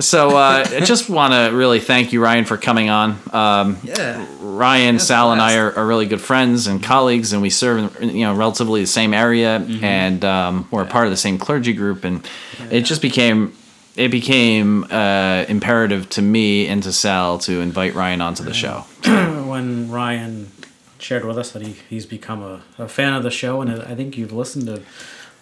so 0.00 0.36
uh, 0.36 0.66
I 0.68 0.80
just 0.80 1.08
want 1.08 1.32
to 1.32 1.56
really 1.56 1.80
thank 1.80 2.12
you, 2.12 2.22
Ryan, 2.22 2.44
for 2.44 2.56
coming 2.56 2.90
on. 2.90 3.18
Um, 3.32 3.78
Yeah. 3.82 4.26
Ryan, 4.40 4.98
Sal, 4.98 5.32
and 5.32 5.40
I 5.40 5.58
are, 5.58 5.72
are 5.76 5.86
really 5.86 6.06
good 6.06 6.20
friends 6.20 6.66
and 6.66 6.82
colleagues, 6.82 7.32
and 7.32 7.42
we 7.42 7.50
serve 7.50 8.00
in 8.00 8.10
you 8.16 8.24
know 8.24 8.34
relatively 8.34 8.80
the 8.80 8.86
same 8.86 9.12
area, 9.12 9.56
and 9.82 10.24
um, 10.24 10.66
we're 10.70 10.82
a 10.82 10.86
part 10.86 11.06
of 11.06 11.10
the 11.10 11.16
same 11.16 11.38
clergy 11.38 11.74
group, 11.74 12.04
and 12.04 12.26
it 12.70 12.82
just 12.82 13.02
became 13.02 13.54
it 13.96 14.10
became 14.10 14.84
uh, 14.84 15.44
imperative 15.48 16.08
to 16.10 16.22
me 16.22 16.66
and 16.68 16.82
to 16.82 16.92
Sal 16.92 17.38
to 17.40 17.60
invite 17.60 17.94
Ryan 17.94 18.20
onto 18.20 18.44
the 18.44 18.54
show. 18.54 18.80
when 19.46 19.90
Ryan 19.90 20.50
shared 20.98 21.24
with 21.24 21.38
us 21.38 21.52
that 21.52 21.62
he, 21.62 21.76
he's 21.88 22.06
become 22.06 22.42
a, 22.42 22.62
a 22.78 22.88
fan 22.88 23.12
of 23.12 23.22
the 23.22 23.30
show, 23.30 23.60
and 23.60 23.70
I 23.70 23.94
think 23.94 24.16
you've 24.16 24.32
listened 24.32 24.66
to 24.66 24.82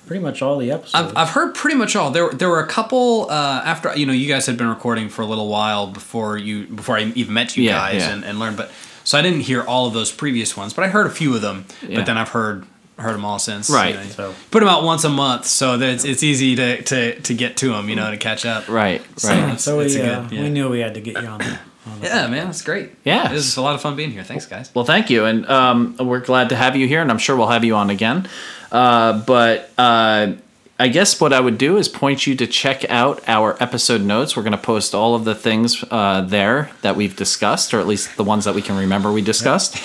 pretty 0.06 0.22
much 0.22 0.42
all 0.42 0.58
the 0.58 0.70
episodes. 0.70 0.94
I've, 0.94 1.16
I've 1.16 1.30
heard 1.30 1.54
pretty 1.54 1.76
much 1.76 1.96
all. 1.96 2.10
There 2.10 2.30
there 2.30 2.48
were 2.48 2.60
a 2.60 2.66
couple 2.66 3.28
uh, 3.30 3.62
after 3.64 3.96
you 3.96 4.06
know 4.06 4.12
you 4.12 4.28
guys 4.28 4.46
had 4.46 4.56
been 4.56 4.68
recording 4.68 5.08
for 5.08 5.22
a 5.22 5.26
little 5.26 5.48
while 5.48 5.86
before 5.86 6.36
you 6.38 6.66
before 6.66 6.96
I 6.98 7.04
even 7.14 7.34
met 7.34 7.56
you 7.56 7.64
Yeah, 7.64 7.72
guys 7.72 8.02
yeah. 8.02 8.12
And, 8.14 8.24
and 8.24 8.38
learned. 8.38 8.56
But 8.56 8.70
so 9.04 9.18
I 9.18 9.22
didn't 9.22 9.40
hear 9.40 9.62
all 9.62 9.86
of 9.86 9.92
those 9.94 10.10
previous 10.12 10.56
ones, 10.56 10.72
but 10.74 10.84
I 10.84 10.88
heard 10.88 11.06
a 11.06 11.10
few 11.10 11.34
of 11.34 11.42
them. 11.42 11.66
Yeah. 11.86 11.96
But 11.98 12.06
then 12.06 12.16
I've 12.18 12.30
heard 12.30 12.66
heard 12.98 13.14
them 13.14 13.24
all 13.24 13.38
since. 13.40 13.68
Right. 13.70 13.94
You 13.94 14.00
know, 14.00 14.06
So- 14.10 14.34
put 14.52 14.60
them 14.60 14.68
out 14.68 14.84
once 14.84 15.02
a 15.04 15.08
month, 15.08 15.46
so 15.46 15.76
that 15.76 15.88
it's, 15.94 16.04
it's 16.04 16.22
easy 16.22 16.54
to, 16.54 16.80
to, 16.82 17.20
to 17.22 17.34
get 17.34 17.56
to 17.56 17.70
them. 17.72 17.88
You 17.88 17.96
know, 17.96 18.08
to 18.10 18.16
catch 18.16 18.46
up. 18.46 18.68
Right, 18.68 19.02
So- 19.18 19.30
right. 19.30 19.58
so 19.60 19.80
it's 19.80 19.94
we, 19.96 20.00
a 20.00 20.04
uh, 20.20 20.22
good- 20.28 20.32
yeah. 20.36 20.42
we 20.42 20.48
knew 20.50 20.68
we 20.68 20.78
had 20.78 20.94
to 20.94 21.00
get 21.00 21.20
you 21.20 21.26
on. 21.28 21.38
the- 21.38 21.58
on 21.90 22.00
the- 22.00 22.06
Yeah, 22.06 22.28
man, 22.28 22.46
that's 22.46 22.62
great. 22.62 22.92
Yeah. 23.04 23.28
it 23.30 23.34
was 23.34 23.56
a 23.56 23.62
lot 23.62 23.74
of 23.74 23.82
fun 23.82 23.96
being 23.96 24.12
here. 24.12 24.22
Thanks, 24.22 24.46
guys. 24.46 24.70
Well, 24.74 24.84
thank 24.84 25.10
you, 25.10 25.24
and 25.24 25.44
um, 25.50 25.96
we're 25.98 26.20
glad 26.20 26.48
to 26.50 26.56
have 26.56 26.76
you 26.76 26.86
here, 26.86 27.02
and 27.02 27.10
I'm 27.10 27.18
sure 27.18 27.36
we'll 27.36 27.48
have 27.48 27.64
you 27.64 27.74
on 27.74 27.90
again. 27.90 28.28
Uh, 28.74 29.22
but 29.24 29.70
uh, 29.78 30.32
I 30.80 30.88
guess 30.88 31.20
what 31.20 31.32
I 31.32 31.38
would 31.38 31.58
do 31.58 31.76
is 31.76 31.88
point 31.88 32.26
you 32.26 32.34
to 32.34 32.46
check 32.48 32.84
out 32.90 33.22
our 33.28 33.56
episode 33.62 34.00
notes. 34.00 34.36
We're 34.36 34.42
going 34.42 34.50
to 34.50 34.58
post 34.58 34.96
all 34.96 35.14
of 35.14 35.24
the 35.24 35.34
things 35.34 35.84
uh, 35.92 36.22
there 36.22 36.72
that 36.82 36.96
we've 36.96 37.14
discussed, 37.14 37.72
or 37.72 37.78
at 37.78 37.86
least 37.86 38.16
the 38.16 38.24
ones 38.24 38.44
that 38.46 38.54
we 38.56 38.62
can 38.62 38.76
remember 38.76 39.12
we 39.12 39.22
discussed. 39.22 39.78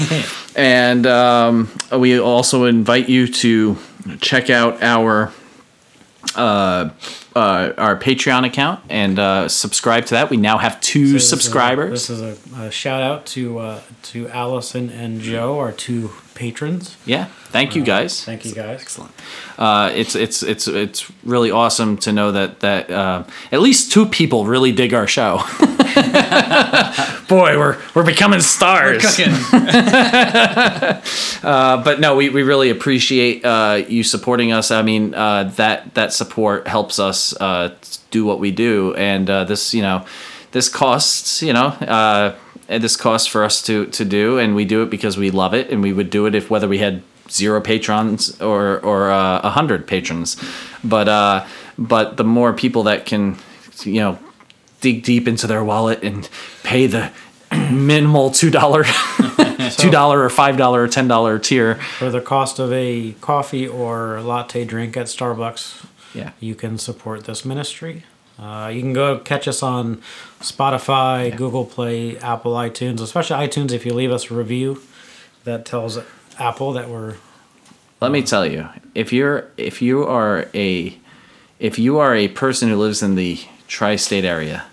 and 0.58 1.06
um, 1.06 1.70
we 1.96 2.20
also 2.20 2.66
invite 2.66 3.08
you 3.08 3.28
to 3.28 3.78
check 4.22 4.50
out 4.50 4.82
our 4.82 5.32
uh, 6.36 6.90
uh, 7.36 7.74
our 7.78 7.96
Patreon 7.98 8.46
account 8.46 8.80
and 8.90 9.20
uh, 9.20 9.48
subscribe 9.48 10.06
to 10.08 10.16
that. 10.16 10.30
We 10.30 10.38
now 10.38 10.58
have 10.58 10.80
two 10.82 11.14
This 11.14 11.24
is 11.24 11.32
a- 11.32 11.36
subscribers. 11.36 12.08
This 12.08 12.10
is 12.10 12.22
a, 12.58 12.62
a 12.64 12.72
shout 12.72 13.02
out 13.04 13.26
to 13.28 13.60
uh, 13.60 13.82
to 14.04 14.28
Allison 14.30 14.90
and 14.90 15.22
Joe, 15.22 15.60
our 15.60 15.72
two 15.72 16.12
patrons. 16.36 16.96
yeah, 17.06 17.26
thank 17.52 17.76
you 17.76 17.84
guys. 17.84 18.24
Thank 18.24 18.46
you 18.46 18.54
guys. 18.54 18.82
Excellent. 18.82 19.12
uh, 19.58 19.92
it's 19.94 20.16
it's 20.16 20.42
it's 20.44 20.68
it's 20.68 21.12
really 21.24 21.52
awesome 21.52 21.98
to 21.98 22.12
know 22.14 22.32
that 22.32 22.62
that 22.62 22.90
uh, 22.90 23.24
at 23.52 23.60
least 23.62 23.92
two 23.92 24.06
people 24.06 24.46
really 24.46 24.72
dig 24.72 24.94
our 24.94 25.08
show. 25.08 25.42
Boy, 27.28 27.58
we're 27.58 27.78
we're 27.94 28.06
becoming 28.06 28.42
stars. 28.42 29.04
Cooking. 29.04 29.34
Uh, 31.42 31.82
but 31.82 32.02
no, 32.02 32.18
we, 32.18 32.30
we 32.30 32.44
really 32.44 32.70
appreciate 32.70 33.46
uh, 33.46 33.82
you 33.88 34.04
supporting 34.04 34.52
us. 34.52 34.72
I 34.72 34.82
mean, 34.82 35.16
uh, 35.16 35.46
that 35.56 35.94
that 35.94 36.12
support 36.12 36.68
helps 36.68 37.00
us 37.00 37.34
uh, 37.40 37.74
do 38.12 38.26
what 38.26 38.40
we 38.40 38.52
do, 38.52 38.94
and 38.96 39.30
uh, 39.30 39.46
this 39.46 39.74
you 39.74 39.82
know 39.82 40.06
this 40.52 40.68
costs 40.68 41.42
you 41.42 41.54
know. 41.54 41.68
Uh, 41.68 42.36
this 42.68 42.96
costs 42.96 43.28
for 43.28 43.44
us 43.44 43.64
to, 43.64 43.88
to 43.88 44.06
do, 44.06 44.38
and 44.38 44.54
we 44.54 44.64
do 44.64 44.84
it 44.84 44.92
because 44.92 45.18
we 45.18 45.32
love 45.32 45.56
it, 45.56 45.72
and 45.72 45.82
we 45.82 45.92
would 45.92 46.12
do 46.12 46.28
it 46.28 46.36
if 46.36 46.52
whether 46.52 46.68
we 46.68 46.78
had 46.78 47.02
zero 47.30 47.62
patrons 47.62 48.40
or 48.42 48.80
or 48.82 49.12
uh, 49.12 49.40
a 49.40 49.50
hundred 49.50 49.88
patrons, 49.88 50.38
but 50.84 51.08
uh, 51.08 51.46
but 51.78 52.18
the 52.18 52.24
more 52.24 52.54
people 52.54 52.84
that 52.84 53.06
can, 53.06 53.38
you 53.84 54.02
know, 54.02 54.20
dig 54.82 55.04
deep 55.04 55.28
into 55.28 55.48
their 55.48 55.64
wallet 55.64 56.04
and 56.04 56.28
pay 56.64 56.88
the 56.88 57.12
minimal 57.72 58.32
two 58.32 58.50
dollar 58.50 58.84
two 59.78 59.90
dollar 59.90 60.22
or 60.24 60.30
five 60.30 60.58
dollar 60.58 60.84
or 60.84 60.88
ten 60.88 61.08
dollar 61.08 61.40
tier. 61.40 61.76
For 61.98 62.10
the 62.10 62.22
cost 62.22 62.60
of 62.60 62.72
a 62.72 63.14
coffee 63.22 63.68
or 63.68 64.22
latte 64.22 64.66
drink 64.66 64.96
at 64.98 65.08
Starbucks, 65.08 65.86
Yeah. 66.14 66.32
you 66.40 66.56
can 66.56 66.78
support 66.78 67.26
this 67.26 67.44
ministry. 67.46 68.04
Uh, 68.38 68.72
you 68.74 68.80
can 68.82 68.94
go 68.94 69.18
catch 69.20 69.48
us 69.50 69.62
on 69.62 70.02
Spotify, 70.40 71.36
Google 71.36 71.66
Play, 71.66 72.18
Apple 72.20 72.54
iTunes, 72.54 73.02
especially 73.02 73.36
iTunes. 73.46 73.72
If 73.74 73.86
you 73.86 73.94
leave 73.94 74.12
us 74.12 74.32
a 74.32 74.34
review 74.34 74.82
that 75.44 75.66
tells 75.66 76.00
Apple 76.38 76.72
that 76.74 76.90
we're 76.90 77.16
Let 78.00 78.12
me 78.12 78.22
tell 78.24 78.46
you, 78.46 78.70
if 78.96 79.12
you're 79.12 79.50
if 79.58 79.82
you 79.82 80.06
are 80.06 80.48
a 80.54 80.98
if 81.60 81.78
you 81.78 81.98
are 81.98 82.16
a 82.16 82.30
person 82.30 82.70
who 82.70 82.78
lives 82.78 83.04
in 83.04 83.16
the 83.16 83.40
tri-state 83.68 84.24
area 84.26 84.64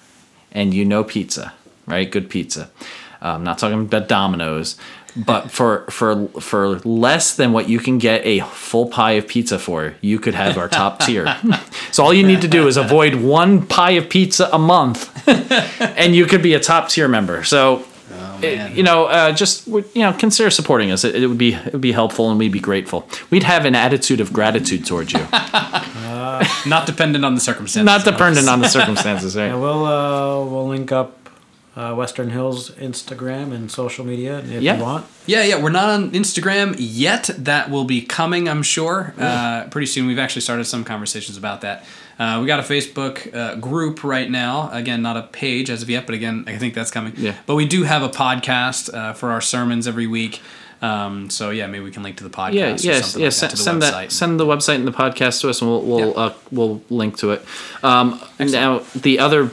and 0.56 0.72
you 0.72 0.84
know 0.84 1.04
pizza, 1.04 1.52
right? 1.86 2.10
Good 2.10 2.28
pizza. 2.28 2.70
I'm 3.20 3.44
not 3.44 3.58
talking 3.58 3.80
about 3.82 4.08
Domino's, 4.08 4.76
but 5.16 5.50
for 5.50 5.86
for 5.90 6.28
for 6.40 6.78
less 6.80 7.36
than 7.36 7.52
what 7.52 7.68
you 7.68 7.78
can 7.78 7.98
get 7.98 8.24
a 8.24 8.40
full 8.40 8.88
pie 8.88 9.12
of 9.12 9.28
pizza 9.28 9.58
for, 9.58 9.94
you 10.00 10.18
could 10.18 10.34
have 10.34 10.58
our 10.58 10.68
top 10.68 11.00
tier. 11.00 11.36
so 11.92 12.04
all 12.04 12.12
you 12.12 12.26
need 12.26 12.40
to 12.42 12.48
do 12.48 12.66
is 12.66 12.76
avoid 12.76 13.14
one 13.16 13.66
pie 13.66 13.92
of 13.92 14.08
pizza 14.08 14.48
a 14.52 14.58
month, 14.58 15.28
and 15.78 16.14
you 16.14 16.26
could 16.26 16.42
be 16.42 16.54
a 16.54 16.60
top 16.60 16.88
tier 16.88 17.08
member. 17.08 17.44
So 17.44 17.84
it- 18.42 18.72
you 18.76 18.82
know, 18.82 19.06
uh, 19.06 19.32
just 19.32 19.66
you 19.66 19.84
know, 19.96 20.12
consider 20.12 20.50
supporting 20.50 20.90
us. 20.90 21.04
It, 21.04 21.14
it 21.22 21.26
would 21.26 21.38
be 21.38 21.54
it 21.54 21.72
would 21.72 21.80
be 21.80 21.92
helpful, 21.92 22.30
and 22.30 22.38
we'd 22.38 22.52
be 22.52 22.60
grateful. 22.60 23.08
We'd 23.30 23.42
have 23.44 23.64
an 23.64 23.74
attitude 23.74 24.20
of 24.20 24.32
gratitude 24.32 24.84
towards 24.86 25.12
you, 25.12 25.20
Not 26.66 26.86
dependent 26.86 27.24
on 27.24 27.34
the 27.34 27.40
circumstances. 27.40 27.84
not 27.84 28.04
dependent 28.04 28.48
on 28.48 28.60
the 28.60 28.68
circumstances. 28.68 29.34
yeah, 29.36 29.50
Right? 29.50 29.58
we'll 29.60 29.84
uh, 29.86 30.44
we'll 30.44 30.66
link 30.68 30.92
up 30.92 31.16
uh, 31.76 31.94
Western 31.94 32.30
Hills 32.30 32.70
Instagram 32.72 33.52
and 33.52 33.70
social 33.70 34.04
media 34.04 34.38
if 34.38 34.62
Yeah. 34.62 34.76
you 34.76 34.82
want. 34.82 35.06
Yeah, 35.26 35.44
yeah, 35.44 35.62
we're 35.62 35.70
not 35.70 35.88
on 35.90 36.10
Instagram 36.12 36.74
yet. 36.78 37.30
That 37.38 37.70
will 37.70 37.84
be 37.84 38.00
coming, 38.02 38.48
I'm 38.48 38.62
sure, 38.62 39.14
uh, 39.18 39.64
pretty 39.70 39.86
soon. 39.86 40.06
We've 40.06 40.18
actually 40.18 40.42
started 40.42 40.64
some 40.64 40.84
conversations 40.84 41.36
about 41.36 41.60
that. 41.62 41.84
Uh, 42.18 42.38
we 42.40 42.46
got 42.46 42.60
a 42.60 42.62
Facebook 42.62 43.34
uh, 43.34 43.56
group 43.56 44.02
right 44.02 44.30
now. 44.30 44.70
Again, 44.72 45.02
not 45.02 45.16
a 45.16 45.22
page 45.22 45.68
as 45.68 45.82
of 45.82 45.90
yet, 45.90 46.06
but 46.06 46.14
again, 46.14 46.44
I 46.46 46.56
think 46.56 46.74
that's 46.74 46.90
coming. 46.90 47.12
Yeah. 47.16 47.36
But 47.46 47.56
we 47.56 47.66
do 47.66 47.82
have 47.82 48.02
a 48.02 48.08
podcast 48.08 48.92
uh, 48.92 49.12
for 49.12 49.30
our 49.30 49.40
sermons 49.40 49.86
every 49.86 50.06
week. 50.06 50.40
Um, 50.82 51.30
so 51.30 51.50
yeah, 51.50 51.66
maybe 51.66 51.84
we 51.84 51.90
can 51.90 52.02
link 52.02 52.16
to 52.18 52.24
the 52.24 52.30
podcast. 52.30 52.54
Yeah, 52.54 52.74
or 52.74 52.76
yes, 52.76 53.12
something 53.12 53.20
yeah. 53.22 53.26
like 53.26 53.32
send, 53.32 53.52
that 53.52 53.56
send 53.56 53.82
website. 53.82 53.90
that, 53.90 54.12
send 54.12 54.40
the 54.40 54.46
website 54.46 54.74
and 54.76 54.86
the 54.86 54.92
podcast 54.92 55.40
to 55.42 55.50
us, 55.50 55.60
and 55.60 55.70
we'll 55.70 55.82
we'll 55.82 56.08
Yeah. 56.10 56.14
uh, 56.14 56.34
we'll 56.50 56.82
link 56.90 57.16
to 57.18 57.32
it. 57.32 57.44
Um, 57.82 58.20
now, 58.38 58.80
the 58.94 59.18
other 59.18 59.50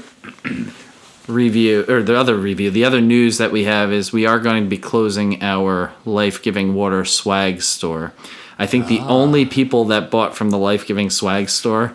review 1.28 1.86
or 1.88 2.04
the 2.04 2.18
other 2.18 2.36
review, 2.36 2.70
the 2.72 2.86
other 2.86 3.02
news 3.02 3.38
that 3.38 3.52
we 3.52 3.64
have 3.64 3.92
is 3.92 4.12
we 4.12 4.26
are 4.26 4.40
going 4.40 4.64
to 4.64 4.70
be 4.70 4.78
closing 4.78 5.42
our 5.42 5.94
Life 6.06 6.42
Giving 6.42 6.74
Water 6.74 7.06
swag 7.06 7.62
store. 7.62 8.14
I 8.60 8.68
think 8.68 8.88
the 8.88 9.00
only 9.00 9.46
people 9.46 9.86
that 9.86 10.12
bought 10.12 10.36
from 10.36 10.50
the 10.50 10.58
Life 10.58 10.86
Giving 10.86 11.10
swag 11.10 11.50
store 11.50 11.94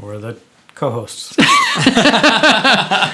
We're 0.00 0.18
the 0.18 0.38
co-hosts. 0.74 1.36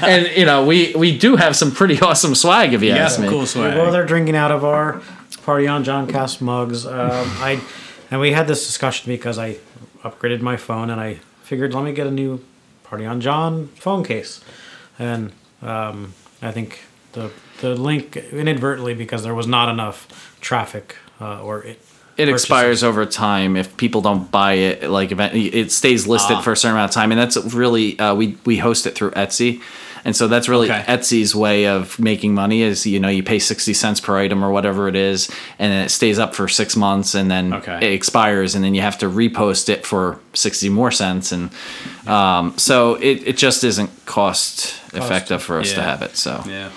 and 0.02 0.36
you 0.36 0.44
know 0.44 0.64
we 0.64 0.94
we 0.94 1.16
do 1.16 1.36
have 1.36 1.56
some 1.56 1.70
pretty 1.70 2.00
awesome 2.00 2.34
swag 2.34 2.74
if 2.74 2.82
you 2.82 2.88
yeah, 2.88 3.04
ask 3.04 3.16
some 3.16 3.24
me. 3.24 3.30
cool 3.30 3.40
we 3.40 3.46
swag. 3.46 3.74
both 3.74 3.94
are 3.94 4.04
drinking 4.04 4.36
out 4.36 4.50
of 4.50 4.64
our 4.64 5.00
party 5.42 5.66
on 5.66 5.84
John 5.84 6.06
Cast 6.06 6.40
mugs. 6.40 6.86
Um, 6.86 6.92
I 7.40 7.60
and 8.10 8.20
we 8.20 8.32
had 8.32 8.46
this 8.46 8.66
discussion 8.66 9.10
because 9.12 9.38
I 9.38 9.58
upgraded 10.02 10.40
my 10.40 10.56
phone 10.56 10.90
and 10.90 11.00
I 11.00 11.14
figured 11.42 11.74
let 11.74 11.84
me 11.84 11.92
get 11.92 12.06
a 12.06 12.10
new 12.10 12.42
party 12.84 13.04
on 13.06 13.20
John 13.20 13.68
phone 13.68 14.04
case, 14.04 14.42
and 14.98 15.32
um, 15.62 16.14
I 16.42 16.52
think 16.52 16.80
the 17.12 17.30
the 17.60 17.74
link 17.74 18.16
inadvertently 18.16 18.94
because 18.94 19.22
there 19.22 19.34
was 19.34 19.46
not 19.46 19.68
enough 19.68 20.38
traffic 20.40 20.96
uh, 21.20 21.42
or 21.42 21.62
it. 21.64 21.80
It 22.20 22.28
expires 22.28 22.82
over 22.84 23.06
time 23.06 23.56
if 23.56 23.76
people 23.76 24.00
don't 24.00 24.30
buy 24.30 24.54
it. 24.54 24.90
Like 24.90 25.12
event, 25.12 25.34
it 25.34 25.72
stays 25.72 26.06
listed 26.06 26.36
Ah. 26.38 26.42
for 26.42 26.52
a 26.52 26.56
certain 26.56 26.76
amount 26.76 26.90
of 26.90 26.94
time, 26.94 27.12
and 27.12 27.20
that's 27.20 27.36
really 27.54 27.98
uh, 27.98 28.14
we 28.14 28.36
we 28.44 28.58
host 28.58 28.86
it 28.86 28.94
through 28.94 29.12
Etsy, 29.12 29.60
and 30.04 30.14
so 30.14 30.28
that's 30.28 30.48
really 30.48 30.70
Okay. 30.70 30.84
Etsy's 30.86 31.34
way 31.34 31.66
of 31.66 31.98
making 31.98 32.34
money. 32.34 32.62
Is 32.62 32.86
you 32.86 33.00
know 33.00 33.08
you 33.08 33.22
pay 33.22 33.38
sixty 33.38 33.72
cents 33.74 34.00
per 34.00 34.18
item 34.18 34.44
or 34.44 34.50
whatever 34.50 34.88
it 34.88 34.96
is, 34.96 35.30
and 35.58 35.72
then 35.72 35.84
it 35.84 35.90
stays 35.90 36.18
up 36.18 36.34
for 36.34 36.46
six 36.48 36.76
months, 36.76 37.14
and 37.14 37.30
then 37.30 37.54
Okay. 37.54 37.78
it 37.80 37.92
expires, 37.92 38.54
and 38.54 38.62
then 38.64 38.74
you 38.74 38.82
have 38.82 38.98
to 38.98 39.08
repost 39.08 39.68
it 39.68 39.86
for 39.86 40.18
sixty 40.32 40.68
more 40.68 40.90
cents, 40.90 41.32
and 41.32 41.50
um, 42.06 42.56
so 42.56 42.94
it, 42.96 43.26
it 43.26 43.36
just 43.36 43.64
isn't 43.64 43.90
cost 44.06 44.80
effective 44.94 45.42
for 45.42 45.60
us 45.60 45.72
to 45.72 45.82
have 45.82 46.02
it. 46.02 46.16
So 46.16 46.42
yeah. 46.46 46.70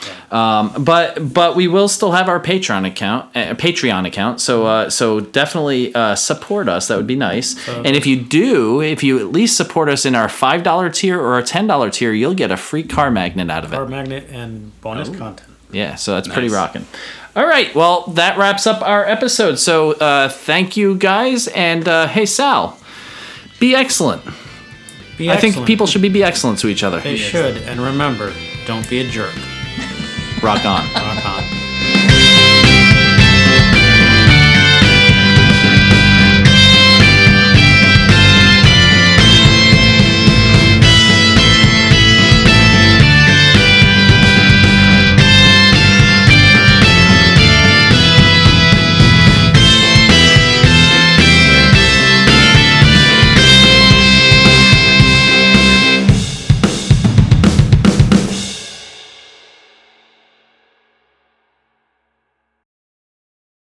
but 0.80 1.34
but 1.34 1.56
we 1.56 1.68
will 1.68 1.88
still 1.88 2.12
have 2.12 2.30
our 2.30 2.40
Patreon 2.40 2.88
account, 2.88 3.36
uh, 3.36 3.54
Patreon 3.56 4.08
account. 4.08 4.40
So 4.42 4.66
uh, 4.66 4.90
so 4.90 5.20
definitely 5.20 5.94
uh, 5.96 6.16
support 6.16 6.70
us. 6.70 6.88
That 6.88 6.98
would 6.98 7.08
be 7.08 7.16
nice. 7.16 7.68
and 7.68 7.96
if 7.96 8.06
you 8.06 8.22
do, 8.22 8.82
if 8.82 9.04
you 9.04 9.20
at 9.20 9.28
least 9.32 9.58
support 9.58 9.90
us 9.90 10.06
in 10.06 10.16
our 10.16 10.30
five 10.30 10.64
dollar 10.64 10.90
tier 10.90 11.20
or 11.20 11.38
a 11.38 11.44
ten 11.44 11.68
dollar 11.68 11.90
tier, 11.90 12.14
you'll 12.14 12.36
get 12.36 12.52
a 12.52 12.58
free 12.58 12.84
car 12.84 13.12
magnet 13.12 13.50
out 13.50 13.64
of 13.64 13.74
it. 13.74 13.76
Car 13.76 13.88
magnet 13.88 14.28
and 14.32 14.80
bonus 14.82 15.10
content. 15.10 15.50
Yeah, 15.72 15.96
so 15.96 16.14
that's 16.14 16.28
pretty 16.28 16.50
rocking. 16.50 16.86
All 17.36 17.48
right, 17.48 17.74
well 17.74 18.06
that 18.10 18.38
wraps 18.38 18.68
up 18.68 18.84
our 18.84 19.06
episode. 19.06 19.56
So 19.56 19.94
uh, 19.94 20.30
thank 20.30 20.78
you 20.78 20.96
guys, 20.96 21.48
and 21.48 21.88
uh, 21.88 22.08
hey 22.08 22.28
Sal, 22.28 22.78
be 23.64 23.76
excellent. 23.76 24.22
Be 25.18 25.32
I 25.32 25.38
think 25.38 25.66
people 25.66 25.88
should 25.88 26.02
be 26.02 26.10
be 26.10 26.22
excellent 26.22 26.60
to 26.60 26.68
each 26.68 26.84
other. 26.84 27.00
They 27.00 27.16
should, 27.16 27.56
and 27.60 27.80
remember, 27.80 28.34
don't 28.68 28.88
be 28.90 29.00
a 29.00 29.08
jerk. 29.10 29.34
Rock 30.44 30.66
on. 30.66 30.84
Rock 30.94 31.26
on. 31.26 32.23